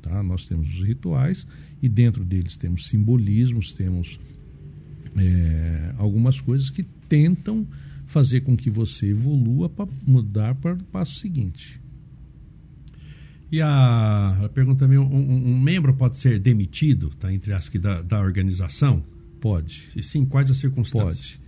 Tá? 0.00 0.22
Nós 0.22 0.46
temos 0.48 0.68
os 0.68 0.84
rituais 0.84 1.46
e 1.82 1.88
dentro 1.88 2.24
deles 2.24 2.56
temos 2.56 2.86
simbolismos, 2.88 3.74
temos 3.74 4.18
é, 5.16 5.92
algumas 5.98 6.40
coisas 6.40 6.70
que 6.70 6.84
tentam 7.08 7.66
fazer 8.06 8.42
com 8.42 8.56
que 8.56 8.70
você 8.70 9.06
evolua 9.08 9.68
para 9.68 9.90
mudar 10.06 10.54
para 10.54 10.74
o 10.74 10.84
passo 10.84 11.18
seguinte. 11.18 11.80
E 13.50 13.60
a, 13.60 14.44
a 14.44 14.48
pergunta 14.48 14.86
também, 14.86 14.96
um, 14.96 15.04
um, 15.04 15.60
membro 15.60 15.92
pode 15.94 16.16
ser 16.16 16.38
demitido, 16.38 17.10
tá, 17.10 17.32
entre 17.32 17.52
aspas, 17.52 17.80
da, 17.80 18.00
da 18.00 18.20
organização? 18.20 19.04
Pode. 19.40 19.88
E 19.94 20.02
sim, 20.02 20.24
quais 20.24 20.50
as 20.50 20.56
circunstâncias? 20.56 21.38
Pode. 21.38 21.42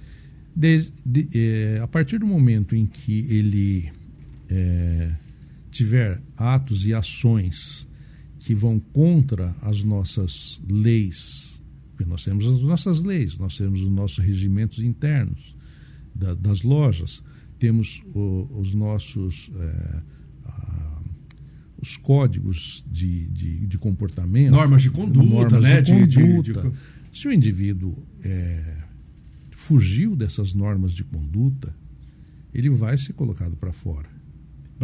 De, 0.56 0.92
de, 1.04 1.28
é, 1.34 1.80
a 1.82 1.86
partir 1.86 2.18
do 2.18 2.26
momento 2.26 2.76
em 2.76 2.86
que 2.86 3.26
ele 3.30 3.90
é, 4.50 5.12
tiver 5.70 6.20
atos 6.36 6.86
e 6.86 6.92
ações 6.92 7.86
que 8.44 8.54
vão 8.54 8.78
contra 8.78 9.56
as 9.62 9.82
nossas 9.82 10.62
leis. 10.70 11.62
Porque 11.90 12.08
nós 12.08 12.24
temos 12.24 12.46
as 12.46 12.60
nossas 12.60 13.02
leis, 13.02 13.38
nós 13.38 13.56
temos 13.56 13.80
os 13.80 13.90
nossos 13.90 14.18
regimentos 14.18 14.80
internos 14.80 15.56
da, 16.14 16.34
das 16.34 16.62
lojas, 16.62 17.22
temos 17.58 18.02
o, 18.14 18.46
os 18.60 18.74
nossos 18.74 19.50
é, 19.56 20.02
a, 20.44 21.02
os 21.80 21.96
códigos 21.96 22.84
de, 22.90 23.26
de, 23.28 23.66
de, 23.66 23.78
comportamento. 23.78 24.50
Normas 24.50 24.82
de 24.82 24.90
conduta, 24.90 25.26
normas 25.26 25.62
né? 25.62 25.80
De 25.80 25.92
conduta. 25.92 26.70
De, 26.70 27.18
Se 27.18 27.28
o 27.28 27.32
indivíduo 27.32 27.96
é, 28.22 28.76
fugiu 29.52 30.14
dessas 30.14 30.52
normas 30.52 30.92
de 30.92 31.02
conduta, 31.04 31.74
ele 32.52 32.68
vai 32.68 32.98
ser 32.98 33.14
colocado 33.14 33.56
para 33.56 33.72
fora. 33.72 34.13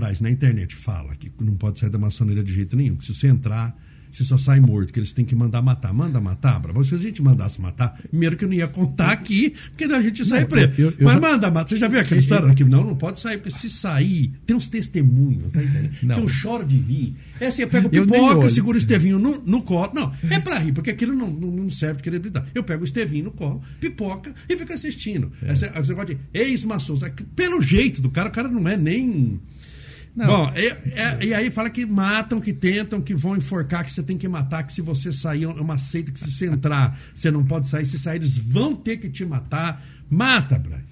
Braz, 0.01 0.21
na 0.21 0.31
internet 0.31 0.75
fala 0.75 1.15
que 1.15 1.31
não 1.41 1.55
pode 1.55 1.79
sair 1.79 1.91
da 1.91 1.99
maçonaria 1.99 2.43
de 2.43 2.53
jeito 2.53 2.75
nenhum, 2.77 2.97
que 2.97 3.05
se 3.05 3.15
você 3.15 3.27
entrar, 3.29 3.77
você 4.13 4.25
só 4.25 4.37
sai 4.37 4.61
morto, 4.61 4.93
que 4.93 4.99
eles 4.99 5.13
têm 5.13 5.25
que 5.25 5.35
mandar 5.35 5.63
matar. 5.63 5.93
Manda 5.93 6.21
matar, 6.21 6.59
Bravo. 6.59 6.85
Se 6.85 6.95
a 6.95 6.99
gente 6.99 7.23
mandasse 7.23 7.61
matar, 7.61 7.97
primeiro 8.11 8.37
que 8.37 8.45
eu 8.45 8.49
não 8.49 8.55
ia 8.55 8.67
contar 8.67 9.13
aqui, 9.13 9.55
porque 9.71 9.85
a 9.85 10.01
gente 10.01 10.25
sai 10.25 10.45
preso. 10.45 10.73
Eu, 10.77 10.89
eu, 10.89 10.95
Mas 11.05 11.15
eu, 11.15 11.21
manda 11.21 11.51
matar. 11.51 11.69
Você 11.69 11.77
já 11.77 11.87
viu 11.87 12.01
aquela 12.01 12.21
história? 12.21 12.55
Que 12.55 12.65
não, 12.65 12.85
não 12.85 12.97
pode 12.97 13.21
sair, 13.21 13.39
porque 13.39 13.57
se 13.57 13.71
sair, 13.71 14.33
tem 14.45 14.57
uns 14.57 14.69
testemunhos, 14.69 15.53
tá 15.53 15.63
entendendo? 15.63 16.15
Que 16.15 16.21
eu 16.21 16.29
choro 16.29 16.65
de 16.65 16.77
rir. 16.77 17.15
É 17.39 17.47
assim, 17.47 17.63
eu 17.63 17.69
pego 17.69 17.89
pipoca, 17.89 18.51
seguro 18.51 18.77
o 18.77 18.79
Estevinho 18.79 19.19
no, 19.19 19.41
no 19.43 19.63
colo. 19.63 19.93
Não, 19.95 20.13
é 20.29 20.41
pra 20.41 20.59
rir, 20.59 20.73
porque 20.73 20.91
aquilo 20.91 21.15
não, 21.15 21.31
não, 21.31 21.51
não 21.51 21.71
serve 21.71 21.99
de 21.99 22.03
querer 22.03 22.19
brincar. 22.19 22.47
Eu 22.55 22.65
pego 22.65 22.83
o 22.83 22.85
Estevinho 22.85 23.25
no 23.25 23.31
colo, 23.31 23.63
pipoca 23.79 24.35
e 24.49 24.57
fico 24.57 24.73
assistindo. 24.73 25.31
É. 25.43 25.53
Esse, 25.53 25.67
esse 25.67 25.89
negócio 25.89 26.15
de 26.15 26.19
ex-maçons. 26.35 27.01
Pelo 27.37 27.61
jeito 27.61 28.03
do 28.03 28.11
cara, 28.11 28.29
o 28.29 28.33
cara 28.33 28.49
não 28.49 28.69
é 28.69 28.77
nem 28.77 29.41
não. 30.15 30.27
Bom, 30.27 30.53
é, 30.55 30.67
é, 30.67 31.27
e 31.27 31.35
aí 31.35 31.51
fala 31.51 31.71
que 31.71 31.87
matam, 31.87 32.41
que 32.41 32.53
tentam, 32.53 33.01
que 33.01 33.15
vão 33.15 33.37
enforcar, 33.37 33.85
que 33.85 33.93
você 33.93 34.03
tem 34.03 34.19
que 34.19 34.29
matar, 34.29 34.65
que 34.65 34.73
se 34.73 34.81
você 34.81 35.13
sair, 35.13 35.45
é 35.45 35.49
uma 35.49 35.79
seita 35.79 36.11
que 36.11 36.19
se 36.19 36.31
você 36.31 36.47
entrar, 36.47 36.99
você 37.15 37.31
não 37.31 37.45
pode 37.45 37.69
sair. 37.69 37.87
Se 37.87 37.99
sair, 37.99 38.17
eles 38.17 38.37
vão 38.37 38.75
ter 38.75 38.97
que 38.97 39.09
te 39.09 39.25
matar. 39.25 39.85
Mata, 40.09 40.59
Braz. 40.59 40.83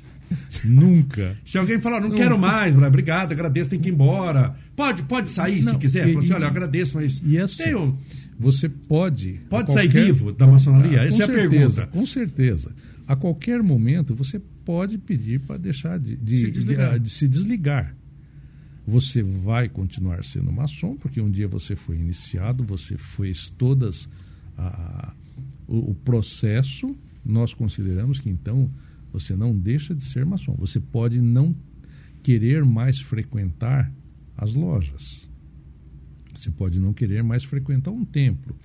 Nunca. 0.64 1.36
Se 1.44 1.58
alguém 1.58 1.80
falar, 1.80 2.00
não, 2.00 2.10
não 2.10 2.16
quero 2.16 2.38
mais, 2.38 2.74
Braz, 2.74 2.88
obrigado, 2.88 3.32
agradeço, 3.32 3.70
tem 3.70 3.80
que 3.80 3.88
ir 3.88 3.92
embora. 3.92 4.54
Pode, 4.76 5.02
pode 5.02 5.28
sair 5.30 5.64
não, 5.64 5.72
se 5.72 5.78
quiser. 5.78 6.08
E, 6.08 6.12
Fala 6.12 6.24
assim, 6.24 6.32
olha, 6.34 6.44
eu 6.44 6.48
agradeço, 6.48 6.94
mas. 6.94 7.20
E 7.24 7.38
assim, 7.38 7.64
tenho... 7.64 7.98
Você 8.38 8.68
pode. 8.68 9.40
Pode 9.50 9.66
qualquer... 9.66 9.90
sair 9.90 10.04
vivo 10.04 10.32
da 10.32 10.46
maçonaria? 10.46 11.00
Ah, 11.00 11.06
Essa 11.06 11.24
é 11.24 11.26
certeza, 11.26 11.46
a 11.46 11.50
pergunta. 11.50 11.86
Com 11.88 12.06
certeza. 12.06 12.72
A 13.06 13.16
qualquer 13.16 13.62
momento 13.62 14.14
você 14.14 14.40
pode 14.64 14.96
pedir 14.96 15.40
para 15.40 15.56
deixar 15.56 15.98
de, 15.98 16.14
de, 16.14 16.38
se. 16.38 16.50
De, 16.52 16.98
de 17.00 17.10
se 17.10 17.26
desligar 17.26 17.96
você 18.88 19.22
vai 19.22 19.68
continuar 19.68 20.24
sendo 20.24 20.50
maçom, 20.50 20.96
porque 20.96 21.20
um 21.20 21.30
dia 21.30 21.46
você 21.46 21.76
foi 21.76 21.98
iniciado, 21.98 22.64
você 22.64 22.96
fez 22.96 23.50
todas 23.50 24.08
a, 24.56 25.12
o, 25.66 25.90
o, 25.90 25.94
processo, 25.94 26.96
nós 27.22 27.52
consideramos 27.52 28.18
que 28.18 28.30
então 28.30 28.70
você 29.12 29.36
não 29.36 29.54
deixa 29.54 29.94
de 29.94 30.02
ser 30.02 30.24
maçom. 30.24 30.54
Você 30.54 30.80
pode 30.80 31.20
não 31.20 31.54
querer 32.22 32.64
mais 32.64 32.98
frequentar 32.98 33.92
as 34.34 34.54
lojas. 34.54 35.28
Você 36.34 36.50
pode 36.50 36.80
não 36.80 36.94
querer 36.94 37.22
mais 37.22 37.44
frequentar 37.44 37.90
um 37.90 38.06
templo, 38.06 38.56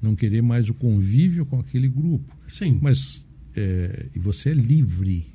não 0.00 0.14
querer 0.14 0.40
mais 0.40 0.68
o 0.68 0.74
convívio 0.74 1.44
com 1.44 1.58
aquele 1.58 1.88
grupo. 1.88 2.32
Sim. 2.46 2.78
Mas 2.80 3.24
é, 3.56 4.06
você 4.14 4.50
é 4.50 4.54
livre 4.54 5.26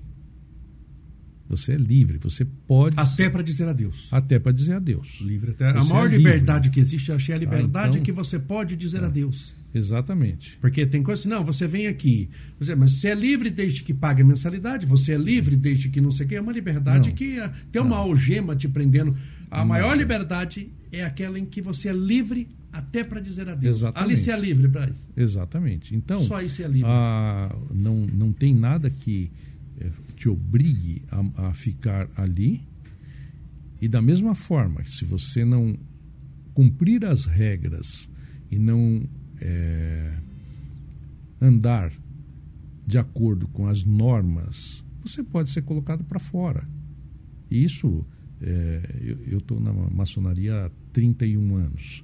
Você 1.57 1.73
é 1.73 1.77
livre, 1.77 2.17
você 2.17 2.45
pode. 2.45 2.99
Até 2.99 3.29
para 3.29 3.41
dizer 3.41 3.67
adeus. 3.67 4.07
Até 4.11 4.39
para 4.39 4.51
dizer 4.51 4.73
adeus. 4.73 5.19
Livre 5.21 5.51
até. 5.51 5.71
Você 5.71 5.77
a 5.77 5.83
maior 5.83 6.11
é 6.11 6.17
liberdade 6.17 6.69
que 6.69 6.79
existe, 6.79 7.09
eu 7.09 7.15
achei 7.15 7.35
a 7.35 7.37
liberdade 7.37 7.85
ah, 7.85 7.89
então, 7.91 8.03
que 8.03 8.11
você 8.11 8.39
pode 8.39 8.75
dizer 8.75 9.03
é. 9.03 9.05
adeus. 9.05 9.55
Exatamente. 9.73 10.57
Porque 10.61 10.85
tem 10.85 11.01
coisa 11.01 11.21
assim, 11.21 11.29
não, 11.29 11.43
você 11.43 11.67
vem 11.67 11.87
aqui, 11.87 12.29
mas 12.77 12.91
você 12.91 13.09
é 13.09 13.15
livre 13.15 13.49
desde 13.49 13.83
que 13.83 13.93
pague 13.93 14.21
a 14.21 14.25
mensalidade, 14.25 14.85
você 14.85 15.13
é 15.13 15.17
livre 15.17 15.55
desde 15.55 15.89
que 15.89 15.99
não 15.99 16.11
sei 16.11 16.25
o 16.25 16.29
que, 16.29 16.35
é 16.35 16.41
uma 16.41 16.51
liberdade 16.51 17.09
não. 17.09 17.15
que 17.15 17.39
ah, 17.39 17.51
tem 17.71 17.81
uma 17.81 17.95
não. 17.95 18.03
algema 18.03 18.55
te 18.55 18.67
prendendo. 18.67 19.17
A 19.49 19.59
não. 19.59 19.65
maior 19.65 19.97
liberdade 19.97 20.69
é 20.91 21.03
aquela 21.03 21.39
em 21.39 21.45
que 21.45 21.61
você 21.61 21.89
é 21.89 21.93
livre 21.93 22.47
até 22.71 23.03
para 23.03 23.19
dizer 23.19 23.47
adeus. 23.47 23.77
Exatamente. 23.77 24.11
Ali 24.11 24.17
você 24.17 24.31
é 24.31 24.39
livre, 24.39 24.67
Braz. 24.67 25.07
Exatamente. 25.15 25.95
Então, 25.95 26.19
só 26.23 26.41
isso 26.41 26.61
é 26.63 26.67
livre. 26.67 26.89
A, 26.89 27.55
não, 27.71 27.97
não 28.13 28.31
tem 28.33 28.53
nada 28.53 28.89
que 28.89 29.29
eh, 29.79 29.89
te 30.23 30.29
obrigue 30.29 31.01
a, 31.11 31.49
a 31.49 31.53
ficar 31.53 32.09
ali. 32.15 32.65
E 33.81 33.89
da 33.89 34.01
mesma 34.01 34.33
forma, 34.33 34.85
se 34.85 35.03
você 35.03 35.43
não 35.43 35.77
cumprir 36.53 37.03
as 37.03 37.25
regras 37.25 38.09
e 38.49 38.57
não 38.57 39.03
é, 39.41 40.17
andar 41.41 41.91
de 42.87 42.97
acordo 42.97 43.49
com 43.49 43.67
as 43.67 43.83
normas, 43.83 44.85
você 45.03 45.21
pode 45.21 45.49
ser 45.49 45.63
colocado 45.63 46.05
para 46.05 46.19
fora. 46.19 46.65
Isso, 47.51 48.05
é, 48.39 49.17
eu 49.27 49.39
estou 49.39 49.59
na 49.59 49.73
maçonaria 49.73 50.67
há 50.67 50.71
31 50.93 51.55
anos. 51.57 52.01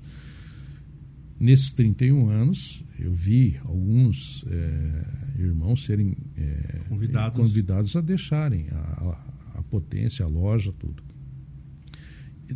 Nesses 1.40 1.72
31 1.72 2.28
anos, 2.28 2.84
eu 3.00 3.14
vi 3.14 3.58
alguns 3.64 4.44
é, 4.48 5.42
irmãos 5.42 5.86
serem 5.86 6.16
é, 6.36 6.80
convidados. 6.88 7.38
convidados 7.38 7.96
a 7.96 8.02
deixarem 8.02 8.68
a, 8.72 9.18
a, 9.56 9.64
potência, 9.64 10.26
a 10.26 10.28
loja, 10.28 10.74
tudo. 10.74 11.04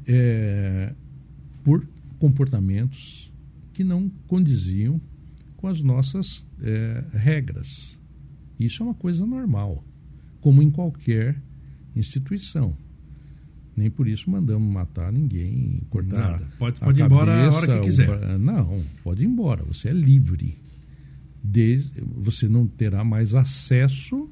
É, 0.06 0.94
por 1.64 1.88
comportamentos 2.20 3.32
que 3.74 3.84
não 3.84 4.10
condiziam 4.28 5.00
com 5.56 5.68
as 5.68 5.82
nossas 5.82 6.46
é, 6.62 7.04
regras. 7.14 7.98
Isso 8.60 8.84
é 8.84 8.86
uma 8.86 8.96
coisa 8.96 9.26
normal, 9.26 9.84
como 10.42 10.62
em 10.62 10.70
qualquer 10.70 11.42
instituição. 11.96 12.76
Nem 13.76 13.90
por 13.90 14.08
isso 14.08 14.30
mandamos 14.30 14.72
matar 14.72 15.12
ninguém, 15.12 15.82
cortar. 15.90 16.32
Nada. 16.32 16.48
Pode, 16.60 16.80
pode 16.80 17.02
ir 17.02 17.06
embora 17.06 17.48
a 17.48 17.52
hora 17.52 17.68
que 17.68 17.80
quiser. 17.80 18.38
Não, 18.40 18.82
pode 19.04 19.24
ir 19.24 19.26
embora. 19.26 19.64
Você 19.66 19.90
é 19.90 19.94
livre. 19.94 20.58
Desde, 21.44 22.02
você 22.02 22.48
não 22.48 22.68
terá 22.68 23.04
mais 23.04 23.36
acesso, 23.36 24.30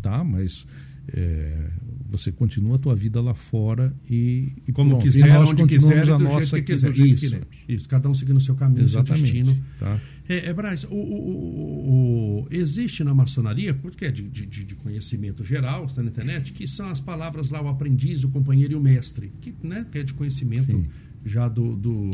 tá? 0.00 0.22
Mas 0.22 0.66
é, 1.08 1.70
você 2.10 2.32
continua 2.32 2.76
a 2.76 2.78
tua 2.78 2.94
vida 2.94 3.20
lá 3.20 3.34
fora 3.34 3.94
e, 4.08 4.52
e 4.66 4.72
como 4.72 4.90
pronto, 4.90 5.02
quiser, 5.02 5.38
onde 5.38 5.64
quiser, 5.66 6.06
do 6.06 6.28
jeito 6.28 6.54
que 6.54 6.62
quiser. 6.62 6.90
Isso, 6.90 7.36
que 7.66 7.72
isso, 7.72 7.88
cada 7.88 8.08
um 8.08 8.14
seguindo 8.14 8.36
o 8.36 8.40
seu 8.40 8.54
caminho, 8.54 8.84
o 8.84 8.88
seu 8.88 9.02
destino. 9.02 9.56
Tá. 9.78 9.98
É, 10.28 10.48
é 10.48 10.54
Braz, 10.54 10.84
o, 10.84 10.94
o, 10.94 12.44
o, 12.44 12.48
existe 12.50 13.02
na 13.04 13.14
maçonaria, 13.14 13.72
porque 13.74 14.04
é 14.04 14.10
de, 14.10 14.28
de, 14.28 14.46
de, 14.46 14.74
conhecimento 14.74 15.44
geral, 15.44 15.86
está 15.86 16.02
na 16.02 16.10
internet, 16.10 16.52
que 16.52 16.66
são 16.68 16.88
as 16.88 17.00
palavras 17.00 17.50
lá, 17.50 17.62
o 17.62 17.68
aprendiz, 17.68 18.24
o 18.24 18.28
companheiro 18.28 18.72
e 18.72 18.76
o 18.76 18.80
mestre, 18.80 19.32
que, 19.40 19.54
né, 19.62 19.86
que 19.90 19.98
é 19.98 20.02
de 20.02 20.12
conhecimento 20.14 20.70
Sim. 20.70 20.86
já 21.24 21.48
do, 21.48 21.76
do 21.76 22.10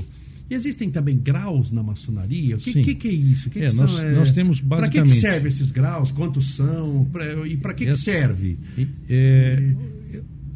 Existem 0.48 0.90
também 0.90 1.18
graus 1.18 1.70
na 1.72 1.82
maçonaria? 1.82 2.56
O 2.56 2.60
que, 2.60 2.80
que, 2.80 2.94
que, 2.94 3.08
é 3.08 3.12
isso? 3.12 3.50
Que 3.50 3.64
é, 3.64 3.68
que 3.68 3.76
nós, 3.76 3.90
são, 3.90 4.00
é... 4.00 4.12
nós 4.12 4.32
temos 4.32 4.60
basicamente... 4.60 4.92
Para 4.92 5.02
que, 5.02 5.20
servem 5.20 5.48
esses 5.48 5.70
graus? 5.72 6.12
Quantos 6.12 6.54
são? 6.54 7.04
Pra, 7.06 7.46
e 7.46 7.56
para 7.56 7.74
que, 7.74 7.86
Essa... 7.86 8.00
serve? 8.00 8.58
É... 9.08 9.74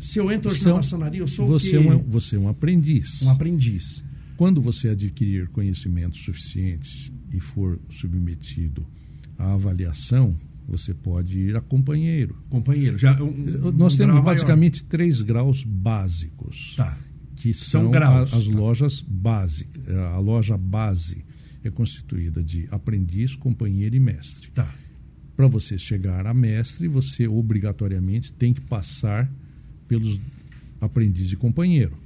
Se 0.01 0.19
eu 0.19 0.31
entro 0.31 0.51
hoje 0.51 0.61
são... 0.61 0.73
na 0.73 0.79
maçonaria, 0.79 1.21
eu 1.21 1.29
sou 1.29 1.47
você 1.47 1.77
o 1.77 1.83
quê? 1.83 1.89
É 1.89 1.93
um, 1.93 2.03
você 2.05 2.37
é 2.37 2.39
um 2.39 2.49
aprendiz. 2.49 3.23
Um 3.23 3.31
aprendiz. 3.31 4.03
Quando 4.37 4.63
você 4.63 4.91
adquirir 4.91 5.49
conhecimentos 5.49 6.23
suficientes 6.25 7.13
e 7.33 7.41
for 7.41 7.79
submetido 7.91 8.87
à 9.37 9.53
avaliação, 9.53 10.35
você 10.67 10.95
pode 10.95 11.37
ir 11.37 11.57
a 11.57 11.61
companheiro. 11.61 12.37
Companheiro. 12.49 12.97
Já 12.97 13.21
um, 13.21 13.33
Nós 13.73 13.95
um 13.95 13.97
temos 13.97 14.25
basicamente 14.25 14.81
maior. 14.81 14.89
três 14.89 15.21
graus 15.21 15.65
básicos. 15.65 16.75
Tá 16.77 16.97
que 17.41 17.55
são, 17.55 17.83
são 17.83 17.91
graus, 17.91 18.35
as 18.35 18.45
tá? 18.45 18.59
lojas 18.59 19.05
básicas. 19.07 19.97
A 19.97 20.19
loja 20.19 20.57
base 20.59 21.25
é 21.65 21.71
constituída 21.71 22.43
de 22.43 22.69
aprendiz, 22.71 23.35
companheiro 23.35 23.97
e 23.97 24.01
mestre. 24.01 24.51
Tá. 24.53 24.73
Para 25.37 25.47
você 25.47 25.79
chegar 25.79 26.27
a 26.27 26.35
mestre, 26.35 26.87
você 26.87 27.27
obrigatoriamente 27.27 28.31
tem 28.33 28.53
que 28.53 28.61
passar 28.61 29.31
pelos 29.89 30.21
aprendiz 30.81 31.33
e 31.33 31.37
companheiro. 31.37 31.97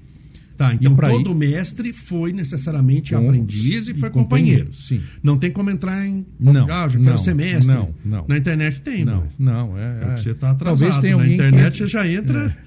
Tá, 0.57 0.73
então 0.73 0.95
todo 0.95 1.33
ir... 1.33 1.35
mestre 1.35 1.93
foi 1.93 2.33
necessariamente 2.33 3.13
Com... 3.13 3.25
aprendiz 3.25 3.89
e 3.89 3.95
foi 3.95 4.09
companheiro. 4.09 4.67
companheiro. 4.67 4.75
Sim. 4.75 5.01
Não 5.21 5.37
tem 5.37 5.51
como 5.51 5.69
entrar 5.69 6.07
em. 6.07 6.25
Não. 6.39 6.71
Ah, 6.71 6.89
já 6.89 6.99
quero 6.99 7.11
não, 7.11 7.19
ser 7.19 7.35
mestre. 7.35 7.75
Não, 7.75 7.93
não. 8.05 8.25
Na 8.29 8.39
internet 8.39 8.81
tem, 8.81 9.05
não. 9.05 9.27
Não, 9.37 9.71
não 9.71 9.79
é, 9.79 10.13
é. 10.13 10.17
Você 10.17 10.31
está 10.31 10.53
atrasado. 10.53 10.89
Talvez 10.89 11.01
tenha 11.01 11.17
Na 11.17 11.27
internet 11.27 11.83
que... 11.83 11.89
já 11.89 12.09
entra. 12.09 12.57
É. 12.61 12.64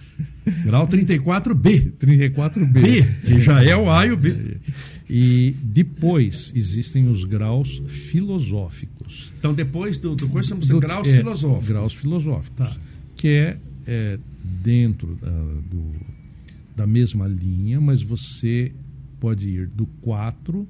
Grau 0.66 0.88
34B. 0.88 1.94
34B. 1.98 2.68
B, 2.68 3.04
que 3.26 3.42
já 3.42 3.64
é 3.64 3.76
o 3.76 3.90
A 3.92 4.06
e 4.06 4.12
o 4.12 4.18
B. 4.18 4.58
E 5.10 5.56
depois 5.64 6.52
existem 6.54 7.08
os 7.10 7.24
graus 7.24 7.82
filosóficos. 7.88 9.32
Então, 9.40 9.54
depois 9.54 9.98
do, 9.98 10.16
do 10.16 10.28
curso, 10.28 10.50
temos 10.50 10.70
graus 10.80 11.08
é, 11.08 11.18
filosóficos. 11.18 11.68
Graus 11.68 11.94
filosóficos. 11.94 12.58
Tá. 12.58 12.78
Que 13.16 13.28
é, 13.28 13.58
é 13.86 14.20
dentro 14.44 15.16
da, 15.16 15.30
do, 15.30 15.96
da 16.76 16.88
mesma 16.88 17.28
linha, 17.28 17.80
mas 17.80 18.04
você 18.04 18.74
pode 19.20 19.50
ir 19.50 19.68
do 19.68 19.86
4 20.02 20.68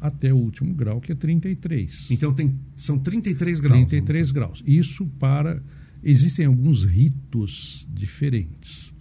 até 0.00 0.32
o 0.32 0.36
último 0.36 0.74
grau, 0.74 1.00
que 1.00 1.12
é 1.12 1.14
33. 1.14 2.08
Então, 2.10 2.32
tem, 2.34 2.58
são 2.76 2.98
33 2.98 3.60
graus. 3.60 3.78
33 3.88 4.30
graus. 4.30 4.62
Isso 4.66 5.06
para. 5.18 5.62
Existem 6.02 6.46
alguns 6.46 6.84
ritos 6.84 7.86
diferentes. 7.92 8.92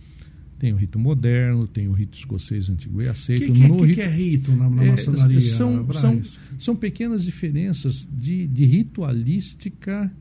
Tem 0.59 0.73
o 0.73 0.75
rito 0.75 0.99
moderno, 0.99 1.65
tem 1.65 1.87
o 1.87 1.93
rito 1.93 2.17
escocês 2.17 2.69
antigo 2.69 3.01
e 3.01 3.07
aceito. 3.07 3.43
O 3.43 3.45
que, 3.45 3.53
que, 3.53 3.59
que, 3.61 3.73
rito, 3.73 3.93
que, 3.93 4.01
é 4.01 4.07
rito 4.07 4.51
na, 4.51 4.69
na 4.69 4.83
é, 4.83 4.91
maçonaria? 4.91 5.41
São, 5.41 5.93
são, 5.93 6.21
são, 6.59 6.75
pequenas 6.75 7.23
diferenças 7.23 8.05
de, 8.11 8.45
de 8.45 8.65
ritualística 8.65 10.11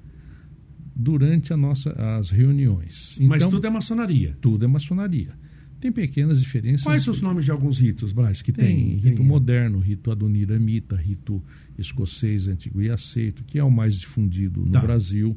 durante 0.95 1.53
a 1.53 1.57
nossa, 1.57 1.91
as 2.19 2.31
reuniões. 2.31 3.15
Então, 3.17 3.27
Mas 3.27 3.47
tudo 3.47 3.67
é 3.67 3.71
maçonaria? 3.71 4.39
Tudo 4.41 4.65
é 4.65 4.69
maçonaria. 4.69 5.37
Tem 5.81 5.93
pequenas 5.93 6.41
diferenças. 6.41 6.83
Quais 6.83 7.05
são 7.05 7.13
os 7.13 7.21
nomes 7.21 7.45
de 7.45 7.51
alguns 7.51 7.79
ritos, 7.79 8.13
Braz, 8.13 8.41
que 8.41 8.53
tem? 8.53 8.99
Tem 8.99 9.11
rito 9.11 9.25
moderno, 9.25 9.79
rito 9.79 10.11
adoniramita, 10.11 10.97
rito 10.97 11.43
escocês 11.77 12.49
antigo 12.49 12.83
e 12.83 12.91
aceito, 12.91 13.45
que 13.45 13.59
é 13.59 13.65
o 13.65 13.71
mais 13.71 13.97
difundido 13.97 14.61
no 14.61 14.71
tá. 14.71 14.81
Brasil. 14.81 15.37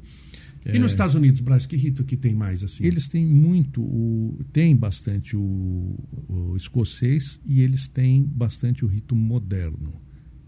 E 0.66 0.78
nos 0.78 0.92
é. 0.92 0.94
Estados 0.94 1.16
Unidos, 1.16 1.42
Brasil, 1.42 1.68
que 1.68 1.76
rito 1.76 2.04
que 2.04 2.16
tem 2.16 2.36
mais 2.36 2.64
assim? 2.64 2.86
Eles 2.86 3.08
têm 3.08 3.26
muito, 3.26 3.82
o, 3.82 4.40
tem 4.54 4.76
bastante 4.76 5.36
o, 5.36 5.96
o, 6.30 6.56
escocês 6.56 7.42
e 7.46 7.62
eles 7.62 7.88
têm 7.88 8.24
bastante 8.24 8.86
o 8.86 8.88
rito 8.88 9.16
moderno, 9.16 9.94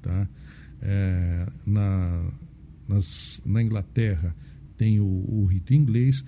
tá? 0.02 0.28
É, 0.82 1.48
na, 1.66 2.32
nas, 2.88 3.42
na 3.44 3.64
Inglaterra 3.64 4.36
tem 4.78 5.00
o, 5.00 5.06
o 5.06 5.46
rito 5.46 5.74
inglês, 5.74 6.24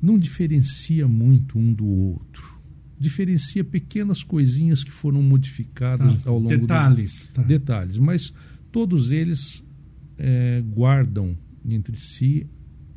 não 0.00 0.16
diferencia 0.16 1.08
muito 1.08 1.58
um 1.58 1.72
do 1.72 1.86
outro 1.86 2.60
diferencia 3.00 3.64
pequenas 3.64 4.22
coisinhas 4.22 4.84
que 4.84 4.90
foram 4.90 5.22
modificadas 5.22 6.22
tá, 6.22 6.28
ao 6.28 6.38
longo 6.38 6.50
detalhes 6.50 7.24
do, 7.24 7.32
tá. 7.32 7.42
detalhes 7.42 7.98
mas 7.98 8.30
todos 8.70 9.10
eles 9.10 9.64
é, 10.18 10.62
guardam 10.70 11.34
entre 11.64 11.96
si 11.96 12.46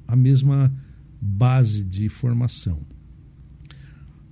a 0.07 0.15
mesma 0.15 0.73
base 1.21 1.83
de 1.83 2.09
formação. 2.09 2.85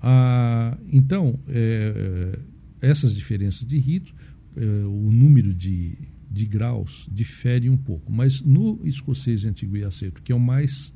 Ah, 0.01 0.77
então, 0.91 1.39
é, 1.47 2.39
é, 2.81 2.89
essas 2.89 3.13
diferenças 3.13 3.67
de 3.67 3.77
rito, 3.77 4.13
é, 4.55 4.65
o 4.85 5.11
número 5.11 5.53
de, 5.53 5.97
de 6.29 6.45
graus 6.45 7.07
difere 7.11 7.69
um 7.69 7.77
pouco, 7.77 8.11
mas 8.11 8.41
no 8.41 8.81
escocês 8.83 9.45
antigo 9.45 9.77
e 9.77 9.83
aceito, 9.83 10.21
que 10.21 10.31
é 10.31 10.35
o 10.35 10.39
mais 10.39 10.91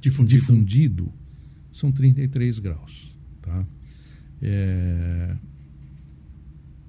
difundido, 0.00 0.40
difundido 0.40 1.12
são 1.72 1.90
33 1.90 2.58
graus. 2.58 3.14
Tá? 3.40 3.66
É, 4.40 5.36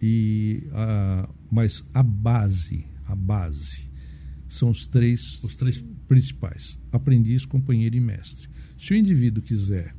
e 0.02 0.68
a, 0.72 1.30
mas 1.52 1.84
a 1.94 2.04
base, 2.04 2.86
a 3.06 3.16
base 3.16 3.90
são 4.48 4.70
os 4.70 4.88
três, 4.88 5.42
os 5.42 5.56
três 5.56 5.84
principais: 6.14 6.78
aprendiz, 6.92 7.44
companheiro 7.44 7.96
e 7.96 8.00
mestre. 8.00 8.48
Se 8.78 8.94
o 8.94 8.96
indivíduo 8.96 9.42
quiser 9.42 9.96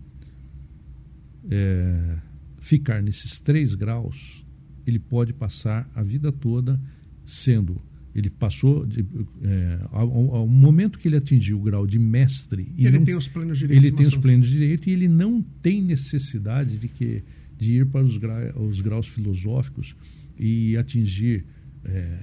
é, 1.50 2.16
ficar 2.60 3.02
nesses 3.02 3.40
três 3.40 3.74
graus, 3.74 4.46
ele 4.86 5.00
pode 5.00 5.32
passar 5.32 5.90
a 5.94 6.02
vida 6.02 6.30
toda 6.30 6.80
sendo 7.24 7.80
Ele 8.14 8.30
passou 8.30 8.86
de, 8.86 9.04
é, 9.42 9.80
ao, 9.90 10.36
ao, 10.36 10.46
momento 10.46 11.00
que 11.00 11.08
ele 11.08 11.16
atingiu 11.16 11.58
o 11.58 11.62
grau 11.62 11.84
de 11.84 11.98
mestre. 11.98 12.72
Ele 12.78 12.98
não, 12.98 13.04
tem 13.04 13.16
os 13.16 13.26
plenos 13.26 13.58
direitos. 13.58 13.84
Ele 13.84 13.96
tem 13.96 14.06
os 14.06 14.16
plenos 14.16 14.48
direitos 14.48 14.86
e 14.86 14.90
ele 14.90 15.08
não 15.08 15.42
tem 15.42 15.82
necessidade 15.82 16.76
de 16.76 16.86
que 16.86 17.24
de 17.58 17.72
ir 17.72 17.86
para 17.86 18.04
os, 18.04 18.16
gra, 18.16 18.54
os 18.56 18.80
graus 18.80 19.08
filosóficos 19.08 19.96
e 20.38 20.76
atingir 20.76 21.44
é, 21.84 22.20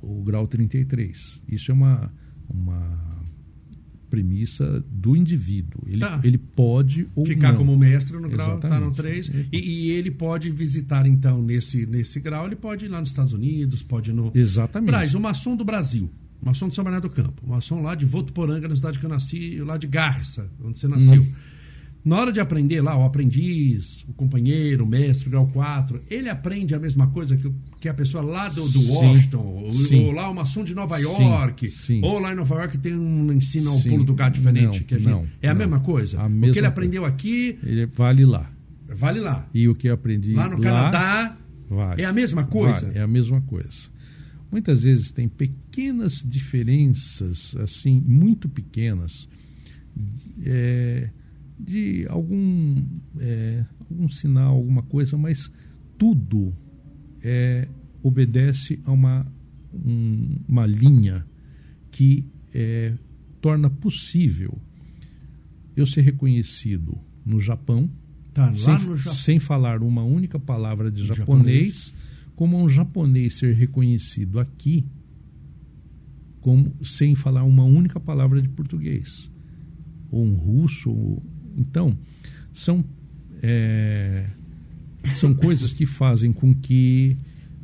o 0.00 0.22
grau 0.22 0.46
33. 0.46 1.42
Isso 1.48 1.70
é 1.70 1.74
uma, 1.74 2.12
uma 2.48 3.21
premissa 4.12 4.84
do 4.90 5.16
indivíduo. 5.16 5.80
Ele, 5.86 6.00
tá. 6.00 6.20
ele 6.22 6.36
pode 6.36 7.08
ou 7.14 7.24
Ficar 7.24 7.52
não. 7.52 7.56
como 7.56 7.78
mestre 7.78 8.18
no 8.18 8.28
grau, 8.28 8.56
está 8.56 8.78
no 8.78 8.92
3. 8.92 9.30
E, 9.50 9.56
e, 9.58 9.90
ele 9.92 10.10
pode 10.10 10.50
visitar, 10.50 11.06
então, 11.06 11.40
nesse, 11.40 11.86
nesse 11.86 12.20
grau, 12.20 12.44
ele 12.44 12.56
pode 12.56 12.84
ir 12.84 12.88
lá 12.88 13.00
nos 13.00 13.08
Estados 13.08 13.32
Unidos, 13.32 13.82
pode 13.82 14.10
ir 14.10 14.12
no. 14.12 14.30
Exatamente. 14.34 14.90
Braz, 14.90 15.14
o 15.14 15.20
maçom 15.20 15.56
do 15.56 15.64
Brasil. 15.64 16.10
Maçom 16.44 16.68
de 16.68 16.74
São 16.74 16.84
Bernardo 16.84 17.08
do 17.08 17.14
Campo. 17.14 17.42
Maçom 17.46 17.80
lá 17.80 17.94
de 17.94 18.04
Votuporanga, 18.04 18.68
na 18.68 18.76
cidade 18.76 18.98
que 18.98 19.06
eu 19.06 19.08
nasci, 19.08 19.58
lá 19.60 19.78
de 19.78 19.86
Garça, 19.86 20.50
onde 20.62 20.78
você 20.78 20.86
nasceu. 20.86 21.22
Uhum. 21.22 21.32
Na 22.04 22.18
hora 22.18 22.32
de 22.32 22.40
aprender 22.40 22.80
lá, 22.80 22.96
o 22.98 23.04
aprendiz, 23.04 24.04
o 24.08 24.12
companheiro, 24.12 24.84
o 24.84 24.86
mestre, 24.86 25.30
grau 25.30 25.46
4, 25.46 26.02
ele 26.10 26.28
aprende 26.28 26.74
a 26.74 26.80
mesma 26.80 27.06
coisa 27.06 27.36
que, 27.36 27.52
que 27.80 27.88
a 27.88 27.94
pessoa 27.94 28.24
lá 28.24 28.48
do, 28.48 28.68
do 28.68 28.92
Washington, 28.92 29.70
sim. 29.70 30.06
Ou, 30.06 30.12
lá 30.12 30.24
uma 30.24 30.42
maçom 30.42 30.64
de 30.64 30.74
Nova 30.74 30.98
York, 30.98 31.70
sim, 31.70 31.76
sim. 31.76 32.00
ou 32.02 32.18
lá 32.18 32.32
em 32.32 32.34
Nova 32.34 32.56
York 32.56 32.76
tem 32.78 32.94
um 32.94 33.32
ensino 33.32 33.70
ao 33.70 33.80
pulo 33.80 34.02
do 34.02 34.14
gato 34.14 34.34
diferente. 34.34 34.80
Não, 34.80 34.86
que 34.86 34.94
a 34.94 34.98
gente, 34.98 35.08
não, 35.08 35.26
é 35.40 35.48
a 35.48 35.52
não. 35.52 35.60
mesma 35.60 35.78
coisa. 35.78 36.20
A 36.20 36.28
mesma 36.28 36.48
o 36.48 36.52
que 36.52 36.58
ele 36.58 36.66
aprendeu 36.66 37.04
aqui. 37.04 37.58
Ele 37.62 37.86
vale 37.86 38.24
lá. 38.24 38.50
Vale 38.88 39.20
lá. 39.20 39.48
E 39.54 39.68
o 39.68 39.74
que 39.74 39.88
eu 39.88 39.94
aprendi 39.94 40.32
lá 40.32 40.48
no 40.48 40.56
lá, 40.56 40.62
Canadá 40.62 41.36
vale. 41.70 42.02
é 42.02 42.04
a 42.04 42.12
mesma 42.12 42.44
coisa. 42.44 42.86
Vale, 42.86 42.98
é 42.98 43.02
a 43.02 43.06
mesma 43.06 43.40
coisa. 43.42 43.92
Muitas 44.50 44.82
vezes 44.82 45.12
tem 45.12 45.28
pequenas 45.28 46.22
diferenças, 46.26 47.56
assim, 47.56 48.02
muito 48.04 48.48
pequenas. 48.48 49.28
É, 50.44 51.08
de 51.62 52.06
algum, 52.08 52.84
é, 53.18 53.64
algum 53.78 54.08
sinal, 54.08 54.54
alguma 54.56 54.82
coisa, 54.82 55.16
mas 55.16 55.52
tudo 55.96 56.52
é, 57.22 57.68
obedece 58.02 58.80
a 58.84 58.90
uma, 58.90 59.26
um, 59.72 60.38
uma 60.48 60.66
linha 60.66 61.24
que 61.90 62.26
é, 62.52 62.94
torna 63.40 63.70
possível 63.70 64.58
eu 65.76 65.86
ser 65.86 66.02
reconhecido 66.02 66.98
no 67.24 67.40
Japão, 67.40 67.88
tá, 68.34 68.54
sem, 68.54 68.78
no 68.80 68.96
Japão. 68.96 69.14
sem 69.14 69.38
falar 69.38 69.82
uma 69.82 70.02
única 70.02 70.38
palavra 70.38 70.90
de 70.90 71.06
japonês, 71.06 71.16
japonês, 71.16 71.94
como 72.34 72.62
um 72.62 72.68
japonês 72.68 73.38
ser 73.38 73.54
reconhecido 73.54 74.40
aqui 74.40 74.84
como 76.42 76.74
sem 76.84 77.14
falar 77.14 77.44
uma 77.44 77.64
única 77.64 78.00
palavra 78.00 78.42
de 78.42 78.48
português 78.48 79.30
ou 80.10 80.26
um 80.26 80.34
russo 80.34 80.90
ou 80.90 81.22
então, 81.56 81.96
são, 82.52 82.84
é, 83.42 84.28
são 85.16 85.34
coisas 85.34 85.72
que 85.72 85.86
fazem 85.86 86.32
com 86.32 86.54
que 86.54 87.16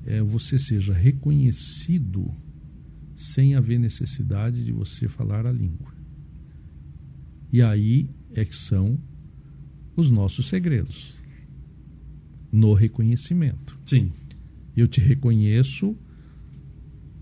é, 0.06 0.22
você 0.22 0.58
seja 0.58 0.92
reconhecido 0.92 2.32
sem 3.16 3.54
haver 3.54 3.78
necessidade 3.78 4.64
de 4.64 4.72
você 4.72 5.08
falar 5.08 5.46
a 5.46 5.52
língua. 5.52 5.92
E 7.52 7.62
aí 7.62 8.08
é 8.34 8.44
que 8.44 8.54
são 8.54 8.98
os 9.96 10.10
nossos 10.10 10.46
segredos 10.48 11.22
no 12.52 12.72
reconhecimento. 12.72 13.78
Sim. 13.84 14.12
Eu 14.76 14.86
te 14.86 15.00
reconheço 15.00 15.96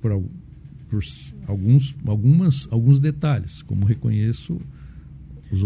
por, 0.00 0.22
por 0.88 1.02
alguns, 1.46 1.96
algumas, 2.06 2.68
alguns 2.70 3.00
detalhes, 3.00 3.62
como 3.62 3.86
reconheço 3.86 4.60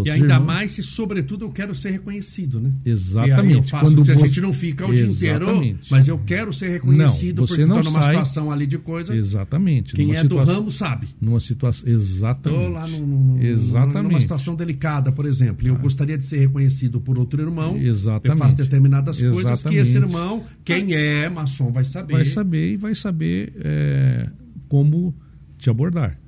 e 0.05 0.11
ainda 0.11 0.35
irmãos... 0.35 0.47
mais 0.47 0.73
se, 0.73 0.83
sobretudo, 0.83 1.45
eu 1.45 1.51
quero 1.51 1.75
ser 1.75 1.91
reconhecido, 1.91 2.61
né? 2.61 2.73
Exatamente. 2.85 3.71
Quando 3.71 4.05
você... 4.05 4.13
a 4.13 4.17
gente 4.17 4.41
não 4.41 4.53
fica 4.53 4.87
o 4.87 4.93
Exatamente. 4.93 5.19
dia 5.19 5.33
inteiro, 5.35 5.79
mas 5.91 6.09
eu 6.09 6.19
quero 6.19 6.53
ser 6.53 6.69
reconhecido 6.69 7.41
não, 7.41 7.47
porque 7.47 7.63
estou 7.63 7.83
numa 7.83 8.03
sai... 8.03 8.15
situação 8.15 8.51
ali 8.51 8.67
de 8.67 8.79
coisa. 8.79 9.15
Exatamente. 9.15 9.95
Quem 9.95 10.15
é 10.15 10.25
do 10.25 10.37
ramo 10.39 10.71
sabe. 10.71 11.09
Numa 11.21 11.41
situação. 11.41 11.89
Exatamente. 11.89 12.61
Estou 12.61 12.73
lá 12.73 12.87
num, 12.87 13.07
num, 13.07 13.43
Exatamente. 13.43 14.03
numa 14.09 14.21
situação 14.21 14.55
delicada, 14.55 15.13
por 15.13 15.27
exemplo, 15.27 15.67
e 15.67 15.69
eu 15.69 15.75
ah. 15.75 15.79
gostaria 15.79 16.17
de 16.17 16.25
ser 16.25 16.39
reconhecido 16.39 17.01
por 17.01 17.19
outro 17.19 17.41
irmão. 17.41 17.77
Exatamente. 17.77 18.29
Eu 18.29 18.37
faço 18.37 18.57
determinadas 18.57 19.17
Exatamente. 19.17 19.43
coisas 19.43 19.63
que 19.63 19.77
esse 19.77 19.97
irmão, 19.97 20.45
quem 20.65 20.95
é 20.95 21.29
maçom, 21.29 21.73
vai 21.73 21.85
saber. 21.85 22.15
Vai 22.15 22.25
saber 22.25 22.73
e 22.73 22.77
vai 22.77 22.95
saber 22.95 23.53
é, 23.57 24.29
como 24.69 25.15
te 25.59 25.69
abordar. 25.69 26.19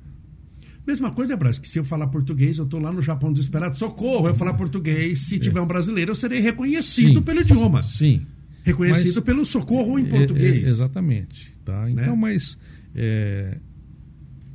Mesma 0.85 1.11
coisa, 1.11 1.37
Brás, 1.37 1.57
que 1.57 1.67
se 1.67 1.79
eu 1.79 1.85
falar 1.85 2.07
português, 2.07 2.57
eu 2.57 2.65
estou 2.65 2.79
lá 2.79 2.91
no 2.91 3.01
Japão 3.01 3.31
desesperado, 3.31 3.77
socorro, 3.77 4.27
eu 4.27 4.35
falar 4.35 4.53
português, 4.53 5.21
se 5.21 5.39
tiver 5.39 5.61
um 5.61 5.67
brasileiro, 5.67 6.11
eu 6.11 6.15
serei 6.15 6.41
reconhecido 6.41 7.15
sim, 7.15 7.21
pelo 7.21 7.39
idioma. 7.39 7.81
Sim. 7.81 8.25
Reconhecido 8.63 9.15
mas, 9.15 9.23
pelo 9.23 9.45
socorro 9.45 9.97
em 9.97 10.05
português. 10.05 10.63
É, 10.63 10.65
é, 10.65 10.69
exatamente. 10.69 11.53
Tá? 11.63 11.89
Então, 11.89 12.15
né? 12.15 12.21
mas 12.21 12.57
é, 12.93 13.57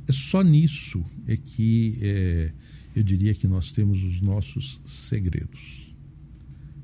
é, 0.07 0.11
só 0.11 0.43
nisso 0.43 1.03
é 1.27 1.35
que 1.35 1.97
é, 2.01 2.51
eu 2.95 3.03
diria 3.03 3.33
que 3.33 3.47
nós 3.47 3.71
temos 3.71 4.03
os 4.03 4.21
nossos 4.21 4.79
segredos. 4.85 5.89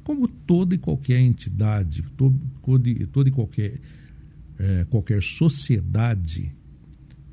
Como 0.03 0.27
toda 0.27 0.75
e 0.75 0.77
qualquer 0.77 1.19
entidade, 1.19 2.03
todo, 2.15 2.39
toda 3.11 3.29
e 3.29 3.31
qualquer, 3.31 3.79
é, 4.57 4.85
qualquer 4.89 5.21
sociedade 5.21 6.51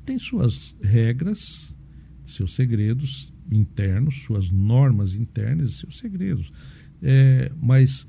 tem 0.05 0.19
suas 0.19 0.75
regras, 0.81 1.72
seus 2.25 2.55
segredos 2.55 3.33
internos, 3.51 4.23
suas 4.23 4.49
normas 4.49 5.15
internas 5.15 5.69
e 5.69 5.73
seus 5.73 5.97
segredos. 5.97 6.51
É, 7.01 7.51
mas 7.61 8.07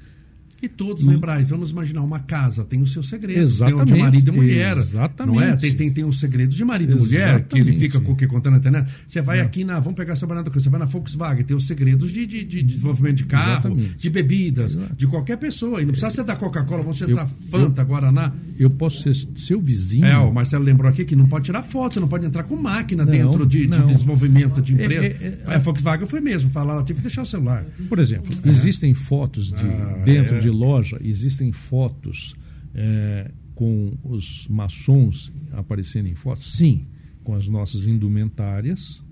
e 0.65 0.69
todos, 0.69 1.05
Braz? 1.19 1.51
Vamos 1.51 1.71
imaginar 1.71 2.03
uma 2.03 2.19
casa, 2.19 2.65
tem 2.65 2.83
o 2.83 2.87
seu 2.87 3.03
segredo. 3.03 3.41
Exatamente. 3.41 3.85
Tem 3.87 3.95
o 3.95 3.97
de 3.97 4.03
marido 4.03 4.29
e 4.29 4.37
mulher. 4.37 4.77
Exatamente. 4.77 5.35
Não 5.35 5.43
é? 5.43 5.57
Tem, 5.57 5.75
tem, 5.75 5.93
tem 5.93 6.05
um 6.05 6.13
segredo 6.13 6.55
de 6.55 6.65
marido 6.65 6.95
Exatamente. 6.95 7.15
e 7.15 7.19
mulher, 7.19 7.45
que 7.45 7.59
ele 7.59 7.77
fica 7.77 8.01
com 8.01 8.13
o 8.13 8.17
que 8.17 8.27
contando 8.27 8.55
na 8.55 8.59
internet. 8.59 8.91
Você 9.09 9.21
vai 9.21 9.39
é. 9.39 9.43
aqui 9.43 9.65
na. 9.65 9.79
Vamos 9.79 9.95
pegar 9.95 10.15
essa 10.15 10.27
banana 10.27 10.45
você 10.55 10.69
vai 10.69 10.81
na 10.81 10.87
Volkswagen, 10.87 11.45
tem 11.45 11.57
os 11.57 11.67
segredos 11.67 12.11
de, 12.11 12.27
de, 12.27 12.45
de 12.45 12.63
desenvolvimento 12.63 13.17
de 13.17 13.25
carro, 13.25 13.69
Exatamente. 13.69 13.97
de 13.97 14.11
bebidas, 14.11 14.75
Exato. 14.75 14.95
de 14.95 15.07
qualquer 15.07 15.37
pessoa. 15.37 15.81
E 15.83 15.85
não 15.85 15.91
precisa 15.93 16.11
ser 16.11 16.25
da 16.25 16.37
Coca-Cola, 16.37 16.83
vamos 16.83 16.99
ser 16.99 17.13
da 17.15 17.27
Fanta, 17.27 17.83
eu, 17.83 17.87
Guaraná. 17.87 18.33
Eu 18.59 18.71
posso 18.71 19.03
ser 19.03 19.15
seu 19.37 19.61
vizinho. 19.61 20.05
É, 20.05 20.17
o 20.19 20.33
Marcelo 20.33 20.65
lembrou 20.65 20.91
aqui 20.91 21.05
que 21.05 21.17
não 21.17 21.27
pode 21.27 21.47
tirar 21.47 21.63
foto, 21.63 22.01
não 22.01 22.09
pode 22.09 22.25
entrar 22.25 22.45
com 22.45 22.57
máquina 22.57 23.05
não, 23.05 23.13
dentro 23.13 23.47
de, 23.47 23.67
de, 23.67 23.83
desenvolvimento 23.83 24.63
de 24.63 24.75
empresa. 24.75 25.07
É, 25.07 25.09
é, 25.09 25.41
é, 25.47 25.55
a 25.55 25.59
Volkswagen 25.59 26.07
foi 26.07 26.21
mesmo, 26.21 26.51
falar, 26.51 26.75
ela 26.75 26.83
teve 26.83 26.99
que 26.99 27.03
deixar 27.03 27.23
o 27.23 27.27
celular. 27.27 27.65
Por 27.89 27.99
exemplo, 27.99 28.33
é. 28.45 28.49
existem 28.49 28.95
fotos 28.95 29.49
de, 29.49 29.55
ah, 29.55 30.03
dentro 30.05 30.37
é. 30.37 30.41
de 30.41 30.51
loja, 30.55 30.99
existem 31.03 31.53
fotos 31.53 32.35
é, 32.75 33.31
com 33.55 33.93
os 34.03 34.47
maçons 34.49 35.33
aparecendo 35.53 36.09
em 36.09 36.15
fotos? 36.15 36.57
Sim, 36.57 36.87
com 37.23 37.35
as 37.35 37.47
nossas 37.49 37.87
indumentárias, 37.87 39.03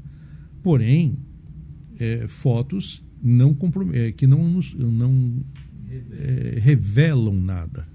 porém, 0.62 1.18
é, 1.98 2.26
fotos 2.26 3.02
não 3.22 3.56
é, 3.92 4.12
que 4.12 4.26
não, 4.26 4.48
nos, 4.48 4.74
não 4.74 5.44
é, 5.88 6.58
revelam 6.58 7.40
nada. 7.40 7.86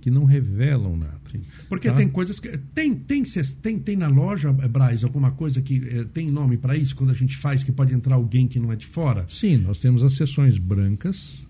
Que 0.00 0.10
não 0.10 0.24
revelam 0.24 0.96
nada. 0.96 1.20
Sim. 1.30 1.42
Porque 1.68 1.88
tá? 1.88 1.96
tem 1.96 2.08
coisas 2.08 2.40
que. 2.40 2.56
Tem, 2.74 2.94
tem, 2.94 3.24
tem, 3.60 3.78
tem 3.78 3.96
na 3.96 4.08
loja, 4.08 4.52
Braz, 4.52 5.04
alguma 5.04 5.32
coisa 5.32 5.60
que 5.60 5.82
é, 5.88 6.04
tem 6.04 6.30
nome 6.30 6.56
para 6.56 6.76
isso, 6.76 6.96
quando 6.96 7.10
a 7.10 7.14
gente 7.14 7.36
faz 7.36 7.62
que 7.62 7.72
pode 7.72 7.92
entrar 7.92 8.14
alguém 8.14 8.46
que 8.46 8.58
não 8.58 8.72
é 8.72 8.76
de 8.76 8.86
fora? 8.86 9.26
Sim, 9.28 9.58
nós 9.58 9.78
temos 9.78 10.02
as 10.02 10.14
sessões 10.14 10.56
brancas, 10.56 11.46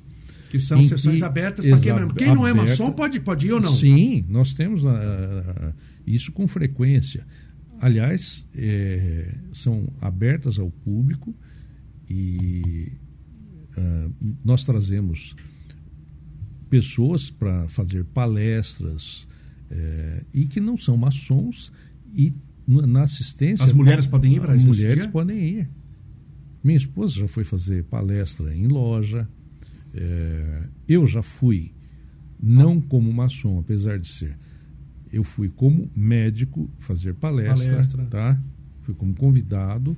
que 0.50 0.58
são 0.60 0.82
sessões 0.84 1.22
abertas 1.22 1.66
para 1.66 1.78
quem 1.78 1.92
não, 1.92 2.08
quem 2.08 2.28
não 2.28 2.46
é 2.46 2.52
maçom 2.52 2.90
pode, 2.92 3.20
pode 3.20 3.46
ir 3.46 3.52
ou 3.52 3.60
não? 3.60 3.74
Sim, 3.74 4.24
nós 4.28 4.54
temos 4.54 4.84
uh, 4.84 4.88
isso 6.06 6.32
com 6.32 6.48
frequência. 6.48 7.26
Aliás, 7.80 8.46
é, 8.54 9.34
são 9.52 9.86
abertas 10.00 10.58
ao 10.58 10.70
público 10.70 11.34
e 12.08 12.92
uh, 13.76 14.12
nós 14.44 14.64
trazemos 14.64 15.36
pessoas 16.68 17.30
para 17.30 17.68
fazer 17.68 18.04
palestras 18.04 19.28
é, 19.70 20.24
e 20.32 20.46
que 20.46 20.60
não 20.60 20.76
são 20.76 20.96
maçons 20.96 21.70
e 22.12 22.34
na 22.66 23.02
assistência. 23.02 23.64
As 23.64 23.72
mulheres 23.72 24.06
podem 24.06 24.34
ir 24.34 24.40
para 24.40 24.52
As 24.52 24.64
mulheres 24.64 25.06
podem 25.06 25.38
ir. 25.38 25.70
Minha 26.62 26.76
esposa 26.76 27.14
já 27.14 27.28
foi 27.28 27.44
fazer 27.44 27.84
palestra 27.84 28.54
em 28.54 28.66
loja, 28.66 29.28
é, 29.94 30.62
eu 30.86 31.06
já 31.06 31.22
fui, 31.22 31.72
não 32.40 32.80
como 32.80 33.12
maçom, 33.12 33.58
apesar 33.58 33.98
de 33.98 34.08
ser, 34.08 34.36
eu 35.12 35.24
fui 35.24 35.48
como 35.48 35.90
médico 35.94 36.70
fazer 36.78 37.14
palestra, 37.14 37.70
palestra. 37.70 38.04
tá? 38.06 38.40
Fui 38.82 38.94
como 38.94 39.14
convidado, 39.14 39.96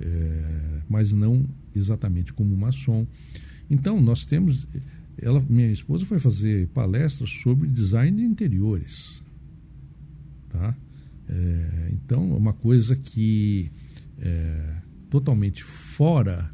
é, 0.00 0.80
mas 0.88 1.12
não 1.12 1.44
exatamente 1.74 2.32
como 2.32 2.56
maçom. 2.56 3.06
Então, 3.70 4.00
nós 4.00 4.24
temos. 4.24 4.66
Ela, 5.16 5.42
minha 5.48 5.70
esposa 5.70 6.04
foi 6.04 6.18
fazer 6.18 6.68
palestras 6.68 7.30
sobre 7.30 7.68
design 7.68 8.16
de 8.16 8.24
interiores. 8.24 9.22
Tá? 10.48 10.76
É, 11.28 11.90
então, 11.92 12.32
é 12.32 12.36
uma 12.36 12.52
coisa 12.52 12.96
que 12.96 13.70
é 14.18 14.76
totalmente 15.08 15.62
fora 15.62 16.52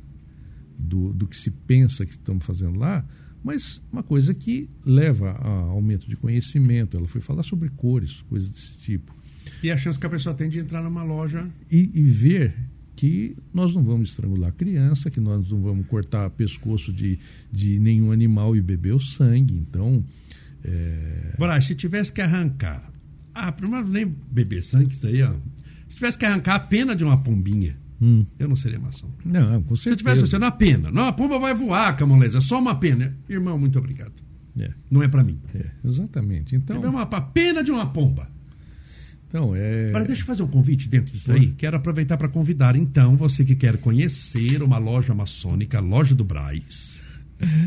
do, 0.81 1.13
do 1.13 1.27
que 1.27 1.37
se 1.37 1.51
pensa 1.51 2.05
que 2.05 2.13
estamos 2.13 2.45
fazendo 2.45 2.79
lá, 2.79 3.07
mas 3.43 3.83
uma 3.93 4.03
coisa 4.03 4.35
que 4.35 4.69
leva 4.85 5.31
a 5.33 5.49
aumento 5.49 6.09
de 6.09 6.17
conhecimento. 6.17 6.97
Ela 6.97 7.09
foi 7.09 7.21
falar 7.21 7.43
sobre 7.43 7.69
cores, 7.71 8.23
coisas 8.29 8.51
desse 8.51 8.79
tipo. 8.79 9.15
E 9.63 9.71
a 9.71 9.77
chance 9.77 9.99
que 9.99 10.07
a 10.07 10.11
pessoa 10.11 10.35
tem 10.35 10.49
de 10.49 10.59
entrar 10.59 10.83
numa 10.83 11.03
loja. 11.03 11.49
E, 11.71 11.91
e 11.95 12.03
ver 12.03 12.55
que 12.97 13.37
nós 13.53 13.75
não 13.75 13.83
vamos 13.83 14.11
estrangular 14.11 14.51
a 14.51 14.53
criança, 14.53 15.11
que 15.11 15.21
nós 15.21 15.51
não 15.51 15.63
vamos 15.63 15.87
cortar 15.87 16.29
pescoço 16.31 16.93
de, 16.93 17.19
de 17.51 17.79
nenhum 17.79 18.13
animal 18.13 18.55
e 18.55 18.61
beber 18.61 18.95
o 18.95 19.01
sangue. 19.01 19.55
Então. 19.55 20.05
É... 20.63 21.35
Bora, 21.39 21.61
se 21.63 21.75
tivesse 21.75 22.13
que 22.13 22.21
arrancar. 22.21 22.93
Ah, 23.35 23.51
primeiro 23.53 23.89
nem 23.89 24.05
beber 24.31 24.63
sangue, 24.63 24.93
isso 24.93 25.07
aí, 25.07 25.23
ó. 25.23 25.33
Se 25.89 25.97
tivesse 25.97 26.19
que 26.19 26.27
arrancar 26.27 26.57
a 26.57 26.61
pena 26.61 26.95
de 26.95 27.03
uma 27.03 27.23
pombinha, 27.23 27.79
hum. 28.01 28.25
eu 28.39 28.49
não 28.49 28.57
seria 28.57 28.79
maçom. 28.79 29.09
Não, 29.25 29.63
com 29.63 29.77
certeza. 29.77 29.83
Se 29.83 29.89
eu 29.89 29.97
tivesse 29.97 30.27
sendo 30.27 30.45
a 30.45 30.51
pena. 30.51 30.91
Não, 30.91 31.07
a 31.07 31.13
pomba 31.13 31.39
vai 31.39 31.55
voar, 31.55 31.97
Camoleza, 31.97 32.39
é 32.39 32.41
só 32.41 32.59
uma 32.59 32.75
pena. 32.75 33.17
Irmão, 33.29 33.59
muito 33.59 33.79
obrigado. 33.79 34.15
É. 34.59 34.71
Não 34.91 35.03
é 35.03 35.09
para 35.09 35.23
mim. 35.23 35.41
É, 35.55 35.67
exatamente. 35.85 36.57
Então. 36.57 36.85
É 36.85 36.89
uma 36.89 37.07
pena 37.07 37.63
de 37.63 37.71
uma 37.71 37.87
pomba. 37.87 38.29
Então, 39.29 39.55
é... 39.55 39.93
Mas 39.93 40.09
deixa 40.09 40.23
eu 40.23 40.27
fazer 40.27 40.43
um 40.43 40.49
convite 40.49 40.89
dentro 40.89 41.13
disso 41.13 41.31
aí. 41.31 41.53
Quero 41.53 41.77
aproveitar 41.77 42.17
para 42.17 42.29
convidar, 42.29 42.75
então, 42.75 43.17
você 43.17 43.45
que 43.45 43.55
quer 43.55 43.79
conhecer 43.79 44.61
uma 44.61 44.77
loja 44.77 45.15
maçônica, 45.15 45.79
Loja 45.79 46.17
do 46.17 46.25
Braz. 46.25 46.90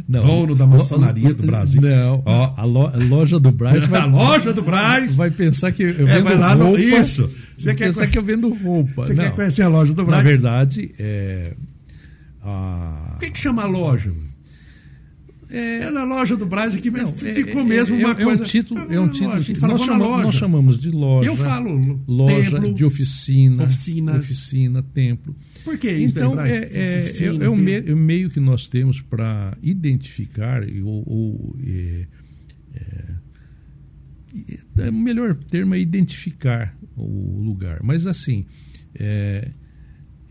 Não, 0.07 0.21
dono 0.21 0.55
da 0.55 0.65
maçonaria 0.65 1.33
do 1.33 1.43
Brasil. 1.43 1.81
Não, 1.81 2.21
Ó, 2.25 2.53
a, 2.55 2.63
lo, 2.63 2.87
a 2.87 2.97
loja 2.97 3.39
do 3.39 3.51
Braz. 3.51 3.85
Vai, 3.87 4.01
a 4.01 4.05
loja 4.05 4.53
do 4.53 4.61
Braz. 4.61 5.13
Vai 5.15 5.31
pensar 5.31 5.71
que 5.71 5.83
eu 5.83 5.93
vendo 5.93 6.09
é, 6.09 6.21
vai 6.21 6.37
lá 6.37 6.53
roupa. 6.53 6.71
No, 6.71 6.79
isso. 6.79 7.29
Você 7.57 7.73
quer 7.73 7.87
pensar 7.87 8.07
que 8.07 8.17
eu 8.17 8.23
vendo 8.23 8.49
roupa. 8.49 9.05
Você 9.05 9.13
não. 9.13 9.23
quer 9.23 9.33
conhecer 9.33 9.63
a 9.63 9.67
loja 9.67 9.93
do 9.93 10.05
Braz? 10.05 10.23
Na 10.23 10.29
verdade, 10.29 10.91
é. 10.99 11.53
A... 12.43 13.13
O 13.15 13.19
que, 13.19 13.31
que 13.31 13.39
chama 13.39 13.63
a 13.63 13.67
loja? 13.67 14.11
É, 15.53 15.91
na 15.91 16.03
loja 16.03 16.35
do 16.35 16.47
Braz 16.47 16.73
que 16.73 16.89
não, 16.89 17.13
ficou 17.13 17.61
é, 17.61 17.63
mesmo 17.63 17.95
uma 17.95 18.09
é, 18.09 18.15
coisa. 18.15 18.41
É 18.41 18.43
um 18.43 18.47
título, 18.47 18.79
é 18.79 18.99
um 18.99 19.07
título. 19.09 19.35
Loja, 19.35 19.67
nós, 19.67 19.81
chamamos, 19.85 20.23
nós, 20.23 20.35
chamamos 20.35 20.81
de 20.81 20.89
loja. 20.89 21.29
Eu 21.29 21.37
falo 21.37 22.01
loja 22.07 22.49
templo, 22.49 22.73
de 22.73 22.83
oficina, 22.83 23.63
oficina, 23.63 24.17
oficina, 24.17 24.81
templo. 24.81 25.35
Por 25.63 25.77
que 25.77 25.91
isso? 25.91 26.17
Então 26.17 26.41
é, 26.41 26.57
é, 26.57 27.03
oficina, 27.03 27.45
é, 27.45 27.49
o 27.49 27.55
me, 27.55 27.71
é, 27.71 27.93
o 27.93 27.97
meio 27.97 28.31
que 28.31 28.39
nós 28.39 28.67
temos 28.67 28.99
para 28.99 29.55
identificar 29.61 30.63
ou, 30.83 31.03
ou 31.05 31.55
é, 31.63 32.07
é, 34.75 34.89
o 34.89 34.93
melhor 34.93 35.35
termo 35.35 35.75
é 35.75 35.79
identificar 35.79 36.75
o 36.97 37.43
lugar. 37.43 37.79
Mas 37.83 38.07
assim 38.07 38.43
é, 38.95 39.51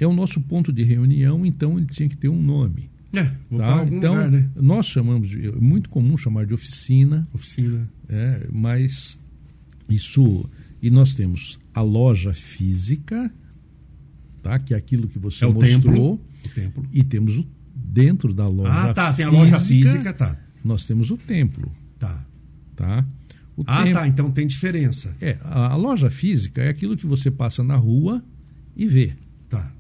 é 0.01 0.07
o 0.07 0.12
nosso 0.12 0.41
ponto 0.41 0.73
de 0.73 0.83
reunião, 0.83 1.47
então 1.47 1.79
ele 1.79 1.87
tinha 1.87 2.09
que 2.09 2.16
ter 2.16 2.29
um 2.29 2.43
nome. 2.43 2.91
É, 3.13 3.25
tá? 3.25 3.85
Então, 3.91 4.15
lugar, 4.15 4.31
né? 4.31 4.49
nós 4.57 4.87
chamamos 4.87 5.29
de. 5.29 5.49
É 5.49 5.53
muito 5.53 5.91
comum 5.91 6.17
chamar 6.17 6.47
de 6.47 6.55
oficina. 6.55 7.29
Oficina. 7.33 7.89
É, 8.09 8.49
mas 8.51 9.19
isso. 9.89 10.49
E 10.81 10.91
nós 10.91 11.15
temos 11.15 11.59
a 11.75 11.81
loja 11.81 12.33
física, 12.33 13.31
tá? 14.43 14.59
que 14.59 14.75
é 14.75 14.77
aquilo 14.77 15.07
que 15.09 15.19
você 15.19 15.45
é 15.45 15.49
o 15.49 15.55
mostrou. 15.55 15.73
Templo. 15.83 16.15
O 16.45 16.49
templo. 16.49 16.87
E 16.93 17.05
temos 17.05 17.37
o, 17.37 17.47
dentro 17.75 18.33
da 18.33 18.49
loja 18.49 18.73
Ah, 18.73 18.95
tá. 18.95 19.13
Tem 19.13 19.27
física, 19.27 19.37
a 19.37 19.45
loja 19.45 19.61
física, 19.61 20.13
tá. 20.13 20.39
Nós 20.65 20.87
temos 20.87 21.11
o 21.11 21.17
templo. 21.17 21.71
Tá. 21.99 22.27
Tá? 22.75 23.07
O 23.57 23.63
ah, 23.67 23.85
templo, 23.85 24.01
tá. 24.01 24.09
Então 24.09 24.31
tem 24.31 24.47
diferença. 24.47 25.15
É, 25.21 25.39
a, 25.43 25.73
a 25.73 25.77
loja 25.77 26.11
física 26.11 26.63
é 26.63 26.69
aquilo 26.69 26.97
que 26.97 27.07
você 27.07 27.31
passa 27.31 27.63
na 27.63 27.77
rua 27.77 28.25
e 28.75 28.87
vê. 28.87 29.13
Tá. 29.49 29.73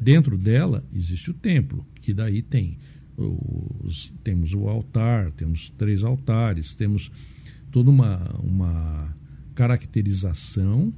Dentro 0.00 0.38
dela 0.38 0.84
existe 0.94 1.30
o 1.30 1.34
templo, 1.34 1.84
que 2.08 2.14
daí 2.14 2.40
tem 2.40 2.78
os, 3.18 4.10
temos 4.24 4.54
o 4.54 4.66
altar, 4.66 5.30
temos 5.32 5.70
três 5.76 6.02
altares, 6.02 6.74
temos 6.74 7.12
toda 7.70 7.90
uma, 7.90 8.34
uma 8.42 9.14
caracterização 9.54 10.90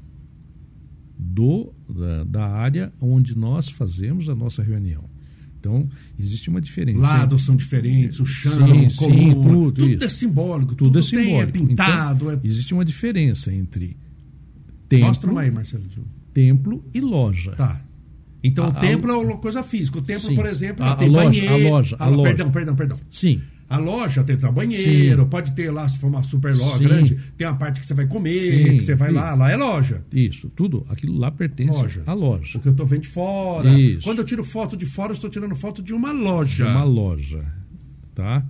do, 1.18 1.74
da, 1.88 2.22
da, 2.22 2.46
área 2.46 2.92
onde 3.00 3.36
nós 3.36 3.68
fazemos 3.68 4.28
a 4.28 4.36
nossa 4.36 4.62
reunião. 4.62 5.11
Então, 5.58 5.88
existe 6.16 6.48
uma 6.48 6.61
diferença. 6.61 7.00
Lados 7.00 7.42
são 7.42 7.56
diferentes, 7.56 8.20
o 8.20 8.24
chão, 8.24 8.52
sim, 8.52 8.96
coluna, 8.96 9.18
sim, 9.18 9.32
tudo, 9.32 9.72
tudo 9.72 10.04
é 10.04 10.08
simbólico, 10.08 10.74
tudo, 10.76 10.86
tudo 10.90 10.98
é 11.00 11.02
simbólico. 11.02 11.52
Tem, 11.52 11.64
é 11.64 11.66
pintado. 11.66 12.26
Então, 12.26 12.40
é... 12.40 12.46
Existe 12.46 12.72
uma 12.72 12.84
diferença 12.84 13.52
entre 13.52 13.96
templo, 14.88 15.08
Mostra 15.08 15.28
uma 15.28 15.40
aí, 15.40 15.50
Marcelo. 15.50 15.82
templo 16.32 16.84
e 16.94 17.00
loja. 17.00 17.56
Tá. 17.56 17.84
Então, 18.43 18.66
a, 18.66 18.68
o 18.68 18.72
templo 18.72 19.11
a, 19.11 19.14
é 19.14 19.16
uma 19.18 19.36
coisa 19.36 19.62
física. 19.62 19.99
O 19.99 20.03
templo, 20.03 20.28
sim, 20.28 20.34
por 20.34 20.47
exemplo, 20.47 20.84
a, 20.84 20.97
tem 20.97 21.09
a 21.09 21.11
loja, 21.11 21.28
banheiro. 21.28 21.55
A 21.55 21.70
loja, 21.70 21.97
a, 21.99 22.09
loja. 22.09 22.22
Perdão, 22.22 22.51
perdão, 22.51 22.76
perdão. 22.76 22.99
Sim. 23.09 23.41
A 23.70 23.78
loja 23.78 24.24
tem 24.24 24.36
banheiro, 24.36 25.22
sim. 25.22 25.28
pode 25.28 25.53
ter 25.53 25.70
lá, 25.70 25.88
se 25.88 25.97
for 25.97 26.09
uma 26.09 26.24
super 26.24 26.53
loja 26.57 26.78
sim. 26.78 26.84
grande, 26.84 27.14
tem 27.38 27.47
uma 27.47 27.57
parte 27.57 27.78
que 27.78 27.86
você 27.86 27.95
vai 27.95 28.05
comer, 28.05 28.74
que 28.74 28.80
você 28.80 28.97
vai 28.97 29.12
lá, 29.12 29.32
lá 29.36 29.49
é 29.49 29.57
loja. 29.57 30.05
Isso, 30.12 30.51
tudo, 30.57 30.84
aquilo 30.88 31.16
lá 31.16 31.30
pertence 31.30 31.70
loja. 31.70 32.03
à 32.05 32.12
loja. 32.12 32.59
O 32.59 32.61
que 32.61 32.66
eu 32.66 32.72
estou 32.72 32.84
vendo 32.84 33.03
de 33.03 33.09
fora. 33.09 33.70
Isso. 33.70 34.03
Quando 34.03 34.18
eu 34.18 34.24
tiro 34.24 34.45
foto 34.45 34.76
de 34.76 34.84
fora, 34.84 35.12
eu 35.12 35.14
estou 35.14 35.30
tirando 35.30 35.55
foto 35.55 35.84
de 35.84 35.95
uma 35.95 36.11
loja. 36.11 36.64
De 36.64 36.70
uma 36.72 36.82
loja, 36.82 37.45
tá? 38.12 38.45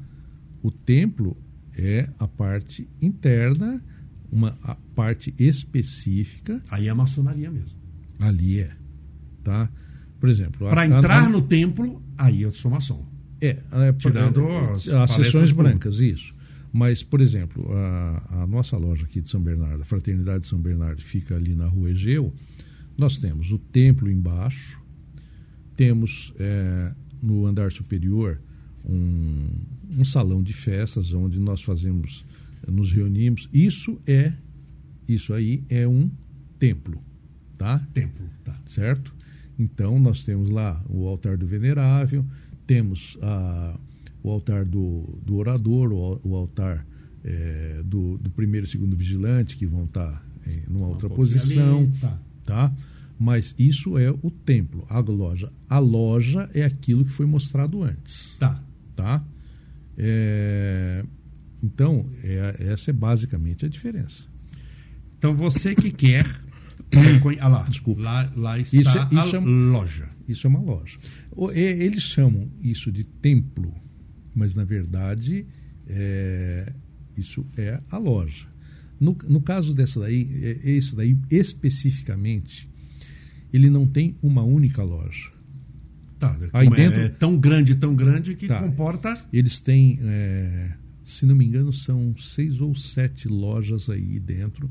O 0.62 0.70
templo 0.70 1.36
é 1.76 2.08
a 2.18 2.26
parte 2.26 2.88
interna, 2.98 3.84
uma 4.32 4.58
a 4.62 4.74
parte 4.94 5.34
específica. 5.38 6.62
Aí 6.70 6.86
é 6.86 6.90
a 6.90 6.94
maçonaria 6.94 7.50
mesmo. 7.50 7.78
Ali 8.18 8.60
é, 8.60 8.70
tá? 9.44 9.70
Por 10.20 10.28
exemplo... 10.28 10.68
Para 10.68 10.86
entrar 10.86 11.24
a, 11.24 11.28
no 11.28 11.42
templo, 11.42 12.02
aí 12.16 12.42
eu 12.42 12.52
sou 12.52 12.70
maçom. 12.70 13.04
É, 13.40 13.56
é 13.72 13.92
tirando 13.94 14.46
as, 14.46 14.86
as 14.88 15.10
sessões 15.12 15.50
brancas, 15.50 15.98
isso. 15.98 16.34
Mas, 16.72 17.02
por 17.02 17.20
exemplo, 17.20 17.66
a, 17.72 18.42
a, 18.42 18.46
nossa 18.46 18.76
loja 18.76 19.04
aqui 19.04 19.20
de 19.20 19.28
São 19.28 19.40
Bernardo, 19.40 19.82
a 19.82 19.84
Fraternidade 19.84 20.44
de 20.44 20.48
São 20.48 20.58
Bernardo, 20.58 21.02
fica 21.02 21.34
ali 21.34 21.54
na 21.54 21.66
rua 21.66 21.90
Egeu. 21.90 22.32
Nós 22.96 23.18
temos 23.18 23.50
o 23.50 23.58
templo 23.58 24.10
embaixo, 24.10 24.80
temos 25.74 26.32
é, 26.38 26.92
no 27.20 27.46
andar 27.46 27.72
superior 27.72 28.40
um, 28.84 29.48
um 29.98 30.04
salão 30.04 30.42
de 30.42 30.52
festas 30.52 31.12
onde 31.12 31.38
nós 31.38 31.62
fazemos, 31.62 32.24
nos 32.68 32.92
reunimos. 32.92 33.48
Isso 33.52 34.00
é, 34.06 34.32
isso 35.08 35.32
aí 35.32 35.64
é 35.68 35.88
um 35.88 36.10
templo, 36.58 37.02
tá? 37.58 37.78
Templo, 37.92 38.28
tá. 38.44 38.56
Certo? 38.66 39.14
Então, 39.60 39.98
nós 39.98 40.24
temos 40.24 40.48
lá 40.48 40.82
o 40.88 41.06
altar 41.06 41.36
do 41.36 41.46
venerável, 41.46 42.24
temos 42.66 43.18
a, 43.20 43.78
o 44.22 44.30
altar 44.30 44.64
do, 44.64 45.20
do 45.22 45.36
orador, 45.36 45.92
o, 45.92 46.18
o 46.24 46.34
altar 46.34 46.86
é, 47.22 47.82
do, 47.84 48.16
do, 48.16 48.30
primeiro 48.30 48.66
e 48.66 48.70
segundo 48.70 48.96
vigilante, 48.96 49.58
que 49.58 49.66
vão 49.66 49.84
estar 49.84 50.26
em 50.46 50.62
numa 50.72 50.86
outra 50.86 51.08
um 51.08 51.14
posição. 51.14 51.80
Ali, 51.80 51.92
tá. 52.00 52.18
tá. 52.42 52.72
Mas 53.18 53.54
isso 53.58 53.98
é 53.98 54.10
o 54.10 54.30
templo, 54.30 54.86
a 54.88 54.98
loja. 55.00 55.52
A 55.68 55.78
loja 55.78 56.48
é 56.54 56.64
aquilo 56.64 57.04
que 57.04 57.12
foi 57.12 57.26
mostrado 57.26 57.82
antes. 57.82 58.38
Tá. 58.38 58.64
Tá? 58.96 59.22
É, 59.98 61.04
então, 61.62 62.06
é, 62.24 62.56
essa 62.60 62.88
é 62.88 62.94
basicamente 62.94 63.66
a 63.66 63.68
diferença. 63.68 64.24
Então, 65.18 65.36
você 65.36 65.74
que 65.74 65.90
quer 65.90 66.24
ah 67.40 67.48
lá, 67.48 67.62
Desculpa. 67.68 68.02
Lá, 68.02 68.32
lá 68.36 68.58
está 68.58 68.80
isso, 68.80 68.98
é, 68.98 69.08
isso 69.20 69.36
a 69.36 69.40
é, 69.40 69.44
loja. 69.44 70.08
Isso 70.28 70.46
é 70.46 70.50
uma 70.50 70.60
loja. 70.60 70.98
Eles 71.54 72.02
chamam 72.02 72.50
isso 72.62 72.90
de 72.90 73.04
templo, 73.04 73.74
mas 74.34 74.56
na 74.56 74.64
verdade 74.64 75.46
é, 75.86 76.72
isso 77.16 77.46
é 77.56 77.80
a 77.90 77.98
loja. 77.98 78.46
No, 78.98 79.16
no 79.28 79.40
caso 79.40 79.74
dessa 79.74 80.00
daí, 80.00 80.28
é, 80.42 80.70
esse 80.70 80.94
daí 80.94 81.16
especificamente, 81.30 82.68
ele 83.52 83.70
não 83.70 83.86
tem 83.86 84.16
uma 84.22 84.42
única 84.42 84.82
loja. 84.82 85.30
Tá, 86.18 86.38
aí 86.52 86.66
é 86.66 86.70
dentro, 86.70 87.00
é 87.00 87.08
tão 87.08 87.38
grande, 87.38 87.74
tão 87.74 87.94
grande 87.94 88.34
que 88.34 88.46
tá, 88.46 88.58
comporta. 88.58 89.18
Eles 89.32 89.58
têm, 89.58 89.98
é, 90.02 90.72
se 91.02 91.24
não 91.24 91.34
me 91.34 91.46
engano, 91.46 91.72
são 91.72 92.14
seis 92.18 92.60
ou 92.60 92.74
sete 92.74 93.26
lojas 93.26 93.88
aí 93.88 94.20
dentro 94.20 94.70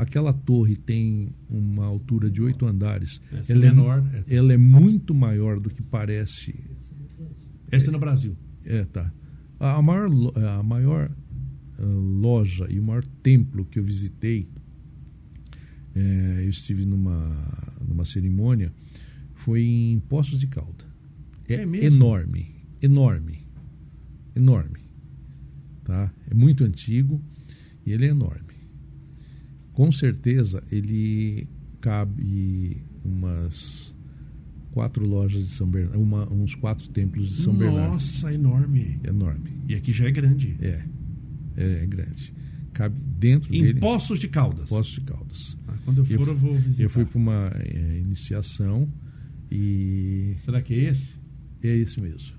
Aquela 0.00 0.32
torre 0.32 0.76
tem 0.76 1.28
uma 1.46 1.84
altura 1.84 2.30
de 2.30 2.40
oito 2.40 2.64
andares. 2.64 3.20
Essa 3.30 3.52
ela 3.52 3.66
é 3.66 3.68
menor. 3.68 4.02
É, 4.14 4.34
ela 4.34 4.50
é 4.54 4.56
muito 4.56 5.14
maior 5.14 5.60
do 5.60 5.68
que 5.68 5.82
parece. 5.82 6.54
Essa 7.70 7.90
é 7.90 7.92
no 7.92 7.98
Brasil. 7.98 8.34
É, 8.64 8.84
tá. 8.86 9.12
A 9.58 9.82
maior, 9.82 10.08
a 10.58 10.62
maior 10.62 11.10
uh, 11.78 11.84
loja 11.84 12.66
e 12.70 12.80
o 12.80 12.82
maior 12.82 13.04
templo 13.22 13.66
que 13.66 13.78
eu 13.78 13.84
visitei, 13.84 14.48
é, 15.94 16.44
eu 16.44 16.48
estive 16.48 16.86
numa, 16.86 17.36
numa 17.86 18.06
cerimônia, 18.06 18.72
foi 19.34 19.62
em 19.62 20.00
Poços 20.00 20.38
de 20.38 20.46
Calda. 20.46 20.86
É, 21.46 21.56
é 21.56 21.84
enorme, 21.84 22.54
enorme, 22.80 23.46
enorme. 24.34 24.80
Tá? 25.84 26.10
É 26.30 26.34
muito 26.34 26.64
antigo 26.64 27.22
e 27.84 27.92
ele 27.92 28.06
é 28.06 28.08
enorme. 28.08 28.49
Com 29.72 29.90
certeza 29.90 30.62
ele 30.70 31.48
cabe 31.80 32.84
umas 33.04 33.96
quatro 34.72 35.06
lojas 35.06 35.46
de 35.46 35.52
São 35.52 35.68
Bernardo, 35.68 36.00
uma, 36.00 36.32
uns 36.32 36.54
quatro 36.54 36.88
templos 36.88 37.28
de 37.28 37.42
São 37.42 37.52
Nossa, 37.52 37.64
Bernardo. 37.64 37.92
Nossa, 37.92 38.34
enorme. 38.34 39.00
Enorme. 39.04 39.50
E 39.68 39.74
aqui 39.74 39.92
já 39.92 40.06
é 40.06 40.10
grande. 40.10 40.56
É, 40.60 40.84
é, 41.56 41.82
é 41.82 41.86
grande. 41.86 42.32
Cabe 42.72 43.00
dentro 43.18 43.54
em 43.54 43.62
dele. 43.62 43.80
Poços 43.80 44.18
de 44.18 44.28
Caldas. 44.28 44.68
Poços 44.68 44.94
de 44.94 45.00
Caldas. 45.02 45.56
Ah, 45.66 45.74
quando 45.84 45.98
eu 45.98 46.04
for, 46.04 46.14
eu, 46.14 46.26
eu, 46.26 46.36
vou 46.36 46.54
visitar. 46.54 46.82
Eu 46.84 46.90
fui 46.90 47.04
para 47.04 47.18
uma 47.18 47.52
é, 47.56 47.98
iniciação 47.98 48.88
e. 49.50 50.36
Será 50.40 50.62
que 50.62 50.74
é 50.74 50.90
esse? 50.90 51.16
É 51.62 51.68
esse 51.68 52.00
mesmo. 52.00 52.36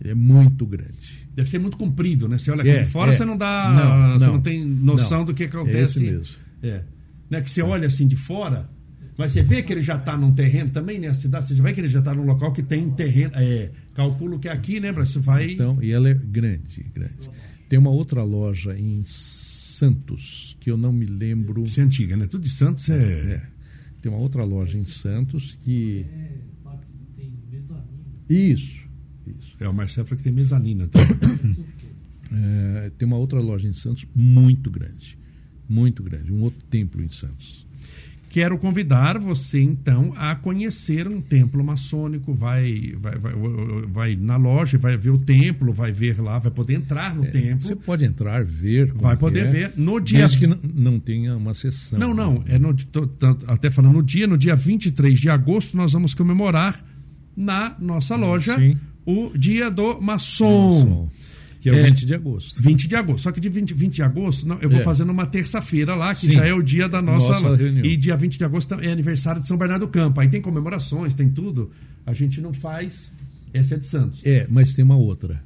Ele 0.00 0.10
é 0.10 0.14
muito 0.14 0.66
grande. 0.66 1.17
Deve 1.38 1.50
ser 1.50 1.60
muito 1.60 1.76
comprido, 1.76 2.28
né? 2.28 2.36
Você 2.36 2.50
olha 2.50 2.62
aqui 2.62 2.70
É, 2.70 2.82
de 2.82 2.90
fora, 2.90 3.12
é. 3.12 3.14
você 3.14 3.24
não 3.24 3.36
dá. 3.36 4.08
Não, 4.10 4.18
você 4.18 4.26
não, 4.26 4.32
não 4.34 4.40
tem 4.40 4.64
noção 4.64 5.18
não. 5.18 5.26
do 5.26 5.34
que 5.34 5.44
É 5.44 5.46
acontece. 5.46 5.98
esse 5.98 6.00
mesmo. 6.00 6.34
É. 6.60 6.82
Não 7.30 7.38
é 7.38 7.42
que 7.42 7.48
você 7.48 7.62
olha 7.62 7.86
assim 7.86 8.08
de 8.08 8.16
fora, 8.16 8.68
mas 9.16 9.30
você 9.30 9.42
vê 9.44 9.62
que 9.62 9.72
ele 9.72 9.80
já 9.82 9.94
está 9.94 10.18
num 10.18 10.34
terreno 10.34 10.70
também, 10.70 10.98
né? 10.98 11.06
A 11.06 11.14
cidade, 11.14 11.46
você 11.46 11.54
já 11.54 11.62
vê 11.62 11.72
que 11.72 11.80
ele 11.80 11.88
já 11.88 12.00
está 12.00 12.12
num 12.12 12.24
local 12.24 12.50
que 12.52 12.60
tem 12.60 12.90
terreno. 12.90 13.30
É, 13.36 13.70
calculo 13.94 14.40
que 14.40 14.48
é 14.48 14.50
aqui, 14.50 14.80
né? 14.80 14.90
Você 14.90 15.20
vai. 15.20 15.52
Então, 15.52 15.78
e 15.80 15.92
ela 15.92 16.08
é 16.08 16.14
grande, 16.14 16.84
grande. 16.92 17.30
Tem 17.68 17.78
uma 17.78 17.90
outra 17.90 18.24
loja 18.24 18.76
em 18.76 19.04
Santos, 19.04 20.56
que 20.58 20.68
eu 20.68 20.76
não 20.76 20.92
me 20.92 21.06
lembro. 21.06 21.62
Isso 21.62 21.78
é 21.80 21.84
antiga, 21.84 22.16
né? 22.16 22.26
Tudo 22.26 22.42
de 22.42 22.50
Santos 22.50 22.88
é. 22.88 23.34
É. 23.34 23.42
Tem 24.02 24.10
uma 24.10 24.20
outra 24.20 24.42
loja 24.42 24.76
em 24.76 24.84
Santos 24.86 25.56
que. 25.62 26.04
É. 26.12 26.48
Isso, 28.28 28.64
isso. 28.64 28.77
É, 29.60 29.68
o 29.68 29.72
Marcelo 29.74 30.06
falou 30.06 30.18
que 30.18 30.24
tem 30.24 30.32
mezanina 30.32 30.86
também. 30.86 31.56
É, 32.30 32.90
tem 32.98 33.06
uma 33.08 33.16
outra 33.16 33.40
loja 33.40 33.66
em 33.66 33.72
Santos 33.72 34.06
muito 34.14 34.70
grande. 34.70 35.18
Muito 35.66 36.02
grande. 36.02 36.30
Um 36.30 36.42
outro 36.42 36.60
templo 36.68 37.02
em 37.02 37.08
Santos. 37.08 37.66
Quero 38.28 38.58
convidar 38.58 39.18
você, 39.18 39.58
então, 39.62 40.12
a 40.14 40.34
conhecer 40.34 41.08
um 41.08 41.18
templo 41.22 41.64
maçônico. 41.64 42.34
Vai, 42.34 42.92
vai, 43.00 43.18
vai, 43.18 43.32
vai 43.90 44.16
na 44.16 44.36
loja, 44.36 44.76
vai 44.76 44.98
ver 44.98 45.08
o 45.08 45.18
templo, 45.18 45.72
vai 45.72 45.90
ver 45.90 46.20
lá, 46.20 46.38
vai 46.38 46.50
poder 46.50 46.74
entrar 46.74 47.14
no 47.16 47.24
É, 47.24 47.30
templo. 47.30 47.66
Você 47.66 47.74
pode 47.74 48.04
entrar, 48.04 48.44
ver. 48.44 48.92
Vai 48.92 49.16
poder 49.16 49.46
é, 49.46 49.50
ver. 49.50 49.72
No 49.74 49.98
dia. 49.98 50.18
Desde 50.20 50.38
que 50.38 50.46
não, 50.46 50.58
não 50.62 51.00
tenha 51.00 51.34
uma 51.34 51.54
sessão. 51.54 51.98
Não, 51.98 52.12
não. 52.12 52.44
É 52.46 52.58
no, 52.58 52.74
tô- 52.74 53.06
tô 53.06 53.26
até 53.46 53.70
falando 53.70 53.94
no 53.94 54.02
dia, 54.02 54.26
no 54.26 54.36
dia 54.36 54.54
23 54.54 55.18
de 55.18 55.30
agosto, 55.30 55.74
nós 55.74 55.94
vamos 55.94 56.12
comemorar 56.12 56.84
na 57.34 57.74
nossa 57.80 58.14
loja 58.16 58.58
Sim. 58.58 58.76
O 59.10 59.36
dia 59.38 59.70
do 59.70 60.00
maçom. 60.00 61.08
Que 61.60 61.68
é 61.70 61.72
o 61.72 61.74
É, 61.76 61.82
20 61.84 62.06
de 62.06 62.14
agosto. 62.14 62.62
20 62.62 62.86
de 62.86 62.94
agosto. 62.94 63.22
Só 63.24 63.32
que 63.32 63.40
de 63.40 63.48
20, 63.48 63.74
20 63.74 63.94
de 63.96 64.02
agosto, 64.02 64.46
não, 64.46 64.58
eu 64.60 64.70
vou 64.70 64.78
É. 64.80 64.82
fazer 64.84 65.04
numa 65.04 65.26
terça-feira 65.26 65.94
lá, 65.96 66.14
que 66.14 66.26
Sim. 66.26 66.32
já 66.32 66.46
é 66.46 66.52
o 66.52 66.62
dia 66.62 66.88
da 66.88 67.02
nossa, 67.02 67.40
Nossa 67.40 67.56
reunião. 67.56 67.84
E 67.84 67.96
dia 67.96 68.16
20 68.16 68.38
de 68.38 68.44
agosto 68.44 68.74
é 68.74 68.92
aniversário 68.92 69.40
de 69.42 69.48
São 69.48 69.56
Bernardo 69.56 69.86
do 69.86 69.90
Campo. 69.90 70.20
Aí 70.20 70.28
tem 70.28 70.40
comemorações, 70.40 71.14
tem 71.14 71.28
tudo. 71.30 71.70
A 72.06 72.12
gente 72.14 72.40
não 72.40 72.52
faz. 72.52 73.10
Essa 73.52 73.74
é 73.74 73.78
de 73.78 73.86
Santos. 73.86 74.20
É, 74.24 74.46
mas 74.50 74.72
tem 74.72 74.84
uma 74.84 74.96
outra. 74.96 75.42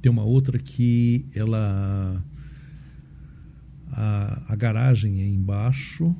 Tem 0.00 0.12
uma 0.12 0.22
outra 0.22 0.58
que 0.58 1.26
ela. 1.34 2.22
A, 3.90 4.42
a 4.52 4.54
garagem 4.56 5.22
é 5.22 5.26
embaixo. 5.26 6.14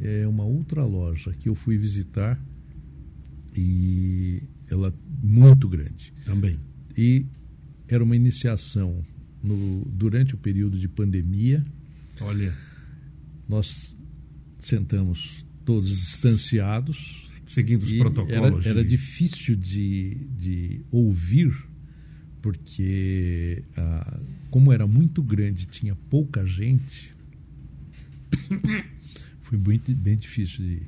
É 0.00 0.26
uma 0.26 0.44
outra 0.44 0.84
loja 0.84 1.32
que 1.38 1.48
eu 1.48 1.54
fui 1.54 1.78
visitar. 1.78 2.38
E 3.54 4.42
ela 4.70 4.94
muito 5.22 5.68
grande. 5.68 6.12
Também. 6.24 6.58
E 6.96 7.26
era 7.88 8.02
uma 8.02 8.16
iniciação 8.16 9.04
no, 9.42 9.84
durante 9.86 10.34
o 10.34 10.38
período 10.38 10.78
de 10.78 10.88
pandemia. 10.88 11.64
Olha, 12.20 12.52
Nós 13.48 13.96
sentamos 14.58 15.46
todos 15.64 15.88
distanciados. 15.88 17.30
seguindo 17.44 17.82
os 17.82 17.92
protocolos. 17.92 18.66
Era, 18.66 18.80
era 18.80 18.84
difícil 18.84 19.56
de, 19.56 20.26
de 20.36 20.80
ouvir, 20.90 21.54
porque 22.42 23.62
ah, 23.76 24.20
como 24.50 24.72
era 24.72 24.86
muito 24.86 25.22
grande, 25.22 25.66
tinha 25.66 25.94
pouca 26.08 26.46
gente, 26.46 27.14
foi 29.42 29.58
muito, 29.58 29.94
bem 29.94 30.16
difícil 30.16 30.64
de. 30.64 30.82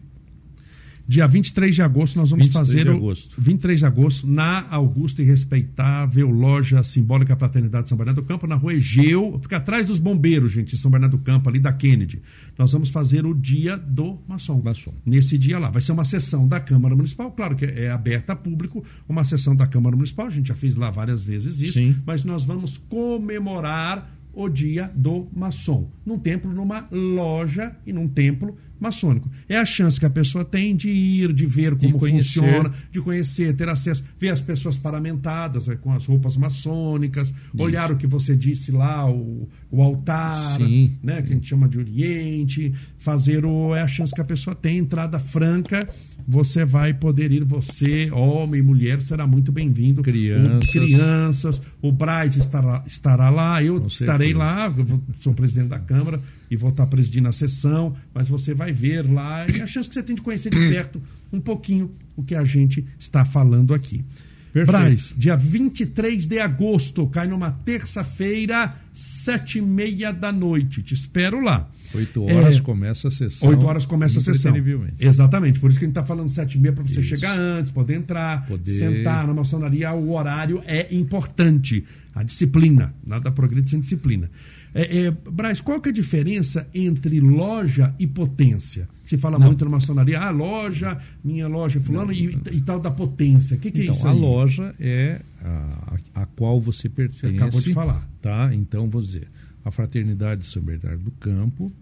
Dia 1.08 1.26
23 1.26 1.74
de 1.74 1.80
agosto 1.80 2.16
nós 2.18 2.28
vamos 2.28 2.48
23 2.48 2.68
fazer 2.68 2.84
de 2.84 2.90
o 2.90 2.96
agosto. 2.96 3.34
23 3.38 3.80
de 3.80 3.86
agosto 3.86 4.26
na 4.26 4.68
Augusta 4.68 5.22
e 5.22 5.24
Respeitável 5.24 6.28
Loja 6.28 6.82
Simbólica 6.82 7.34
Fraternidade 7.34 7.84
de 7.84 7.88
São 7.88 7.96
Bernardo 7.96 8.20
do 8.20 8.26
Campo, 8.26 8.46
na 8.46 8.56
Rua 8.56 8.74
Egeu, 8.74 9.38
fica 9.40 9.56
atrás 9.56 9.86
dos 9.86 9.98
bombeiros, 9.98 10.52
gente, 10.52 10.76
de 10.76 10.82
São 10.82 10.90
Bernardo 10.90 11.16
do 11.16 11.22
Campo, 11.24 11.48
ali 11.48 11.58
da 11.58 11.72
Kennedy. 11.72 12.20
Nós 12.58 12.72
vamos 12.72 12.90
fazer 12.90 13.24
o 13.24 13.32
dia 13.32 13.74
do 13.78 14.18
maçom. 14.28 14.60
Maçom. 14.62 14.92
Nesse 15.06 15.38
dia 15.38 15.58
lá 15.58 15.70
vai 15.70 15.80
ser 15.80 15.92
uma 15.92 16.04
sessão 16.04 16.46
da 16.46 16.60
Câmara 16.60 16.94
Municipal, 16.94 17.30
claro 17.30 17.56
que 17.56 17.64
é 17.64 17.90
aberta 17.90 18.34
a 18.34 18.36
público, 18.36 18.84
uma 19.08 19.24
sessão 19.24 19.56
da 19.56 19.66
Câmara 19.66 19.96
Municipal, 19.96 20.26
a 20.26 20.30
gente 20.30 20.48
já 20.48 20.54
fez 20.54 20.76
lá 20.76 20.90
várias 20.90 21.24
vezes 21.24 21.62
isso, 21.62 21.78
Sim. 21.78 21.96
mas 22.06 22.22
nós 22.22 22.44
vamos 22.44 22.76
comemorar 22.86 24.17
o 24.32 24.48
dia 24.48 24.90
do 24.94 25.28
maçom, 25.34 25.90
num 26.04 26.18
templo, 26.18 26.52
numa 26.52 26.86
loja 26.90 27.76
e 27.86 27.92
num 27.92 28.06
templo 28.06 28.56
maçônico. 28.78 29.28
É 29.48 29.56
a 29.56 29.64
chance 29.64 29.98
que 29.98 30.06
a 30.06 30.10
pessoa 30.10 30.44
tem 30.44 30.76
de 30.76 30.88
ir, 30.88 31.32
de 31.32 31.46
ver 31.46 31.76
como 31.76 31.98
funciona, 31.98 32.70
de 32.90 33.00
conhecer, 33.00 33.54
ter 33.54 33.68
acesso, 33.68 34.04
ver 34.18 34.28
as 34.28 34.40
pessoas 34.40 34.76
paramentadas 34.76 35.68
eh, 35.68 35.76
com 35.76 35.92
as 35.92 36.06
roupas 36.06 36.36
maçônicas, 36.36 37.32
olhar 37.58 37.90
o 37.90 37.96
que 37.96 38.06
você 38.06 38.36
disse 38.36 38.70
lá, 38.70 39.10
o, 39.10 39.48
o 39.70 39.82
altar, 39.82 40.58
Sim. 40.58 40.92
né, 41.02 41.20
que 41.22 41.32
a 41.32 41.34
gente 41.34 41.48
chama 41.48 41.68
de 41.68 41.78
Oriente, 41.78 42.72
fazer 42.98 43.44
o 43.44 43.74
é 43.74 43.82
a 43.82 43.88
chance 43.88 44.14
que 44.14 44.20
a 44.20 44.24
pessoa 44.24 44.54
tem, 44.54 44.78
entrada 44.78 45.18
franca, 45.18 45.88
você 46.30 46.62
vai 46.66 46.92
poder 46.92 47.32
ir, 47.32 47.42
você, 47.42 48.10
homem 48.12 48.60
e 48.60 48.62
mulher, 48.62 49.00
será 49.00 49.26
muito 49.26 49.50
bem-vindo. 49.50 50.02
Crianças. 50.02 50.68
O, 50.68 50.72
crianças, 50.72 51.62
o 51.80 51.90
Braz 51.90 52.36
estará, 52.36 52.84
estará 52.86 53.30
lá, 53.30 53.62
eu 53.64 53.80
Com 53.80 53.86
estarei 53.86 54.28
certeza. 54.34 54.38
lá, 54.44 54.66
eu 54.76 54.84
vou- 54.84 55.02
sou 55.20 55.32
presidente 55.32 55.68
da 55.68 55.78
Câmara 55.78 56.20
e 56.50 56.56
vou 56.56 56.68
estar 56.68 56.86
presidindo 56.86 57.28
a 57.28 57.32
sessão, 57.32 57.94
mas 58.14 58.28
você 58.28 58.54
vai 58.54 58.72
ver 58.74 59.10
lá 59.10 59.46
e 59.48 59.62
a 59.62 59.66
chance 59.66 59.88
que 59.88 59.94
você 59.94 60.02
tem 60.02 60.14
de 60.14 60.20
conhecer 60.20 60.50
de 60.50 60.58
perto 60.68 61.00
um 61.32 61.40
pouquinho 61.40 61.90
o 62.14 62.22
que 62.22 62.34
a 62.34 62.44
gente 62.44 62.84
está 62.98 63.24
falando 63.24 63.72
aqui. 63.72 64.04
Perfeito. 64.52 64.66
Braz, 64.78 65.14
dia 65.16 65.36
23 65.36 66.26
de 66.26 66.38
agosto, 66.40 67.06
cai 67.08 67.26
numa 67.26 67.50
terça-feira, 67.52 68.74
sete 68.92 69.58
e 69.58 69.62
meia 69.62 70.12
da 70.12 70.32
noite. 70.32 70.82
Te 70.82 70.94
espero 70.94 71.40
lá. 71.40 71.68
Oito 71.94 72.22
horas 72.24 72.56
É, 72.56 72.60
começa 72.60 73.08
a 73.08 73.10
sessão. 73.10 73.48
Oito 73.48 73.66
horas 73.66 73.86
começa 73.86 74.18
a 74.18 74.22
sessão. 74.22 74.52
Exatamente, 74.98 75.58
por 75.60 75.70
isso 75.70 75.78
que 75.78 75.84
a 75.84 75.88
gente 75.88 75.96
está 75.96 76.04
falando 76.04 76.28
sete 76.28 76.54
e 76.56 76.60
meia 76.60 76.72
para 76.72 76.84
você 76.84 77.00
Isso. 77.00 77.08
chegar 77.08 77.38
antes, 77.38 77.70
poder 77.70 77.94
entrar, 77.96 78.46
Poder- 78.46 78.70
sentar 78.72 79.26
na 79.26 79.34
maçonaria. 79.34 79.92
O 79.92 80.12
horário 80.14 80.62
é 80.66 80.94
importante. 80.94 81.84
A 82.14 82.22
disciplina, 82.22 82.94
nada 83.06 83.30
progride 83.30 83.70
sem 83.70 83.80
disciplina. 83.80 84.30
É, 84.74 85.06
é, 85.06 85.10
Braz, 85.10 85.60
qual 85.60 85.80
que 85.80 85.88
é 85.88 85.92
a 85.92 85.94
diferença 85.94 86.66
entre 86.74 87.20
loja 87.20 87.94
e 87.98 88.06
potência? 88.06 88.88
Se 89.08 89.16
fala 89.16 89.38
muito 89.38 89.64
na 89.64 89.70
maçonaria, 89.70 90.20
ah, 90.20 90.30
loja, 90.30 90.98
minha 91.24 91.48
loja, 91.48 91.80
fulano, 91.80 92.12
e, 92.12 92.26
e 92.52 92.60
tal 92.60 92.78
da 92.78 92.90
potência. 92.90 93.56
O 93.56 93.58
que, 93.58 93.70
que 93.70 93.80
é 93.80 93.82
Então, 93.84 93.94
isso 93.94 94.06
a 94.06 94.10
aí? 94.12 94.18
loja 94.20 94.74
é 94.78 95.22
a, 95.42 95.98
a, 96.14 96.22
a 96.22 96.26
qual 96.26 96.60
você 96.60 96.88
pertence. 96.90 97.26
acabou 97.34 97.60
de 97.60 97.72
falar. 97.72 98.06
Tá? 98.20 98.50
Então, 98.54 98.88
vou 98.90 99.00
dizer, 99.00 99.28
a 99.64 99.70
Fraternidade 99.70 100.42
de 100.42 100.46
São 100.48 100.60
Bernardo 100.62 101.04
do 101.04 101.10
Campo 101.12 101.72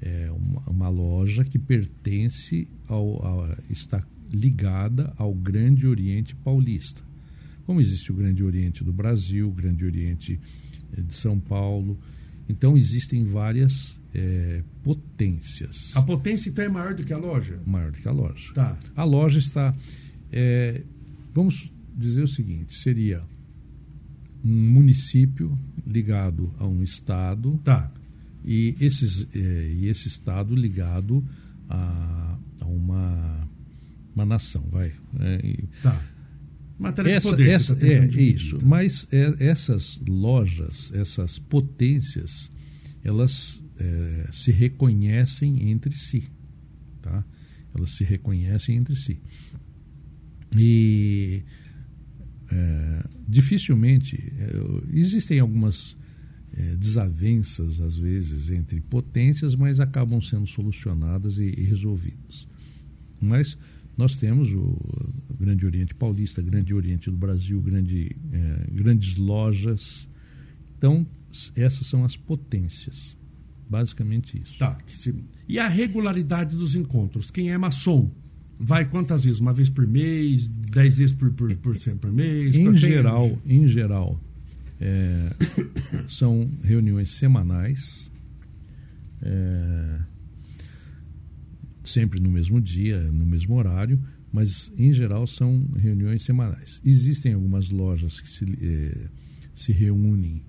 é 0.00 0.30
uma, 0.30 0.62
uma 0.66 0.88
loja 0.88 1.44
que 1.44 1.58
pertence 1.58 2.66
ao, 2.88 3.24
ao- 3.26 3.48
está 3.68 4.02
ligada 4.32 5.12
ao 5.18 5.34
Grande 5.34 5.86
Oriente 5.86 6.34
Paulista. 6.36 7.02
Como 7.66 7.80
existe 7.80 8.10
o 8.12 8.14
Grande 8.14 8.42
Oriente 8.42 8.82
do 8.84 8.92
Brasil, 8.92 9.48
o 9.48 9.52
Grande 9.52 9.84
Oriente 9.84 10.40
eh, 10.96 11.00
de 11.02 11.14
São 11.14 11.38
Paulo, 11.38 11.98
então 12.48 12.76
existem 12.76 13.24
várias 13.24 13.96
eh, 14.18 14.62
potências 14.82 15.94
A 15.94 16.00
potência 16.02 16.48
então 16.48 16.64
é 16.64 16.68
maior 16.68 16.94
do 16.94 17.04
que 17.04 17.12
a 17.12 17.18
loja? 17.18 17.60
maior 17.66 17.90
do 17.92 17.98
que 17.98 18.08
a 18.08 18.12
loja. 18.12 18.52
Tá. 18.54 18.78
A 18.96 19.04
loja 19.04 19.38
está. 19.38 19.74
é, 20.32 20.82
vamos 21.34 21.70
dizer 21.94 22.22
o 22.22 22.28
seguinte: 22.28 22.74
seria 22.76 23.22
um 24.44 24.70
município 24.70 25.58
ligado 25.86 26.52
a 26.58 26.66
um 26.66 26.82
estado 26.82 27.60
Tá. 27.64 27.92
e, 28.44 28.74
esses, 28.80 29.26
é, 29.34 29.70
e 29.74 29.88
esse 29.88 30.08
estado 30.08 30.54
ligado 30.54 31.22
a, 31.68 32.38
a 32.60 32.64
uma, 32.66 33.48
uma 34.14 34.24
nação, 34.24 34.64
vai. 34.70 34.92
É, 35.20 35.40
e- 35.46 35.68
Tá. 35.82 36.00
Matéria 36.78 37.12
essa, 37.12 37.28
de 37.28 37.36
poder. 37.36 37.48
essa- 37.50 37.74
tá 37.76 37.86
é 37.86 38.00
dividir, 38.00 38.34
isso. 38.34 38.58
tá? 38.58 38.66
Mas 38.66 39.08
é, 39.10 39.34
essas 39.38 39.98
lojas, 40.06 40.92
essas 40.94 41.38
potências, 41.38 42.50
elas 43.02 43.62
é, 43.78 44.28
se 44.32 44.50
reconhecem 44.50 45.70
entre 45.70 45.96
si, 45.96 46.24
tá? 47.02 47.24
Elas 47.74 47.90
se 47.90 48.04
reconhecem 48.04 48.76
entre 48.76 48.96
si. 48.96 49.18
E 50.56 51.42
é, 52.50 53.04
dificilmente 53.28 54.16
é, 54.38 54.98
existem 54.98 55.40
algumas 55.40 55.96
desavenças, 56.78 57.82
às 57.82 57.98
vezes, 57.98 58.48
entre 58.48 58.80
potências, 58.80 59.54
mas 59.54 59.78
acabam 59.78 60.22
sendo 60.22 60.46
solucionadas 60.46 61.36
e, 61.36 61.42
e 61.54 61.64
resolvidas. 61.64 62.48
Mas 63.20 63.58
nós 63.98 64.16
temos 64.16 64.50
o 64.52 64.78
Grande 65.38 65.66
Oriente 65.66 65.94
Paulista, 65.94 66.40
Grande 66.40 66.72
Oriente 66.72 67.10
do 67.10 67.16
Brasil, 67.16 67.60
grande, 67.60 68.16
grandes 68.72 69.16
lojas. 69.16 70.08
Então, 70.78 71.06
essas 71.54 71.86
são 71.86 72.06
as 72.06 72.16
potências. 72.16 73.16
Basicamente 73.68 74.40
isso. 74.40 74.58
Tá. 74.58 74.78
E 75.48 75.58
a 75.58 75.68
regularidade 75.68 76.56
dos 76.56 76.74
encontros? 76.74 77.30
Quem 77.30 77.50
é 77.50 77.58
maçom? 77.58 78.10
Vai 78.58 78.84
quantas 78.88 79.24
vezes? 79.24 79.40
Uma 79.40 79.52
vez 79.52 79.68
por 79.68 79.86
mês? 79.86 80.48
Dez 80.48 80.98
vezes 80.98 81.12
por, 81.12 81.30
por, 81.32 81.54
por, 81.56 81.76
por 81.78 82.12
mês? 82.12 82.56
Em 82.56 82.76
geral, 82.76 83.38
em 83.44 83.68
geral 83.68 84.20
é, 84.80 85.30
são 86.08 86.50
reuniões 86.62 87.10
semanais, 87.10 88.10
é, 89.22 89.98
sempre 91.84 92.20
no 92.20 92.30
mesmo 92.30 92.60
dia, 92.60 93.00
no 93.10 93.26
mesmo 93.26 93.54
horário, 93.56 94.02
mas 94.32 94.70
em 94.76 94.92
geral 94.92 95.26
são 95.26 95.66
reuniões 95.76 96.22
semanais. 96.22 96.80
Existem 96.84 97.32
algumas 97.32 97.70
lojas 97.70 98.20
que 98.20 98.28
se, 98.28 98.44
é, 98.62 99.08
se 99.54 99.72
reúnem 99.72 100.42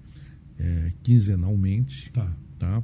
é, 0.59 0.91
quinzenalmente, 1.03 2.11
tá. 2.11 2.35
Tá? 2.57 2.83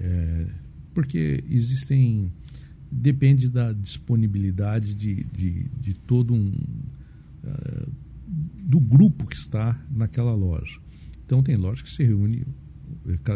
É, 0.00 0.46
porque 0.94 1.42
existem 1.48 2.32
depende 2.90 3.48
da 3.48 3.72
disponibilidade 3.72 4.94
de, 4.94 5.24
de, 5.24 5.68
de 5.80 5.94
todo 5.94 6.32
um 6.32 6.50
uh, 7.44 7.92
do 8.64 8.80
grupo 8.80 9.26
que 9.26 9.36
está 9.36 9.78
naquela 9.90 10.34
loja. 10.34 10.80
Então 11.24 11.42
tem 11.42 11.56
loja 11.56 11.82
que 11.82 11.90
se 11.90 12.02
reúne 12.02 12.46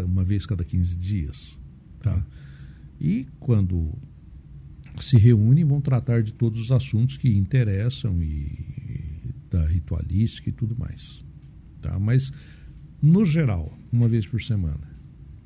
uma 0.07 0.25
vez 0.25 0.47
cada 0.47 0.65
15 0.65 0.97
dias. 0.97 1.61
Tá? 2.01 2.25
E 3.01 3.27
quando 3.39 3.93
se 5.01 5.17
reúnem, 5.17 5.65
vão 5.65 5.81
tratar 5.81 6.23
de 6.23 6.33
todos 6.33 6.61
os 6.61 6.73
assuntos 6.73 7.17
que 7.17 7.29
interessam 7.29 8.23
e 8.23 9.33
da 9.51 9.67
ritualística 9.67 10.49
e 10.49 10.53
tudo 10.53 10.77
mais. 10.79 11.25
Tá? 11.81 11.99
Mas, 11.99 12.33
no 13.01 13.25
geral, 13.25 13.77
uma 13.93 14.09
vez 14.09 14.27
por 14.27 14.41
semana. 14.41 14.91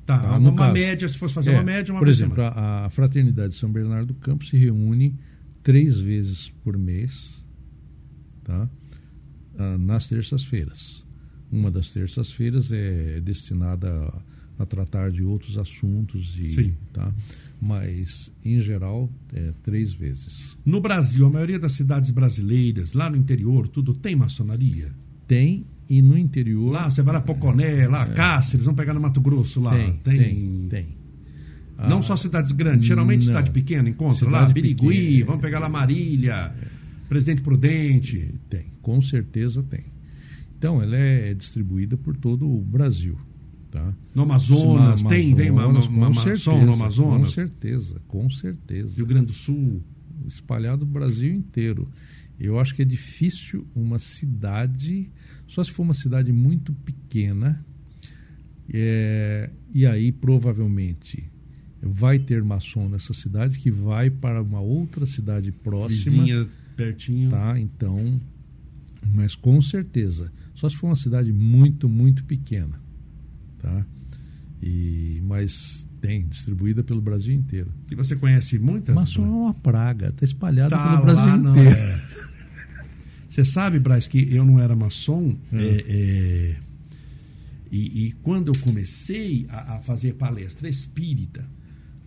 Tá, 0.07 0.17
tá? 0.17 0.37
uma 0.37 0.55
caso, 0.55 0.73
média, 0.73 1.05
se 1.05 1.17
fosse 1.17 1.33
fazer 1.33 1.51
é, 1.51 1.55
uma 1.55 1.63
média, 1.63 1.93
uma 1.93 1.99
Por 1.99 2.07
exemplo, 2.07 2.41
a, 2.41 2.85
a, 2.85 2.89
Fraternidade 2.89 3.53
de 3.53 3.59
São 3.59 3.69
Bernardo 3.69 4.07
do 4.07 4.13
Campo 4.13 4.45
se 4.45 4.55
reúne 4.55 5.13
três 5.61 5.99
vezes 5.99 6.49
por 6.63 6.77
mês, 6.77 7.43
tá? 8.41 8.69
Ah, 9.59 9.77
nas 9.77 10.07
terças-feiras. 10.07 11.05
Uma 11.51 11.69
das 11.69 11.91
terças-feiras 11.91 12.71
é 12.71 13.19
destinada 13.19 13.91
a, 14.57 14.63
a, 14.63 14.65
tratar 14.65 15.11
de 15.11 15.23
outros 15.23 15.57
assuntos, 15.57 16.39
e, 16.39 16.47
Sim. 16.47 16.73
tá? 16.93 17.13
mas, 17.59 18.31
em 18.45 18.61
geral, 18.61 19.11
é 19.33 19.51
três 19.61 19.93
vezes. 19.93 20.57
No 20.63 20.79
Brasil, 20.79 21.25
a 21.25 21.29
maioria 21.29 21.59
das 21.59 21.73
cidades 21.73 22.11
brasileiras, 22.11 22.93
lá 22.93 23.09
no 23.09 23.17
interior, 23.17 23.67
tudo 23.67 23.93
tem 23.93 24.15
maçonaria? 24.15 24.89
Tem, 25.27 25.65
e 25.89 26.01
no 26.01 26.17
interior. 26.17 26.71
Lá, 26.71 26.89
você 26.89 27.01
vai 27.01 27.13
lá 27.13 27.21
Poconé, 27.21 27.87
lá, 27.87 28.03
é, 28.03 28.13
Cáceres, 28.13 28.65
vamos 28.65 28.79
pegar 28.79 28.93
no 28.93 29.01
Mato 29.01 29.21
Grosso 29.21 29.61
lá. 29.61 29.71
Tem, 29.71 29.93
tem. 29.93 30.17
tem, 30.17 30.67
tem. 30.69 30.97
Não 31.77 31.99
ah, 31.99 32.01
só 32.01 32.17
cidades 32.17 32.51
grandes, 32.51 32.87
geralmente 32.87 33.21
não. 33.21 33.27
cidade 33.27 33.51
pequena, 33.51 33.87
encontra 33.87 34.25
cidade 34.25 34.33
lá, 34.33 34.49
Birigui, 34.49 34.87
pequena, 34.87 35.25
vamos 35.27 35.41
pegar 35.41 35.59
lá 35.59 35.69
Marília, 35.69 36.51
é. 36.59 36.67
Presidente 37.07 37.41
Prudente. 37.43 38.33
Tem, 38.49 38.65
com 38.81 38.99
certeza 38.99 39.61
tem. 39.61 39.85
Então, 40.57 40.81
ela 40.81 40.95
é 40.95 41.35
distribuída 41.35 41.95
por 41.95 42.17
todo 42.17 42.49
o 42.49 42.61
Brasil. 42.61 43.15
Tá? 43.69 43.93
No 44.15 44.23
Amazonas, 44.23 45.03
ma 45.03 45.09
tem, 45.09 45.35
tem 45.35 45.51
uma, 45.51 45.67
uma 45.67 46.23
certeza, 46.23 46.51
no 46.53 46.73
Amazonas? 46.73 47.27
Com 47.27 47.33
certeza, 47.33 48.01
com 48.07 48.29
certeza. 48.29 48.95
Rio 48.95 49.05
Grande 49.05 49.27
do 49.27 49.33
Sul? 49.33 49.83
Espalhado 50.27 50.83
o 50.83 50.87
Brasil 50.87 51.31
inteiro. 51.31 51.87
Eu 52.39 52.59
acho 52.59 52.73
que 52.73 52.81
é 52.81 52.85
difícil 52.85 53.67
uma 53.75 53.99
cidade, 53.99 55.11
só 55.47 55.63
se 55.63 55.71
for 55.71 55.83
uma 55.83 55.93
cidade 55.93 56.31
muito 56.31 56.73
pequena, 56.73 57.65
é, 58.71 59.49
e 59.73 59.85
aí 59.85 60.11
provavelmente 60.11 61.29
vai 61.81 62.19
ter 62.19 62.43
maçom 62.43 62.89
nessa 62.89 63.13
cidade 63.13 63.59
que 63.59 63.71
vai 63.71 64.09
para 64.09 64.41
uma 64.41 64.59
outra 64.59 65.05
cidade 65.05 65.51
próxima. 65.51 66.23
Vizinha, 66.23 66.47
pertinho. 66.75 67.29
Tá, 67.29 67.57
então, 67.59 68.19
mas 69.13 69.35
com 69.35 69.61
certeza, 69.61 70.31
só 70.53 70.67
se 70.67 70.75
for 70.75 70.87
uma 70.87 70.95
cidade 70.95 71.31
muito, 71.31 71.87
muito 71.87 72.23
pequena, 72.25 72.81
tá? 73.59 73.85
E, 74.61 75.21
mas 75.23 75.87
tem, 76.01 76.27
distribuída 76.27 76.83
pelo 76.83 77.01
Brasil 77.01 77.33
inteiro. 77.33 77.71
E 77.91 77.95
você 77.95 78.15
conhece 78.15 78.57
muitas? 78.57 78.93
Maçom 78.93 79.25
é 79.25 79.29
uma 79.29 79.53
praga, 79.53 80.07
está 80.07 80.25
espalhada 80.25 80.75
tá 80.75 80.89
pelo 80.89 81.03
Brasil 81.03 81.43
lá, 81.43 81.51
inteiro. 81.51 81.69
É. 81.69 82.07
Você 83.37 83.45
sabe, 83.45 83.77
Braz, 83.77 84.07
que 84.07 84.33
eu 84.33 84.43
não 84.43 84.59
era 84.59 84.75
maçom. 84.75 85.31
É. 85.53 85.57
É, 85.61 85.85
é, 85.87 86.55
e, 87.71 88.07
e, 88.07 88.11
quando 88.23 88.47
eu 88.47 88.59
comecei 88.61 89.45
a, 89.47 89.75
a, 89.75 89.81
fazer 89.81 90.15
palestra 90.15 90.67
espírita, 90.67 91.47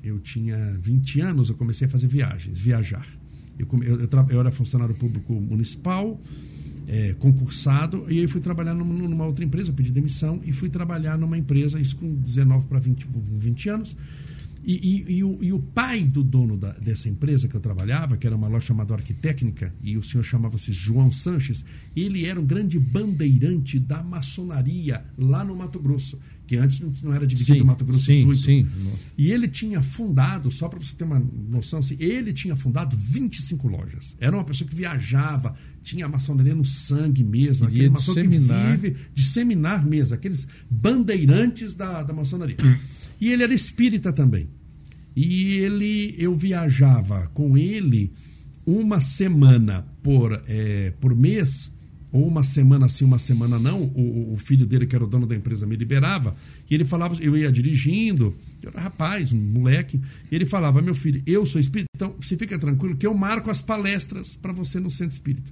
eu 0.02 0.18
tinha 0.18 0.76
20 0.82 1.20
anos, 1.20 1.48
eu 1.48 1.54
comecei 1.54 1.86
a 1.86 1.90
fazer 1.90 2.08
viagens, 2.08 2.60
viajar. 2.60 3.06
Eu, 3.56 3.68
eu, 3.80 4.00
eu, 4.00 4.08
eu 4.28 4.40
era 4.40 4.50
funcionário 4.50 4.92
público 4.96 5.32
municipal, 5.32 6.20
é, 6.88 7.14
concursado, 7.20 8.06
e 8.08 8.18
aí 8.18 8.26
fui 8.26 8.40
trabalhar 8.40 8.74
numa, 8.74 8.92
numa, 8.92 9.24
outra 9.24 9.44
empresa, 9.44 9.70
eu 9.70 9.74
pedi 9.74 9.92
demissão 9.92 10.40
e 10.44 10.52
fui 10.52 10.68
trabalhar 10.68 11.16
numa 11.16 11.38
empresa, 11.38 11.78
isso 11.78 11.94
com 11.94 12.12
19 12.12 12.66
para 12.66 12.80
20, 12.80 13.06
20 13.38 13.68
anos, 13.68 13.96
e, 14.64 14.74
e, 14.74 15.12
e, 15.16 15.24
o, 15.24 15.38
e, 15.42 15.52
o, 15.52 15.58
pai 15.58 16.02
do 16.02 16.22
dono 16.22 16.56
da, 16.56 16.72
dessa 16.74 17.08
empresa 17.08 17.48
que 17.48 17.54
eu 17.54 17.60
trabalhava, 17.60 18.16
que 18.16 18.26
era 18.26 18.36
uma 18.36 18.48
loja 18.48 18.66
chamada 18.66 18.94
Arquitécnica, 18.94 19.74
e 19.82 19.96
o 19.96 20.02
senhor 20.02 20.22
chamava-se 20.22 20.72
João 20.72 21.10
Sanches, 21.10 21.64
ele 21.96 22.26
era 22.26 22.38
um 22.40 22.44
grande 22.44 22.78
bandeirante 22.78 23.78
da 23.78 24.02
maçonaria 24.02 25.04
lá 25.16 25.44
no 25.44 25.56
Mato 25.56 25.78
Grosso, 25.78 26.18
que 26.46 26.56
antes 26.56 26.80
não 27.02 27.14
era 27.14 27.26
dividido 27.26 27.58
sim, 27.58 27.64
Mato 27.64 27.84
Grosso 27.84 28.04
sim, 28.04 28.22
Sul. 28.22 28.36
Sim. 28.36 28.66
E 29.16 29.30
ele 29.30 29.46
tinha 29.48 29.82
fundado, 29.82 30.50
só 30.50 30.68
para 30.68 30.78
você 30.78 30.94
ter 30.94 31.04
uma 31.04 31.20
noção, 31.48 31.78
assim, 31.78 31.96
ele 31.98 32.32
tinha 32.32 32.56
fundado 32.56 32.96
25 32.96 33.68
lojas. 33.68 34.16
Era 34.18 34.36
uma 34.36 34.44
pessoa 34.44 34.68
que 34.68 34.74
viajava, 34.74 35.54
tinha 35.82 36.06
a 36.06 36.08
maçonaria 36.08 36.54
no 36.54 36.64
sangue 36.64 37.22
mesmo, 37.22 37.66
aquele 37.66 37.88
maçom 37.88 38.14
que 38.14 38.26
vive, 38.26 38.96
disseminar 39.14 39.86
mesmo, 39.86 40.14
aqueles 40.14 40.46
bandeirantes 40.68 41.74
da, 41.74 42.02
da 42.02 42.12
maçonaria. 42.12 42.56
E 43.20 43.30
ele 43.30 43.42
era 43.42 43.52
espírita 43.52 44.12
também. 44.12 44.48
E 45.14 45.58
ele, 45.58 46.14
eu 46.18 46.34
viajava 46.34 47.28
com 47.34 47.58
ele 47.58 48.12
uma 48.66 49.00
semana 49.00 49.86
por, 50.02 50.42
é, 50.46 50.92
por 51.00 51.14
mês, 51.14 51.70
ou 52.12 52.26
uma 52.26 52.42
semana 52.42 52.88
sim, 52.88 53.04
uma 53.04 53.18
semana 53.18 53.58
não. 53.58 53.82
O, 53.82 54.34
o, 54.34 54.36
filho 54.36 54.66
dele, 54.66 54.86
que 54.86 54.94
era 54.94 55.04
o 55.04 55.06
dono 55.06 55.26
da 55.26 55.36
empresa, 55.36 55.66
me 55.66 55.76
liberava. 55.76 56.34
E 56.68 56.74
ele 56.74 56.84
falava, 56.84 57.16
eu 57.20 57.36
ia 57.36 57.52
dirigindo, 57.52 58.34
eu 58.62 58.70
era 58.70 58.80
rapaz, 58.80 59.32
um 59.32 59.38
moleque. 59.38 60.00
E 60.30 60.34
ele 60.34 60.46
falava: 60.46 60.82
Meu 60.82 60.94
filho, 60.94 61.22
eu 61.26 61.46
sou 61.46 61.60
espírita, 61.60 61.88
então 61.94 62.14
você 62.20 62.36
fica 62.36 62.58
tranquilo 62.58 62.96
que 62.96 63.06
eu 63.06 63.14
marco 63.14 63.50
as 63.50 63.60
palestras 63.60 64.36
para 64.36 64.52
você 64.52 64.80
no 64.80 64.90
centro 64.90 65.12
espírita. 65.12 65.50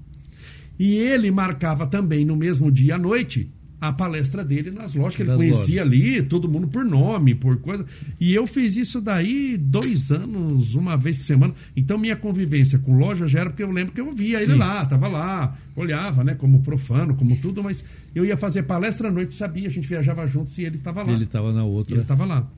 E 0.79 0.95
ele 0.95 1.31
marcava 1.31 1.87
também 1.87 2.25
no 2.25 2.37
mesmo 2.37 2.71
dia 2.71 2.97
à 2.97 2.99
noite 2.99 3.51
a 3.81 3.93
palestra 3.93 4.45
dele 4.45 4.71
nas 4.71 4.95
lojas, 4.95 5.17
que 5.17 5.23
ele 5.23 5.29
das 5.29 5.37
conhecia 5.37 5.85
lojas. 5.85 6.01
ali, 6.01 6.23
todo 6.23 6.49
mundo 6.49 6.67
por 6.67 6.85
nome, 6.85 7.35
por 7.35 7.59
coisa. 7.59 7.85
E 8.21 8.35
eu 8.35 8.47
fiz 8.47 8.77
isso 8.77 9.01
daí 9.01 9.57
dois 9.57 10.11
anos, 10.11 10.75
uma 10.75 10.97
vez 10.97 11.19
por 11.19 11.25
semana. 11.25 11.55
Então 11.77 11.97
minha 11.97 12.17
convivência 12.17 12.79
com 12.79 12.97
loja 12.97 13.29
já 13.29 13.41
era 13.41 13.51
porque 13.51 13.63
eu 13.63 13.71
lembro 13.71 13.93
que 13.93 14.01
eu 14.01 14.13
via 14.13 14.43
ele 14.43 14.55
lá, 14.55 14.85
tava 14.85 15.07
lá, 15.09 15.57
olhava, 15.77 16.25
né, 16.25 16.35
como 16.35 16.61
profano, 16.61 17.15
como 17.15 17.37
tudo, 17.37 17.63
mas 17.63 17.85
eu 18.15 18.25
ia 18.25 18.37
fazer 18.37 18.65
palestra 18.65 19.09
à 19.09 19.13
noite, 19.13 19.35
sabia, 19.35 19.69
a 19.69 19.71
gente 19.71 19.89
viajava 19.89 20.27
juntos 20.27 20.59
e 20.59 20.63
ele 20.63 20.77
estava 20.77 21.03
lá. 21.03 21.13
Ele 21.13 21.25
estava 21.25 21.53
na 21.53 21.65
outra. 21.65 21.95
ele 21.95 22.03
estava 22.03 22.25
lá. 22.25 22.49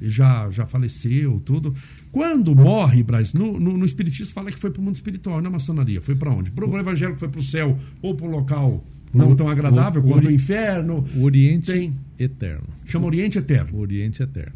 Ele 0.00 0.10
já, 0.10 0.48
já 0.50 0.64
faleceu, 0.64 1.40
tudo. 1.44 1.74
Quando 2.12 2.54
morre, 2.54 3.02
Braz, 3.02 3.32
no, 3.32 3.58
no, 3.58 3.76
no 3.76 3.84
Espiritismo 3.84 4.32
fala 4.32 4.52
que 4.52 4.58
foi 4.58 4.70
para 4.70 4.80
o 4.80 4.84
mundo 4.84 4.94
espiritual, 4.94 5.42
na 5.42 5.50
maçonaria. 5.50 6.00
Foi 6.00 6.14
para 6.14 6.30
onde? 6.30 6.52
Para 6.52 6.64
o 6.64 6.78
evangélico 6.78 7.18
foi 7.18 7.28
para 7.28 7.40
o 7.40 7.42
céu 7.42 7.76
ou 8.00 8.14
para 8.14 8.26
um 8.26 8.30
local 8.30 8.84
não 9.12 9.34
tão 9.34 9.48
agradável 9.48 10.02
o, 10.02 10.04
quanto 10.04 10.28
o, 10.28 10.30
inferno. 10.30 11.04
O 11.16 11.24
Oriente 11.24 11.66
tem, 11.66 11.94
Eterno. 12.18 12.66
Chama 12.84 13.06
Oriente 13.06 13.38
Eterno. 13.38 13.78
Oriente 13.78 14.22
Eterno. 14.22 14.54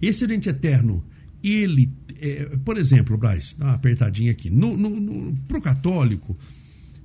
Esse 0.00 0.24
Oriente 0.24 0.48
Eterno, 0.48 1.04
ele, 1.42 1.90
é, 2.20 2.56
por 2.64 2.76
exemplo, 2.76 3.16
Braz, 3.16 3.54
dá 3.58 3.66
uma 3.66 3.74
apertadinha 3.74 4.30
aqui. 4.30 4.50
No, 4.50 4.76
no, 4.76 4.90
no, 4.90 5.36
pro 5.48 5.60
católico, 5.60 6.36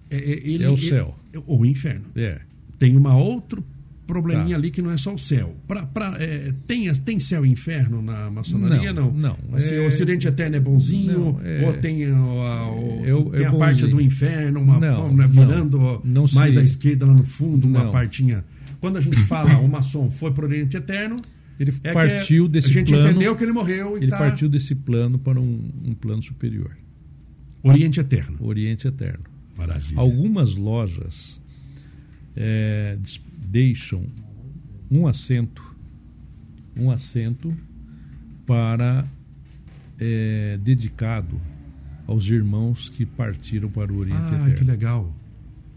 é, 0.10 0.18
é 0.18 0.50
ele, 0.50 0.64
é 0.64 0.70
o 0.70 0.78
céu. 0.78 1.16
Ele, 1.34 1.44
ou 1.46 1.62
o 1.62 1.66
inferno. 1.66 2.06
É. 2.16 2.42
Tem 2.78 2.96
uma 2.96 3.16
outro 3.16 3.64
probleminha 4.10 4.50
tá. 4.50 4.56
ali 4.56 4.72
que 4.72 4.82
não 4.82 4.92
é 4.92 4.98
só 4.98 5.14
o 5.14 5.18
céu. 5.18 5.56
Pra, 5.68 5.86
pra, 5.86 6.16
é, 6.20 6.52
tem, 6.66 6.92
tem 6.96 7.20
céu 7.20 7.46
e 7.46 7.50
inferno 7.50 8.02
na 8.02 8.30
maçonaria? 8.32 8.92
Não. 8.92 9.12
Não. 9.12 9.38
não 9.48 9.58
assim, 9.58 9.76
é... 9.76 9.80
O 9.82 9.88
Ocidente 9.88 10.28
Eterno 10.28 10.56
é 10.56 10.60
bonzinho? 10.60 11.34
Não, 11.34 11.42
é... 11.44 11.66
Ou 11.66 11.74
tem, 11.74 12.06
a, 12.06 12.10
a, 12.10 13.06
eu, 13.06 13.26
tem 13.26 13.46
a 13.46 13.54
parte 13.54 13.86
do 13.88 14.02
inferno, 14.02 14.62
uma, 14.62 14.80
não, 14.80 15.10
uma 15.10 15.28
virando 15.28 16.02
não, 16.04 16.26
mais 16.34 16.58
à 16.58 16.64
esquerda 16.64 17.06
lá 17.06 17.14
no 17.14 17.26
fundo, 17.26 17.68
uma 17.68 17.92
partinha 17.92 18.44
quando 18.80 18.98
a 18.98 19.02
gente 19.02 19.20
fala 19.24 19.60
o 19.60 19.68
maçom 19.68 20.10
foi 20.10 20.32
para 20.32 20.46
o 20.46 20.48
Oriente 20.48 20.78
Eterno, 20.78 21.18
Ele 21.60 21.74
é 21.84 21.94
partiu 21.94 22.48
desse 22.48 22.70
a 22.70 22.72
gente 22.72 22.92
plano. 22.92 23.10
entendeu 23.10 23.36
que 23.36 23.44
ele 23.44 23.52
morreu 23.52 23.98
e 23.98 24.04
ele 24.04 24.12
tá 24.12 24.18
partiu 24.18 24.48
desse 24.48 24.74
plano 24.74 25.20
para 25.20 25.40
um, 25.40 25.70
um 25.84 25.94
plano 25.94 26.24
superior, 26.24 26.76
Oriente 27.62 28.00
Eterno. 28.00 28.38
Oriente 28.40 28.88
Eterno. 28.88 29.26
Maravilha. 29.58 30.00
Algumas 30.00 30.56
lojas 30.56 31.42
é, 32.36 32.98
deixam 33.50 34.06
um 34.92 35.08
assento, 35.08 35.64
um 36.80 36.92
assento 36.92 37.54
para 38.46 39.06
é, 40.00 40.58
dedicado 40.62 41.40
aos 42.08 42.26
irmãos 42.28 42.90
que 42.90 43.06
partiram 43.06 43.70
para 43.70 43.92
o 43.92 43.98
Oriente 43.98 44.22
Ah, 44.22 44.36
Eterno. 44.36 44.56
que 44.56 44.64
legal. 44.64 45.16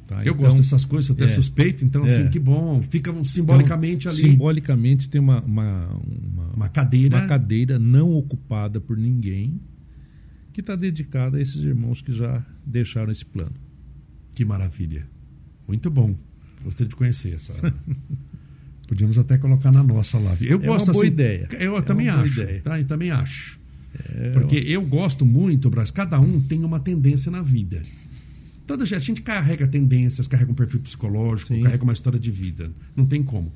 tá? 0.07 0.17
Eu 0.17 0.21
Então, 0.33 0.37
gosto 0.37 0.57
dessas 0.59 0.85
coisas, 0.85 1.09
eu 1.09 1.15
até 1.15 1.25
é. 1.25 1.29
suspeito, 1.29 1.85
então, 1.85 2.07
É. 2.07 2.11
assim, 2.11 2.31
que 2.31 2.39
bom. 2.39 2.83
Fica 2.83 3.13
simbolicamente 3.25 4.07
então, 4.09 4.13
ali 4.19 4.31
Simbolicamente 4.31 5.09
tem 5.11 5.21
uma, 5.21 5.41
uma, 5.43 5.87
uma, 6.35 6.45
uma 6.57 6.69
cadeira. 6.69 7.17
uma 7.19 7.27
cadeira 7.27 7.79
não 7.79 8.13
ocupada 8.15 8.81
por 8.81 8.97
ninguém 8.97 9.61
que 10.53 10.61
está 10.61 10.77
dedicada 10.77 11.39
a 11.39 11.41
esses 11.41 11.63
irmãos 11.63 12.01
que 12.03 12.13
já 12.13 12.45
deixaram 12.65 13.11
esse 13.13 13.25
plano. 13.25 13.55
Que 14.35 14.45
maravilha. 14.45 15.07
Muito 15.67 15.91
bom. 15.91 16.15
Gostaria 16.65 16.89
de 16.89 16.97
conhecer 16.97 17.35
essa. 17.35 17.53
Podíamos 18.87 19.17
até 19.19 19.39
colocar 19.39 19.73
na 19.73 19.83
nossa 19.83 20.19
lá. 20.19 20.37
Eu 20.41 20.61
É 20.61 20.67
gosto 20.67 20.89
uma 20.89 20.93
boa 20.95 21.05
assim, 21.05 21.13
ideia. 21.13 21.49
Eu 21.59 21.77
É 21.77 21.83
também 21.83 22.09
acho. 22.09 22.41
ideia. 22.41 22.61
Tá? 22.63 22.79
Eu 22.79 22.87
também 22.87 23.11
acho. 23.11 23.59
É, 24.15 24.31
Porque 24.31 24.57
eu 24.57 24.83
gosto 24.83 25.25
muito, 25.25 25.71
Brasil. 25.71 25.93
Cada 25.95 26.19
um 26.21 26.41
tem 26.41 26.63
uma 26.65 26.79
tendência 26.81 27.31
na 27.31 27.43
vida. 27.43 27.83
Toda 28.67 28.85
a 28.85 28.87
gente 28.87 29.21
carrega 29.23 29.67
tendências, 29.67 30.27
carrega 30.27 30.51
um 30.51 30.55
perfil 30.55 30.81
psicológico, 30.81 31.55
Sim. 31.55 31.63
carrega 31.63 31.83
uma 31.83 31.93
história 31.93 32.19
de 32.19 32.31
vida. 32.31 32.71
Não 32.97 33.05
tem 33.05 33.23
como. 33.23 33.53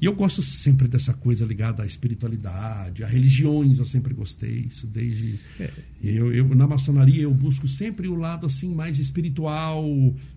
E 0.00 0.04
eu 0.04 0.14
gosto 0.14 0.42
sempre 0.42 0.86
dessa 0.86 1.14
coisa 1.14 1.46
ligada 1.46 1.82
à 1.82 1.86
espiritualidade, 1.86 3.02
a 3.02 3.06
religiões, 3.06 3.78
eu 3.78 3.86
sempre 3.86 4.12
gostei. 4.12 4.66
Isso 4.68 4.86
desde. 4.86 5.38
É. 5.58 5.70
Eu, 6.02 6.32
eu, 6.32 6.48
na 6.54 6.66
maçonaria 6.66 7.22
eu 7.22 7.32
busco 7.32 7.66
sempre 7.66 8.06
o 8.06 8.14
lado 8.14 8.44
assim 8.46 8.74
mais 8.74 8.98
espiritual, 8.98 9.84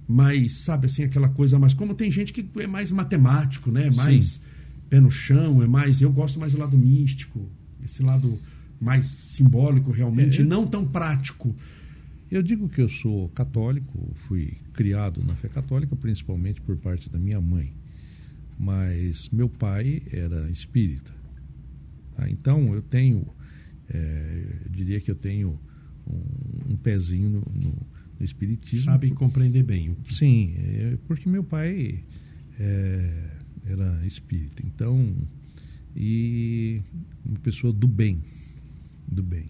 mais, 0.07 0.53
sabe, 0.53 0.85
assim, 0.85 1.03
aquela 1.03 1.27
coisa 1.29 1.59
mais. 1.59 1.73
Como 1.73 1.93
tem 1.93 2.09
gente 2.09 2.31
que 2.31 2.47
é 2.61 2.67
mais 2.67 2.91
matemático, 2.91 3.69
né? 3.69 3.89
Mais 3.89 4.39
pé 4.89 5.01
no 5.01 5.11
chão, 5.11 5.61
é 5.61 5.67
mais. 5.67 5.99
Eu 5.99 6.11
gosto 6.11 6.39
mais 6.39 6.53
do 6.53 6.59
lado 6.59 6.77
místico, 6.77 7.49
esse 7.83 8.01
lado 8.01 8.39
mais 8.79 9.07
simbólico 9.07 9.91
realmente, 9.91 10.41
É. 10.41 10.43
não 10.43 10.65
tão 10.65 10.85
prático. 10.85 11.53
Eu 12.31 12.41
digo 12.41 12.69
que 12.69 12.79
eu 12.79 12.87
sou 12.87 13.27
católico, 13.29 14.15
fui 14.27 14.53
criado 14.73 15.21
na 15.21 15.35
fé 15.35 15.49
católica, 15.49 15.95
principalmente 15.95 16.61
por 16.61 16.77
parte 16.77 17.09
da 17.09 17.19
minha 17.19 17.41
mãe. 17.41 17.73
Mas 18.59 19.29
meu 19.29 19.47
pai 19.47 20.01
era 20.11 20.49
espírita. 20.51 21.13
tá? 22.15 22.29
Então 22.29 22.65
eu 22.73 22.81
tenho, 22.81 23.25
é, 23.87 24.59
eu 24.65 24.69
diria 24.71 24.99
que 24.99 25.09
eu 25.09 25.15
tenho 25.15 25.57
um, 26.05 26.73
um 26.73 26.75
pezinho 26.75 27.29
no, 27.29 27.39
no- 27.39 27.87
no 28.19 28.25
espiritismo. 28.25 28.85
Sabe 28.91 29.11
compreender 29.11 29.63
bem. 29.63 29.91
o 29.91 29.95
que- 29.95 30.13
Sim, 30.13 30.53
é, 30.57 30.97
porque 31.07 31.29
meu 31.29 31.43
pai 31.43 32.03
é, 32.59 33.29
era 33.65 34.05
espírita. 34.05 34.61
Então, 34.65 35.15
e 35.95 36.81
uma 37.25 37.39
pessoa 37.39 37.71
do 37.71 37.87
bem. 37.87 38.21
Do 39.07 39.23
bem. 39.23 39.49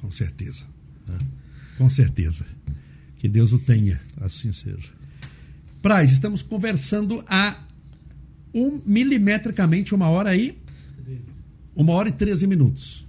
Com 0.00 0.10
certeza. 0.10 0.64
né? 1.08 1.18
Com 1.78 1.88
certeza. 1.88 2.44
Que 3.16 3.28
Deus 3.30 3.52
o 3.54 3.58
tenha. 3.58 3.98
Assim 4.20 4.52
seja. 4.52 4.92
Praz, 5.80 6.10
estamos 6.12 6.42
conversando 6.42 7.24
há 7.26 7.65
um, 8.56 8.80
milimetricamente 8.86 9.94
uma 9.94 10.08
hora 10.08 10.30
aí, 10.30 10.56
uma 11.74 11.92
hora 11.92 12.08
e 12.08 12.12
13 12.12 12.46
minutos. 12.46 13.04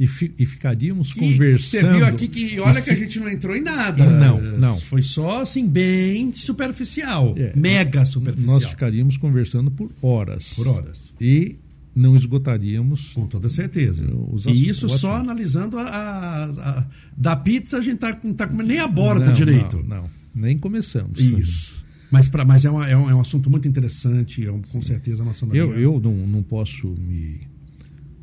E, 0.00 0.06
fi- 0.06 0.32
e 0.38 0.46
ficaríamos 0.46 1.12
Que 1.12 1.18
conversando. 1.18 1.88
Você 1.88 1.92
viu 1.96 2.06
aqui 2.06 2.28
que 2.28 2.60
olha 2.60 2.80
que 2.80 2.88
a 2.90 2.94
gente 2.94 3.18
não 3.18 3.28
entrou 3.28 3.56
em 3.56 3.60
nada. 3.60 4.04
Não, 4.04 4.40
não. 4.40 4.78
Foi 4.78 5.02
só 5.02 5.42
assim, 5.42 5.66
bem 5.66 6.32
superficial. 6.32 7.34
É. 7.36 7.52
Mega 7.56 8.06
superficial. 8.06 8.60
Nós 8.60 8.70
ficaríamos 8.70 9.16
conversando 9.16 9.70
por 9.72 9.90
horas. 10.00 10.52
Por 10.54 10.68
horas. 10.68 10.98
E 11.20 11.56
não 11.96 12.16
esgotaríamos. 12.16 13.08
Com 13.12 13.26
toda 13.26 13.48
certeza. 13.48 14.04
E 14.46 14.68
isso 14.68 14.88
só 14.88 15.16
analisando 15.16 15.76
a, 15.76 15.82
a- 15.82 16.44
a- 16.78 16.86
Da 17.16 17.34
pizza, 17.34 17.78
a 17.78 17.80
gente 17.80 17.98
tá, 17.98 18.16
não 18.22 18.34
tá 18.34 18.46
comendo 18.46 18.68
nem 18.68 18.78
a 18.78 18.86
borda 18.86 19.26
não, 19.26 19.32
direito. 19.32 19.78
Não, 19.78 20.02
não, 20.02 20.10
nem 20.32 20.56
começamos. 20.56 21.18
Isso. 21.18 21.77
Mas, 22.10 22.28
pra, 22.28 22.44
mas 22.44 22.64
é, 22.64 22.70
uma- 22.70 22.88
é 22.88 22.96
um, 22.96 23.10
é 23.10 23.14
um 23.14 23.20
assunto 23.20 23.50
muito 23.50 23.68
interessante, 23.68 24.44
é 24.46 24.50
um- 24.50 24.62
com 24.62 24.80
certeza 24.80 25.22
a 25.22 25.26
maçonaria. 25.26 25.60
Eu, 25.60 25.78
eu 25.78 26.00
não, 26.00 26.26
não 26.26 26.42
posso 26.42 26.86
me 26.88 27.40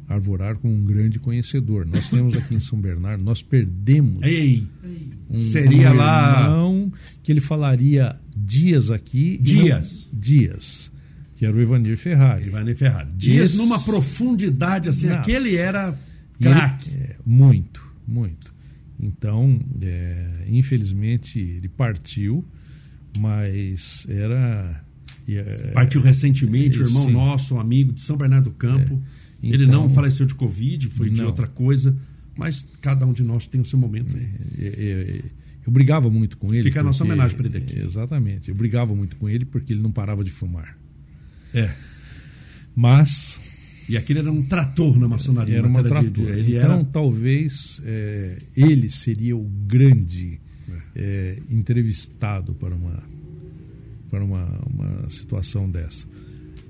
arvorar 0.07 0.56
como 0.57 0.74
um 0.74 0.84
grande 0.84 1.20
conhecedor. 1.20 1.86
Nós 1.86 2.10
temos 2.10 2.38
aqui 2.38 2.56
em 2.56 2.60
São 2.60 2.80
Bernardo, 2.80 3.24
nós 3.24 3.41
perdemos 3.41 4.20
Ei, 4.24 4.68
um, 5.30 5.40
seria 5.40 5.91
um 5.91 5.95
lá- 5.95 6.66
que 7.24 7.32
ele 7.32 7.41
falaria 7.41 8.16
dias 8.36 8.91
aqui. 8.91 9.40
e 9.44 9.53
não- 9.53 9.64
Dias. 9.64 10.07
dias. 10.14 10.91
Que 11.36 11.45
era 11.45 11.56
o 11.56 11.60
Evanir 11.60 11.98
Ferrari. 11.98 12.48
Ivane 12.48 12.74
Ferrari. 12.76 13.10
Dias 13.18 13.49
Esse- 13.49 13.57
numa 13.57 13.80
profundidade 13.80 14.88
assim, 14.90 15.10
aquele 15.10 15.56
era 15.57 15.98
craque. 16.40 16.91
é, 16.95 17.16
muito, 17.26 17.86
muito. 18.07 18.53
Então, 18.99 19.60
é, 19.82 20.45
infelizmente, 20.48 21.38
ele 21.40 21.68
partiu, 21.68 22.45
mas 23.18 24.06
era. 24.10 24.84
é, 25.28 25.72
Partiu 25.74 26.02
recentemente, 26.02 26.80
o 26.80 26.86
irmão 26.86 27.06
sim. 27.08 27.14
nosso, 27.14 27.56
um 27.56 27.60
amigo 27.60 27.92
de 27.94 28.02
São 28.02 28.16
Bernardo 28.18 28.46
do 28.46 28.52
Campo. 28.56 29.02
É. 29.44 29.48
Ele 29.48 29.66
Então- 29.66 29.84
não 29.84 29.90
faleceu 29.90 30.26
de 30.26 30.34
Covid, 30.36 30.90
foi 30.90 31.10
de 31.10 31.18
Não. 31.18 31.28
outra 31.28 31.48
coisa, 31.48 31.96
mas 32.38 32.66
cada 32.82 33.06
um 33.06 33.14
de 33.14 33.22
nós 33.24 33.48
tem 33.48 33.62
o 33.62 33.66
seu 33.66 33.78
momento. 33.78 34.16
é, 34.18 34.22
é, 34.60 35.22
eu 35.66 35.72
brigava 35.72 36.10
muito 36.10 36.38
com 36.38 36.54
ele. 36.54 36.64
Fica 36.64 36.80
a 36.80 36.84
nossa 36.84 37.00
porque- 37.00 37.12
homenagem 37.14 37.38
pra 37.38 37.48
ele 37.48 37.58
aqui. 37.58 37.80
Exatamente. 37.80 38.50
Eu 38.50 38.56
brigava 38.56 38.96
muito 38.96 39.16
com 39.18 39.28
ele 39.30 39.46
porque 39.46 39.74
ele 39.74 39.82
não 39.82 39.92
parava 39.92 40.24
de 40.24 40.32
fumar. 40.32 40.78
É. 41.54 41.74
Mas 42.76 43.40
E 43.88 43.96
aquele 43.98 44.20
era 44.20 44.32
um 44.32 44.44
trator 44.44 45.00
na 45.00 45.08
maçonaria. 45.08 45.58
era 45.58 45.68
uma 45.68 45.82
de- 45.84 45.90
trator. 45.90 46.10
de- 46.12 46.24
ele 46.24 46.58
então, 46.58 46.72
era 46.74 46.84
talvez 46.86 47.80
é, 47.86 48.38
ele 48.56 48.90
seria 48.90 49.38
o 49.38 49.44
grande 49.44 50.40
é, 50.96 51.42
entrevistado 51.50 52.56
para 52.56 52.74
uma 52.74 53.04
para 54.10 54.24
uma, 54.24 54.46
uma 54.68 55.10
situação 55.10 55.70
dessa. 55.70 56.08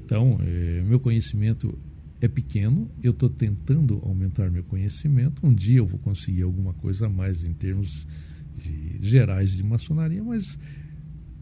Então, 0.04 0.40
é, 0.42 0.82
meu 0.84 1.00
conhecimento 1.00 1.78
é 2.20 2.28
pequeno. 2.28 2.90
Eu 3.04 3.12
estou 3.12 3.30
tentando 3.30 4.00
aumentar 4.04 4.50
meu 4.50 4.64
conhecimento. 4.64 5.46
Um 5.46 5.54
dia 5.54 5.80
eu 5.80 5.86
vou 5.86 6.00
conseguir 6.00 6.42
alguma 6.42 6.74
coisa 6.74 7.06
a 7.06 7.10
mais 7.10 7.44
em 7.44 7.54
termos 7.54 8.08
de, 8.56 8.98
gerais 9.02 9.52
de 9.52 9.64
maçonaria, 9.64 10.24
mas 10.24 10.58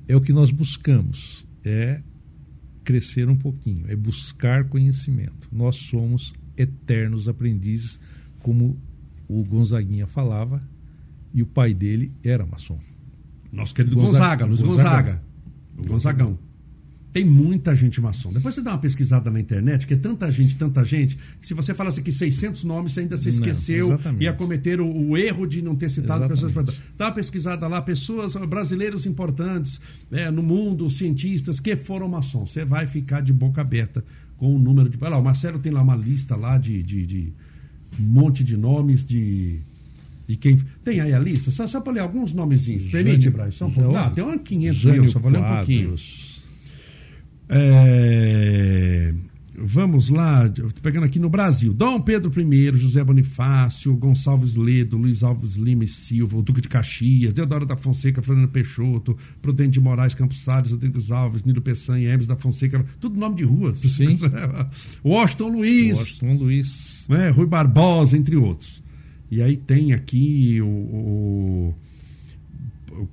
é 0.08 0.16
o 0.16 0.22
que 0.22 0.34
nós 0.34 0.52
buscamos. 0.52 1.48
É 1.64 2.02
crescer 2.84 3.30
um 3.30 3.38
pouquinho, 3.38 3.86
é 3.88 3.96
buscar 3.96 4.68
conhecimento. 4.68 5.48
Nós 5.52 5.78
somos 5.78 6.34
eternos 6.58 7.30
aprendizes, 7.30 8.00
como 8.40 8.78
o 9.28 9.44
Gonzaguinha 9.46 10.06
falava, 10.06 10.62
e 11.34 11.42
o 11.42 11.46
pai 11.46 11.74
dele 11.74 12.12
era 12.24 12.46
maçom. 12.46 12.80
nosso 13.52 13.74
querido 13.76 13.96
Gonzaga- 13.96 14.14
Gonzaga, 14.18 14.46
Luiz 14.46 14.62
Gonzaga. 14.62 14.90
Gonzaga. 14.92 15.24
O 15.78 15.84
Gonzagão. 15.86 16.40
Tem 17.12 17.24
muita 17.24 17.76
gente 17.76 18.02
maçom. 18.02 18.34
Depois 18.34 18.56
você 18.56 18.62
dá 18.64 18.72
uma 18.72 18.80
pesquisada 18.80 19.30
na 19.30 19.40
internet, 19.40 19.86
que 19.86 19.94
é 19.94 19.98
tanta 19.98 20.32
gente, 20.32 20.56
tanta 20.56 20.84
gente, 20.84 21.16
que 21.40 21.46
se 21.46 21.54
você 21.54 21.72
falasse 21.72 22.00
aqui 22.00 22.12
600 22.12 22.64
nomes, 22.64 22.94
você 22.94 23.02
ainda 23.02 23.16
se 23.18 23.30
esqueceu 23.30 23.96
e 24.20 24.24
ia 24.24 24.34
cometer 24.34 24.82
o, 24.82 24.88
o 25.10 25.16
erro 25.16 25.46
de 25.46 25.62
não 25.62 25.76
ter 25.76 25.90
citado 25.92 26.22
pessoas 26.28 26.52
Exatamente. 26.52 26.72
importantes. 26.76 26.98
Dá 26.98 27.06
uma 27.06 27.12
pesquisada 27.12 27.68
lá, 27.68 27.80
pessoas, 27.84 28.34
brasileiros 28.48 29.06
importantes 29.06 29.80
né, 30.10 30.32
no 30.32 30.42
mundo, 30.42 30.90
cientistas 30.90 31.60
que 31.60 31.78
foram 31.78 32.10
maçons. 32.10 32.50
Você 32.52 32.66
vai 32.66 32.88
ficar 32.88 33.22
de 33.22 33.32
boca 33.32 33.62
aberta 33.62 34.04
com 34.36 34.56
o 34.56 34.58
número 34.58 34.90
de. 34.90 34.98
Olha 35.00 35.12
lá, 35.12 35.18
o 35.20 35.24
Marcelo 35.24 35.60
tem 35.60 35.72
lá 35.72 35.84
uma 35.84 35.96
lista 35.96 36.36
lá 36.36 36.58
de, 36.58 36.82
de, 36.82 37.06
de 37.06 37.34
um 38.00 38.04
monte 38.04 38.44
de 38.44 38.58
nomes 38.58 39.06
de. 39.06 39.62
De 40.26 40.36
quem. 40.38 40.58
Tem 40.84 41.02
aí 41.02 41.14
a 41.14 41.20
lista? 41.20 41.52
Só, 41.52 41.68
só 41.68 41.82
para 41.82 41.94
ler 41.94 42.00
alguns 42.00 42.32
nomezinhos. 42.34 42.88
Permite, 42.88 43.28
um 43.66 43.72
pouco. 43.72 43.92
Já- 43.94 44.06
Ah, 44.06 44.10
tem 44.10 44.24
uns 44.24 44.42
500 44.44 44.82
Jânio 44.82 45.02
mil, 45.04 45.12
só 45.12 45.20
vou 45.20 45.30
ler 45.32 45.40
um 45.40 45.44
pouquinho. 45.58 45.96
É, 47.50 49.14
Vamos 49.66 50.10
lá, 50.10 50.50
tô 50.50 50.64
pegando 50.82 51.04
aqui 51.06 51.20
no 51.20 51.30
Brasil. 51.30 51.72
Dom 51.74 52.02
Pedro 52.02 52.32
I, 52.42 52.76
José 52.76 53.04
Bonifácio, 53.04 53.96
Gonçalves 53.96 54.56
Ledo, 54.56 54.98
Luiz 54.98 55.22
Alves 55.22 55.54
Lima 55.56 55.84
e 55.84 55.88
Silva, 55.88 56.36
o 56.38 56.42
Duque 56.42 56.60
de 56.60 56.68
Caxias, 56.68 57.32
Deodoro 57.34 57.64
da 57.64 57.78
Fonseca, 57.78 58.22
Floriano 58.24 58.48
Peixoto, 58.50 59.16
Prudente 59.44 59.72
de 59.74 59.80
Moraes, 59.80 60.16
Campos 60.16 60.40
Salles, 60.40 60.72
Rodrigues 60.72 61.12
Alves, 61.12 61.44
Nilo 61.44 61.62
Peçanha, 61.62 62.10
Hermes 62.10 62.26
da 62.26 62.36
Fonseca, 62.36 62.84
tudo 63.00 63.20
nome 63.20 63.36
de 63.36 63.44
rua. 63.44 63.76
Sim. 63.76 64.18
Washington 65.06 65.50
Luiz, 65.50 65.98
Washington 65.98 66.34
Luiz. 66.44 67.06
né, 67.08 67.30
Rui 67.30 67.46
Barbosa, 67.46 68.18
entre 68.18 68.36
outros. 68.36 68.82
E 69.34 69.42
aí 69.42 69.58
tem 69.58 69.94
aqui 69.94 70.62
o, 70.62 70.66
o- 70.68 71.74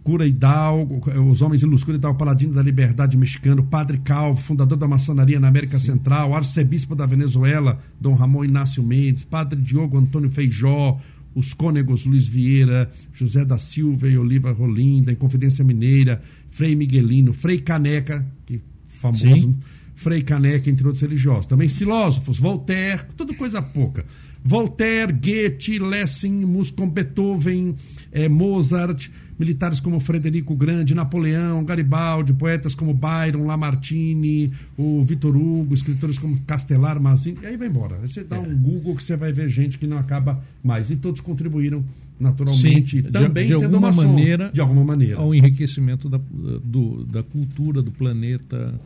Cura 0.04 0.26
Hidalgo, 0.26 1.00
os 1.30 1.40
Homens 1.40 1.62
Ilustres, 1.62 1.96
Hidalgo, 1.96 2.18
Paladino 2.18 2.52
da 2.52 2.62
Liberdade 2.62 3.16
Mexicano, 3.16 3.62
Padre 3.62 3.96
Calvo, 3.98 4.40
fundador 4.40 4.76
da 4.76 4.86
maçonaria 4.86 5.40
na 5.40 5.48
América 5.48 5.78
Sim. 5.80 5.92
Central, 5.92 6.34
arcebispo 6.34 6.94
da 6.94 7.06
Venezuela, 7.06 7.78
Dom 7.98 8.14
Ramon 8.14 8.44
Inácio 8.44 8.82
Mendes, 8.82 9.24
Padre 9.24 9.58
Diogo 9.60 9.96
Antônio 9.96 10.30
Feijó, 10.30 11.00
os 11.34 11.54
cônegos 11.54 12.04
Luiz 12.04 12.28
Vieira, 12.28 12.90
José 13.14 13.42
da 13.44 13.58
Silva 13.58 14.06
e 14.08 14.18
Oliva 14.18 14.52
Rolinda, 14.52 15.12
Inconfidência 15.12 15.64
Mineira, 15.64 16.20
Frei 16.50 16.76
Miguelino, 16.76 17.32
Frei 17.32 17.58
Caneca, 17.58 18.26
que 18.44 18.60
famoso, 18.84 19.24
Sim. 19.24 19.56
Frei 19.94 20.20
Caneca, 20.22 20.68
entre 20.68 20.84
outros 20.86 21.00
religiosos. 21.00 21.46
Também 21.46 21.68
filósofos, 21.70 22.38
Voltaire, 22.38 23.04
tudo 23.16 23.34
coisa 23.34 23.62
pouca. 23.62 24.04
Voltaire, 24.44 25.12
Goethe, 25.12 25.78
Lessing, 25.78 26.44
músico 26.44 26.86
Beethoven, 26.86 27.74
eh, 28.12 28.28
Mozart, 28.28 29.10
militares 29.38 29.80
como 29.80 30.00
Frederico 30.00 30.54
Grande, 30.54 30.94
Napoleão, 30.94 31.64
Garibaldi, 31.64 32.34
poetas 32.34 32.74
como 32.74 32.92
Byron, 32.92 33.46
Lamartine, 33.46 34.52
o 34.76 35.02
Vitor 35.02 35.36
Hugo, 35.36 35.74
escritores 35.74 36.18
como 36.18 36.38
Castelar, 36.46 37.00
Mazzini, 37.00 37.38
e 37.42 37.46
aí 37.46 37.56
vai 37.56 37.68
embora. 37.68 37.96
você 37.96 38.22
dá 38.22 38.36
é. 38.36 38.38
um 38.38 38.56
Google 38.56 38.96
que 38.96 39.02
você 39.02 39.16
vai 39.16 39.32
ver 39.32 39.48
gente 39.48 39.78
que 39.78 39.86
não 39.86 39.96
acaba 39.98 40.42
mais. 40.62 40.90
E 40.90 40.96
todos 40.96 41.20
contribuíram 41.20 41.84
naturalmente, 42.18 43.02
Sim, 43.02 43.10
também 43.10 43.46
de, 43.46 43.54
de 43.54 43.60
sendo 43.60 43.76
alguma 43.76 43.92
maneira, 43.92 44.50
de 44.52 44.60
alguma 44.60 44.84
maneira, 44.84 45.18
ao 45.18 45.34
enriquecimento 45.34 46.08
da, 46.08 46.20
do, 46.62 47.04
da 47.04 47.22
cultura, 47.22 47.80
do 47.80 47.90
planeta, 47.90 48.78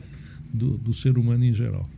do, 0.53 0.79
do 0.79 0.95
ser 0.95 1.19
humano 1.19 1.45
em 1.45 1.53
geral. 1.53 1.89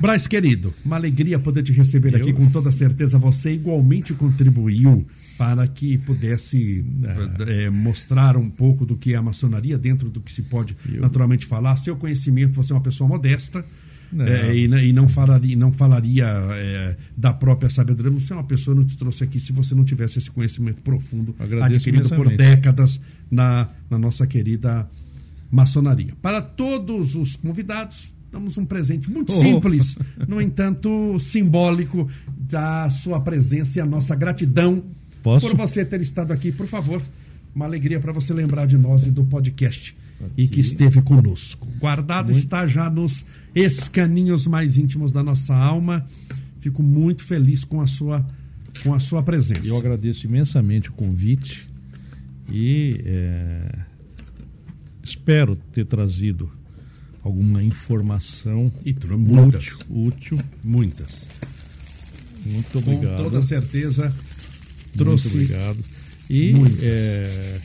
Braz, 0.00 0.26
querido, 0.26 0.74
uma 0.84 0.96
alegria 0.96 1.38
poder 1.38 1.62
te 1.62 1.72
receber 1.72 2.12
Eu... 2.12 2.18
aqui, 2.18 2.32
com 2.32 2.50
toda 2.50 2.70
certeza. 2.70 3.18
Você 3.18 3.52
igualmente 3.52 4.12
contribuiu 4.12 5.06
para 5.38 5.66
que 5.66 5.96
pudesse 5.98 6.84
é, 7.46 7.70
mostrar 7.70 8.36
um 8.36 8.50
pouco 8.50 8.84
do 8.84 8.96
que 8.96 9.14
é 9.14 9.16
a 9.16 9.22
maçonaria, 9.22 9.78
dentro 9.78 10.10
do 10.10 10.20
que 10.20 10.30
se 10.30 10.42
pode 10.42 10.76
Eu... 10.90 11.00
naturalmente 11.00 11.46
falar. 11.46 11.76
Seu 11.76 11.96
conhecimento, 11.96 12.54
você 12.54 12.72
é 12.72 12.76
uma 12.76 12.82
pessoa 12.82 13.08
modesta. 13.08 13.64
Não. 14.12 14.24
É, 14.24 14.54
e, 14.54 14.64
e, 14.66 14.92
não 14.92 15.08
falaria, 15.08 15.56
não 15.56 15.72
falaria 15.72 16.26
é, 16.26 16.96
da 17.16 17.32
própria 17.32 17.68
sabedoria. 17.68 18.12
Você 18.12 18.32
é 18.32 18.36
uma 18.36 18.44
pessoa 18.44 18.74
que 18.74 18.80
não 18.80 18.86
te 18.86 18.96
trouxe 18.96 19.24
aqui 19.24 19.40
se 19.40 19.52
você 19.52 19.74
não 19.74 19.84
tivesse 19.84 20.18
esse 20.18 20.30
conhecimento 20.30 20.80
profundo 20.82 21.34
Agradeço 21.38 21.80
adquirido 21.80 22.08
por 22.10 22.28
décadas 22.36 23.00
na, 23.30 23.68
na 23.90 23.98
nossa 23.98 24.26
querida 24.26 24.88
maçonaria. 25.50 26.14
Para 26.22 26.40
todos 26.40 27.16
os 27.16 27.36
convidados, 27.36 28.15
damos 28.30 28.58
um 28.58 28.64
presente 28.64 29.10
muito 29.10 29.32
oh. 29.32 29.36
simples, 29.36 29.96
no 30.28 30.40
entanto 30.40 31.18
simbólico, 31.18 32.08
da 32.38 32.88
sua 32.90 33.20
presença 33.20 33.78
e 33.78 33.82
a 33.82 33.86
nossa 33.86 34.14
gratidão 34.14 34.84
Posso? 35.22 35.46
por 35.46 35.56
você 35.56 35.84
ter 35.84 36.00
estado 36.00 36.32
aqui. 36.32 36.52
Por 36.52 36.66
favor, 36.66 37.02
uma 37.54 37.64
alegria 37.64 37.98
para 37.98 38.12
você 38.12 38.32
lembrar 38.32 38.66
de 38.66 38.76
nós 38.76 39.04
e 39.04 39.10
do 39.10 39.24
podcast 39.24 39.96
aqui. 40.20 40.32
e 40.36 40.48
que 40.48 40.60
esteve 40.60 41.00
conosco. 41.02 41.66
Guardado 41.78 42.26
muito... 42.26 42.38
está 42.38 42.66
já 42.66 42.90
nos 42.90 43.24
escaninhos 43.54 44.46
mais 44.46 44.76
íntimos 44.78 45.12
da 45.12 45.22
nossa 45.22 45.54
alma. 45.54 46.04
Fico 46.60 46.82
muito 46.82 47.24
feliz 47.24 47.64
com 47.64 47.80
a 47.80 47.86
sua, 47.86 48.26
com 48.82 48.92
a 48.92 49.00
sua 49.00 49.22
presença. 49.22 49.66
Eu 49.66 49.76
agradeço 49.76 50.26
imensamente 50.26 50.90
o 50.90 50.92
convite 50.92 51.68
e 52.50 52.90
é, 53.04 53.78
espero 55.02 55.56
ter 55.72 55.86
trazido 55.86 56.50
alguma 57.26 57.62
informação 57.62 58.72
e 58.84 58.94
muitas. 59.16 59.66
útil, 59.66 59.78
útil. 59.90 60.38
Muitas. 60.62 61.26
Muito 62.44 62.78
obrigado. 62.78 63.16
Com 63.16 63.24
toda 63.24 63.42
certeza 63.42 64.14
trouxe. 64.96 65.28
Muito 65.28 65.44
obrigado. 65.44 65.78
E 66.30 66.54
é, 66.82 67.60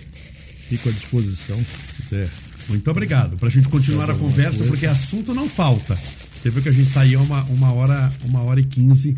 fico 0.67 0.89
à 0.89 0.91
disposição, 0.91 1.57
se 1.57 2.03
quiser. 2.03 2.29
Muito 2.69 2.89
obrigado. 2.89 3.37
Para 3.37 3.47
a 3.47 3.51
gente 3.51 3.69
continuar 3.69 4.09
a 4.09 4.15
conversa, 4.15 4.59
coisa. 4.59 4.71
porque 4.71 4.85
assunto 4.85 5.33
não 5.33 5.47
falta. 5.47 5.95
Você 5.95 6.49
viu 6.49 6.61
que 6.61 6.69
a 6.69 6.71
gente 6.71 6.87
está 6.87 7.01
aí 7.01 7.15
uma, 7.15 7.43
uma, 7.43 7.71
hora, 7.71 8.11
uma 8.23 8.41
hora 8.41 8.59
e 8.59 8.63
quinze. 8.63 9.15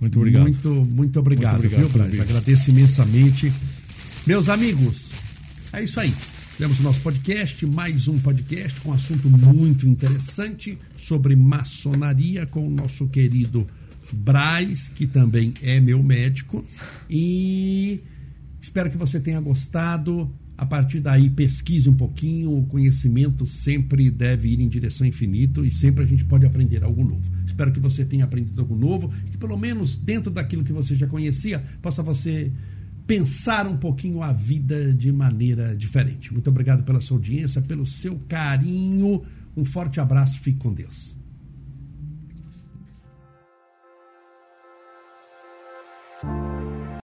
Muito 0.00 0.18
obrigado. 0.18 0.42
Muito, 0.42 0.68
muito 0.90 1.20
obrigado, 1.20 1.60
muito 1.60 1.84
obrigado 1.84 2.10
viu? 2.10 2.22
Agradeço 2.22 2.70
imensamente. 2.70 3.52
Meus 4.26 4.48
amigos, 4.48 5.06
é 5.72 5.82
isso 5.82 6.00
aí. 6.00 6.12
Temos 6.62 6.78
o 6.78 6.84
nosso 6.84 7.00
podcast, 7.00 7.66
mais 7.66 8.06
um 8.06 8.20
podcast 8.20 8.80
com 8.82 8.90
um 8.90 8.92
assunto 8.92 9.28
muito 9.28 9.84
interessante 9.88 10.78
sobre 10.96 11.34
maçonaria 11.34 12.46
com 12.46 12.64
o 12.64 12.70
nosso 12.70 13.08
querido 13.08 13.66
Braz, 14.12 14.88
que 14.88 15.08
também 15.08 15.52
é 15.60 15.80
meu 15.80 16.00
médico. 16.00 16.64
E 17.10 18.00
espero 18.60 18.88
que 18.88 18.96
você 18.96 19.18
tenha 19.18 19.40
gostado. 19.40 20.32
A 20.56 20.64
partir 20.64 21.00
daí, 21.00 21.28
pesquise 21.28 21.90
um 21.90 21.96
pouquinho. 21.96 22.56
O 22.56 22.64
conhecimento 22.66 23.44
sempre 23.44 24.08
deve 24.08 24.48
ir 24.50 24.60
em 24.60 24.68
direção 24.68 25.04
infinito 25.04 25.64
e 25.64 25.70
sempre 25.72 26.04
a 26.04 26.06
gente 26.06 26.24
pode 26.24 26.46
aprender 26.46 26.84
algo 26.84 27.02
novo. 27.02 27.28
Espero 27.44 27.72
que 27.72 27.80
você 27.80 28.04
tenha 28.04 28.22
aprendido 28.22 28.60
algo 28.60 28.76
novo, 28.76 29.12
que 29.32 29.36
pelo 29.36 29.56
menos 29.56 29.96
dentro 29.96 30.30
daquilo 30.30 30.62
que 30.62 30.72
você 30.72 30.94
já 30.94 31.08
conhecia, 31.08 31.58
possa 31.82 32.04
você 32.04 32.52
pensar 33.06 33.66
um 33.66 33.76
pouquinho 33.76 34.22
a 34.22 34.32
vida 34.32 34.92
de 34.92 35.10
maneira 35.12 35.76
diferente. 35.76 36.32
Muito 36.32 36.48
obrigado 36.48 36.84
pela 36.84 37.00
sua 37.00 37.16
audiência, 37.16 37.60
pelo 37.60 37.86
seu 37.86 38.18
carinho. 38.28 39.22
Um 39.56 39.64
forte 39.64 40.00
abraço, 40.00 40.40
fique 40.40 40.58
com 40.58 40.72
Deus. 40.72 41.21